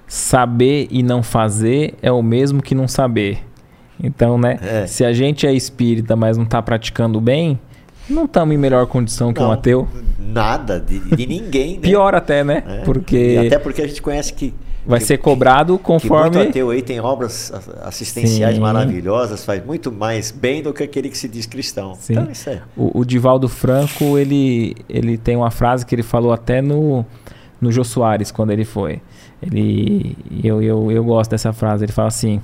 [0.08, 3.38] Saber e não fazer é o mesmo que não saber.
[4.02, 4.58] Então, né?
[4.62, 4.86] É.
[4.86, 7.58] Se a gente é espírita, mas não tá praticando bem,
[8.08, 9.88] não estamos em melhor condição que um Não, ateu.
[10.18, 11.74] Nada, de, de ninguém.
[11.74, 11.80] Né?
[11.80, 12.62] Pior até, né?
[12.66, 12.76] É.
[12.84, 14.52] Porque E até porque a gente conhece que.
[14.86, 16.40] vai que- ser cobrado Que muito conforme.
[16.42, 17.52] ateu aí tem obras
[17.82, 18.60] assistenciais Sim.
[18.60, 21.96] maravilhosas, faz muito mais bem do que aquele que se diz cristão.
[21.98, 22.12] Sim.
[22.14, 22.60] Então, isso é.
[22.76, 27.04] O, o Divaldo Franco, ele, ele tem uma frase que ele falou até no,
[27.60, 29.00] no Jô Soares, quando ele foi.
[29.42, 31.84] Ele, eu, eu, eu gosto dessa frase.
[31.84, 32.40] Ele fala assim: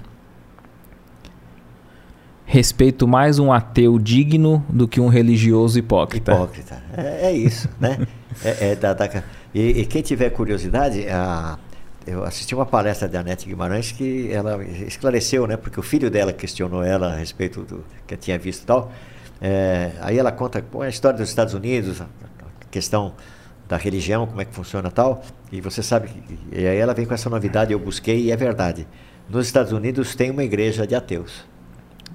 [2.52, 6.32] Respeito mais um ateu digno do que um religioso hipócrita.
[6.34, 6.82] Hipócrita.
[6.94, 8.06] É, é isso, né?
[8.44, 9.24] É, é da- da-
[9.54, 11.58] e, e quem tiver curiosidade, a-
[12.06, 15.56] eu assisti uma palestra da Anete Guimarães que ela esclareceu, né?
[15.56, 18.92] Porque o filho dela questionou ela a respeito do que tinha visto e tal.
[19.40, 22.06] É, aí ela conta a história dos Estados Unidos, a,
[22.70, 23.14] questão
[23.66, 25.22] da religião, como é que funciona tal.
[25.50, 26.10] E você sabe.
[26.52, 28.86] E aí ela vem com essa novidade, eu busquei e é verdade.
[29.26, 31.50] Nos Estados Unidos tem uma igreja de ateus.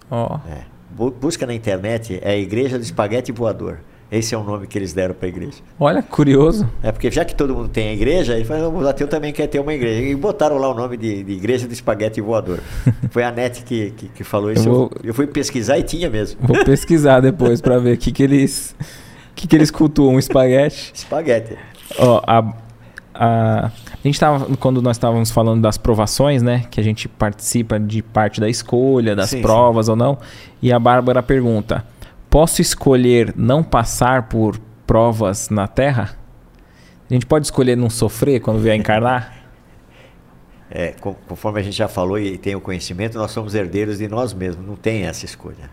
[0.10, 0.62] Ó, É.
[0.90, 3.80] Bu- Busca na internet, é a Igreja do Espaguete Voador.
[4.10, 5.58] Esse é o nome que eles deram para a igreja.
[5.78, 6.66] olha, curioso.
[6.82, 9.48] É porque já que todo mundo tem a igreja, ele falou, o ateu também quer
[9.48, 10.02] ter uma igreja.
[10.02, 12.62] E botaram lá o nome de, de Igreja do Espaguete Voador.
[13.12, 14.66] Foi a NET que, que, que falou isso.
[14.70, 16.40] Eu vou- eu fui pesquisar e tinha mesmo.
[16.42, 18.74] Vou pesquisar depois pra ver o que, que eles.
[19.30, 20.16] O que, que eles cultuam?
[20.16, 20.90] Um espaguete?
[20.96, 21.58] Espaguete.
[22.00, 22.54] Ó, a,
[23.20, 26.66] a, a gente tava, quando nós estávamos falando das provações, né?
[26.70, 30.18] Que a gente participa de parte da escolha, das Sim, provas ou não.
[30.62, 31.84] E a Bárbara pergunta:
[32.30, 36.18] Posso escolher não passar por provas na Terra?
[37.10, 39.34] A gente pode escolher não sofrer quando vier encarnar?
[40.70, 40.94] É,
[41.28, 44.66] conforme a gente já falou e tem o conhecimento, nós somos herdeiros de nós mesmos.
[44.68, 45.70] Não tem essa escolha.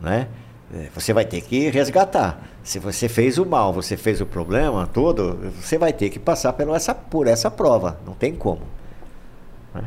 [0.00, 0.28] Né?
[0.72, 2.40] É, Você vai ter que resgatar.
[2.62, 6.52] Se você fez o mal, você fez o problema todo, você vai ter que passar
[6.52, 7.98] pelo essa, por essa prova.
[8.06, 8.62] Não tem como.
[9.74, 9.82] né?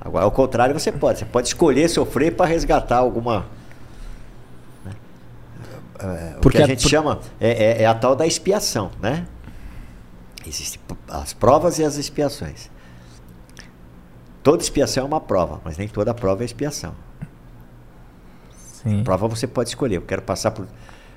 [0.00, 1.18] Agora, ao contrário, você pode.
[1.18, 3.46] Você pode escolher sofrer para resgatar alguma.
[4.84, 4.92] né?
[5.98, 8.26] É, o Porque que a a- gente por- chama é, é- é a tal da
[8.26, 9.26] expiação, né?
[10.46, 12.70] Existem as provas e as expiações.
[14.42, 16.94] Toda expiação é uma prova, mas nem toda prova é expiação.
[18.82, 19.02] Sim.
[19.04, 19.96] Prova você pode escolher.
[19.96, 20.66] Eu quero passar por.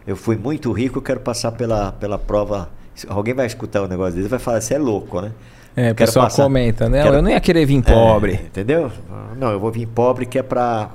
[0.06, 2.69] Eu fui muito rico, eu quero passar pela, pela prova.
[3.07, 5.31] Alguém vai escutar um negócio desse e vai falar, você é louco, né?
[5.76, 7.02] É, o pessoal passar- comenta, né?
[7.03, 8.34] quero- Eu não ia querer vir É, pobre.
[8.34, 8.91] entendeu?
[9.38, 10.90] Não, eu vou vir pobre que é pra.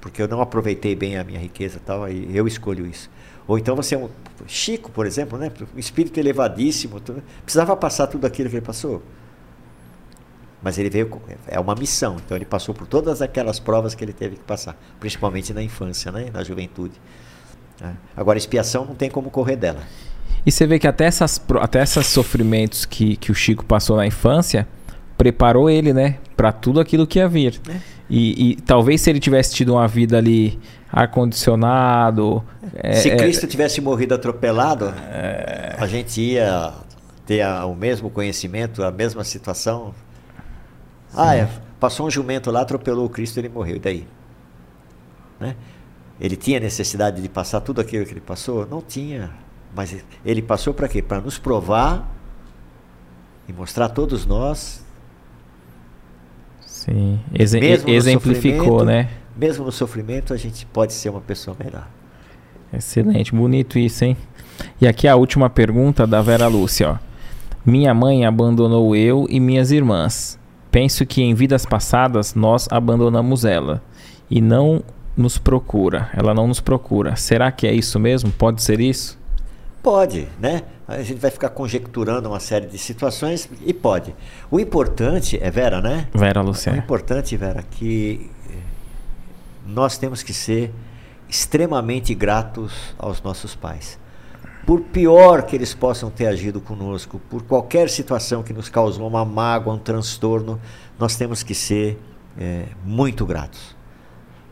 [0.00, 3.08] Porque eu não aproveitei bem a minha riqueza e tal, aí eu escolho isso.
[3.46, 4.08] Ou então você é um.
[4.46, 5.50] Chico, por exemplo, né?
[5.74, 7.00] Um espírito elevadíssimo.
[7.44, 9.02] Precisava passar tudo aquilo que ele passou.
[10.62, 11.10] Mas ele veio.
[11.48, 12.16] É uma missão.
[12.24, 14.76] Então ele passou por todas aquelas provas que ele teve que passar.
[15.00, 16.26] Principalmente na infância, né?
[16.32, 16.94] Na juventude.
[17.80, 17.96] né?
[18.16, 19.80] Agora, expiação não tem como correr dela.
[20.46, 24.06] E você vê que até, essas, até esses sofrimentos que, que o Chico passou na
[24.06, 24.66] infância
[25.18, 26.18] preparou ele, né?
[26.36, 27.60] Pra tudo aquilo que ia vir.
[27.68, 27.76] É.
[28.10, 30.58] E, e talvez se ele tivesse tido uma vida ali
[30.92, 32.42] ar-condicionado.
[32.74, 34.92] é, Se é, Cristo tivesse morrido atropelado,
[35.78, 36.72] a gente ia
[37.26, 39.94] ter a- o mesmo conhecimento, a mesma situação.
[41.14, 41.48] Ah, é,
[41.78, 43.76] passou um jumento lá, atropelou o Cristo, ele morreu.
[43.76, 44.06] E daí?
[45.38, 45.56] Né?
[46.20, 48.66] Ele tinha necessidade de passar tudo aquilo que ele passou?
[48.66, 49.30] Não tinha.
[49.74, 51.02] Mas ele passou para quê?
[51.02, 52.08] Para nos provar
[53.48, 54.84] e mostrar a todos nós,
[56.60, 59.08] Sim, no exemplificou, sofrimento, né?
[59.36, 61.88] mesmo no sofrimento, a gente pode ser uma pessoa melhor.
[62.72, 64.16] Excelente, bonito isso, hein?
[64.80, 66.98] E aqui a última pergunta da Vera Lúcia, ó.
[67.64, 70.38] Minha mãe abandonou eu e minhas irmãs.
[70.72, 73.82] Penso que em vidas passadas nós abandonamos ela.
[74.30, 74.82] E não
[75.14, 77.14] nos procura, ela não nos procura.
[77.14, 78.32] Será que é isso mesmo?
[78.32, 79.20] Pode ser isso?
[79.82, 80.62] Pode, né?
[80.88, 84.14] A gente vai ficar conjecturando uma série de situações e pode.
[84.50, 86.08] O importante é Vera, né?
[86.14, 86.78] Vera Luciana.
[86.78, 88.54] O importante, Vera, que eh,
[89.66, 90.72] nós temos que ser
[91.28, 93.98] extremamente gratos aos nossos pais.
[94.66, 99.24] Por pior que eles possam ter agido conosco, por qualquer situação que nos causou uma
[99.24, 100.60] mágoa, um transtorno,
[100.98, 101.98] nós temos que ser
[102.38, 103.76] é, muito gratos.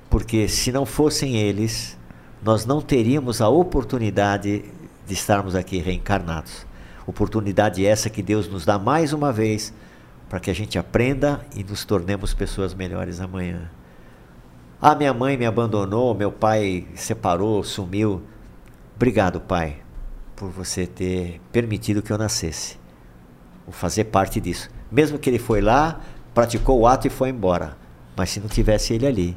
[0.08, 1.96] Porque se não fossem eles,
[2.42, 4.64] nós não teríamos a oportunidade
[5.06, 6.66] de estarmos aqui reencarnados.
[7.06, 9.72] Oportunidade essa que Deus nos dá mais uma vez
[10.28, 13.70] para que a gente aprenda e nos tornemos pessoas melhores amanhã.
[14.80, 18.22] Ah, minha mãe me abandonou, meu pai separou, sumiu.
[18.96, 19.78] Obrigado, pai,
[20.40, 22.78] por você ter permitido que eu nascesse.
[23.66, 24.70] Vou fazer parte disso.
[24.90, 26.00] Mesmo que ele foi lá,
[26.32, 27.76] praticou o ato e foi embora.
[28.16, 29.36] Mas se não tivesse ele ali,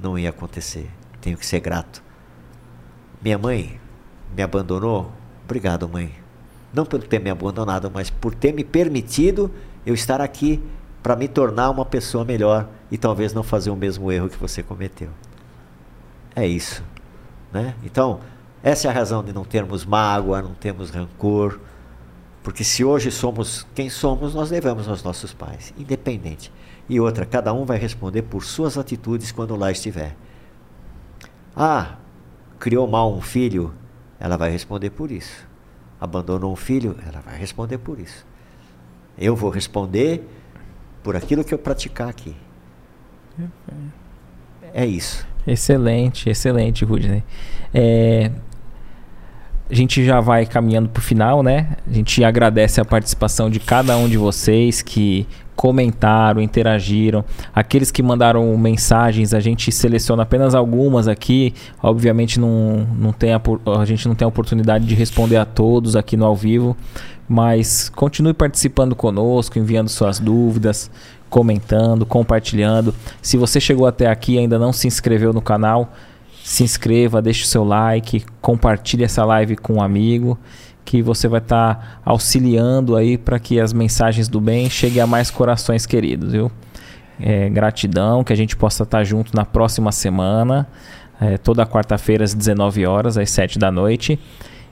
[0.00, 0.88] não ia acontecer.
[1.20, 2.00] Tenho que ser grato.
[3.20, 3.80] Minha mãe
[4.36, 5.10] me abandonou?
[5.44, 6.14] Obrigado, mãe.
[6.72, 9.50] Não por ter me abandonado, mas por ter me permitido
[9.84, 10.62] eu estar aqui
[11.02, 14.62] para me tornar uma pessoa melhor e talvez não fazer o mesmo erro que você
[14.62, 15.10] cometeu.
[16.36, 16.84] É isso,
[17.52, 17.74] né?
[17.82, 18.20] Então,
[18.62, 21.60] essa é a razão de não termos mágoa, não termos rancor,
[22.42, 26.52] porque se hoje somos quem somos, nós devemos aos nossos pais, independente.
[26.88, 30.16] E outra, cada um vai responder por suas atitudes quando lá estiver.
[31.54, 31.96] Ah,
[32.58, 33.74] criou mal um filho,
[34.18, 35.46] ela vai responder por isso.
[36.00, 38.26] Abandonou um filho, ela vai responder por isso.
[39.18, 40.26] Eu vou responder
[41.02, 42.34] por aquilo que eu praticar aqui.
[44.72, 45.26] É isso.
[45.46, 47.24] Excelente, excelente, Rudney.
[47.72, 48.30] É,
[49.70, 51.76] a gente já vai caminhando para o final, né?
[51.86, 57.24] A gente agradece a participação de cada um de vocês que comentaram, interagiram.
[57.52, 61.52] Aqueles que mandaram mensagens, a gente seleciona apenas algumas aqui.
[61.82, 63.40] Obviamente não, não tem a,
[63.78, 66.76] a gente não tem a oportunidade de responder a todos aqui no ao vivo,
[67.28, 70.90] mas continue participando conosco, enviando suas dúvidas,
[71.28, 72.94] comentando, compartilhando.
[73.20, 75.92] Se você chegou até aqui e ainda não se inscreveu no canal,
[76.48, 80.38] se inscreva, deixe o seu like, compartilhe essa live com um amigo
[80.82, 85.06] que você vai estar tá auxiliando aí para que as mensagens do bem cheguem a
[85.06, 86.50] mais corações queridos, viu?
[87.20, 90.66] É, gratidão, que a gente possa estar tá junto na próxima semana,
[91.20, 94.18] é, toda quarta-feira às 19 horas, às 7 da noite.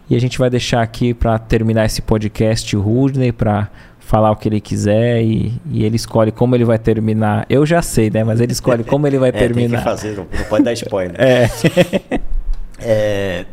[0.09, 3.69] E a gente vai deixar aqui para terminar esse podcast o Rudney para
[4.07, 7.45] falar o que ele quiser e, e, ele escolhe como ele vai terminar.
[7.51, 8.23] Eu já sei, né?
[8.23, 9.69] Mas ele escolhe como ele vai é, terminar.
[9.69, 11.17] Tem que fazer, não, não pode dar spoiler.
[11.21, 11.51] é.
[12.79, 13.47] é.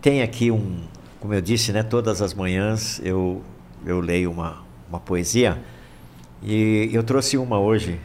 [0.00, 0.82] Tem aqui um,
[1.18, 3.42] como eu disse, né, todas as manhãs eu,
[3.84, 5.58] eu leio uma, uma poesia
[6.40, 7.98] e eu trouxe uma hoje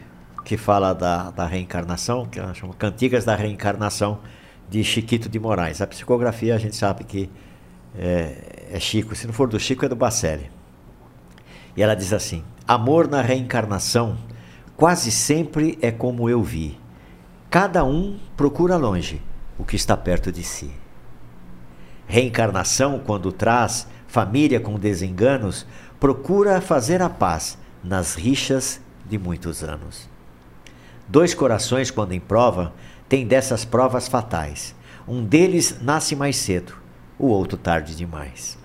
[0.44, 4.18] que fala da, da reencarnação, que ela chama Cantigas da Reencarnação,
[4.68, 5.80] de Chiquito de Moraes.
[5.80, 7.30] A psicografia a gente sabe que
[7.96, 10.50] é, é Chico, se não for do Chico é do Bacelli.
[11.76, 14.16] E ela diz assim: Amor na reencarnação
[14.76, 16.78] quase sempre é como eu vi.
[17.50, 19.22] Cada um procura longe
[19.58, 20.70] o que está perto de si.
[22.06, 25.66] Reencarnação, quando traz família com desenganos,
[26.00, 30.08] procura fazer a paz nas rixas de muitos anos.
[31.08, 32.72] Dois corações, quando em prova,
[33.08, 34.74] têm dessas provas fatais.
[35.06, 36.74] Um deles nasce mais cedo,
[37.18, 38.58] o outro tarde demais.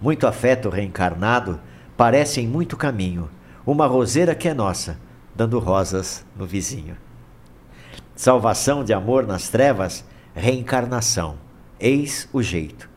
[0.00, 1.60] Muito afeto reencarnado
[1.96, 3.28] parece em muito caminho,
[3.66, 4.98] uma roseira que é nossa,
[5.34, 6.96] dando rosas no vizinho.
[8.14, 10.04] Salvação de amor nas trevas,
[10.34, 11.36] reencarnação
[11.78, 12.88] Eis o jeito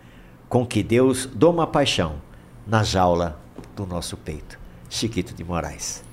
[0.48, 2.22] com que Deus doma a paixão
[2.66, 3.40] na jaula
[3.76, 4.58] do nosso peito.
[4.90, 6.04] Chiquito de Moraes.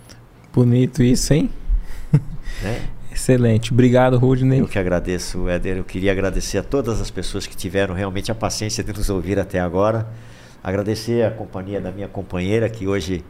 [0.52, 1.50] Bonito isso, hein?
[2.62, 2.88] Né?
[3.12, 3.72] Excelente.
[3.72, 4.58] Obrigado, Rudney.
[4.58, 5.76] Eu que agradeço, Éder.
[5.76, 9.38] Eu queria agradecer a todas as pessoas que tiveram realmente a paciência de nos ouvir
[9.38, 10.08] até agora.
[10.64, 13.22] Agradecer a companhia da minha companheira que hoje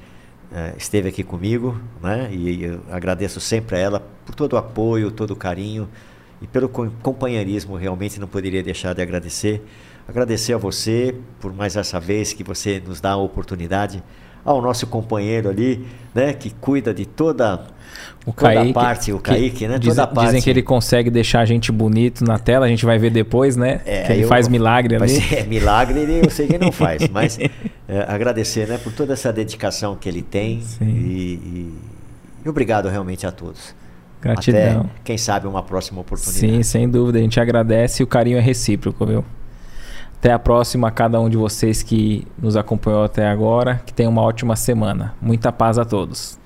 [0.52, 2.28] uh, esteve aqui comigo, né?
[2.30, 5.88] E eu agradeço sempre a ela por todo o apoio, todo o carinho
[6.40, 9.66] e pelo companheirismo, realmente não poderia deixar de agradecer.
[10.06, 14.00] Agradecer a você por mais essa vez que você nos dá a oportunidade,
[14.44, 17.66] ao nosso companheiro ali, né, que cuida de toda
[18.26, 19.78] o toda Kaique, parte, o Kaique, né?
[19.78, 20.26] Diz, toda parte.
[20.26, 23.56] Dizem que ele consegue deixar a gente bonito na tela, a gente vai ver depois,
[23.56, 23.80] né?
[23.84, 25.14] É, que ele eu, faz milagre ali.
[25.34, 27.50] É, milagre eu sei que ele não faz, mas é,
[28.08, 31.74] agradecer, né, por toda essa dedicação que ele tem e, e,
[32.44, 33.74] e obrigado realmente a todos.
[34.20, 34.80] Gratidão.
[34.80, 36.38] Até, quem sabe, uma próxima oportunidade.
[36.38, 37.18] Sim, sem dúvida.
[37.18, 39.22] A gente agradece e o carinho é recíproco, viu?
[40.18, 43.82] Até a próxima, a cada um de vocês que nos acompanhou até agora.
[43.84, 45.14] Que tenha uma ótima semana.
[45.20, 46.38] Muita paz a todos.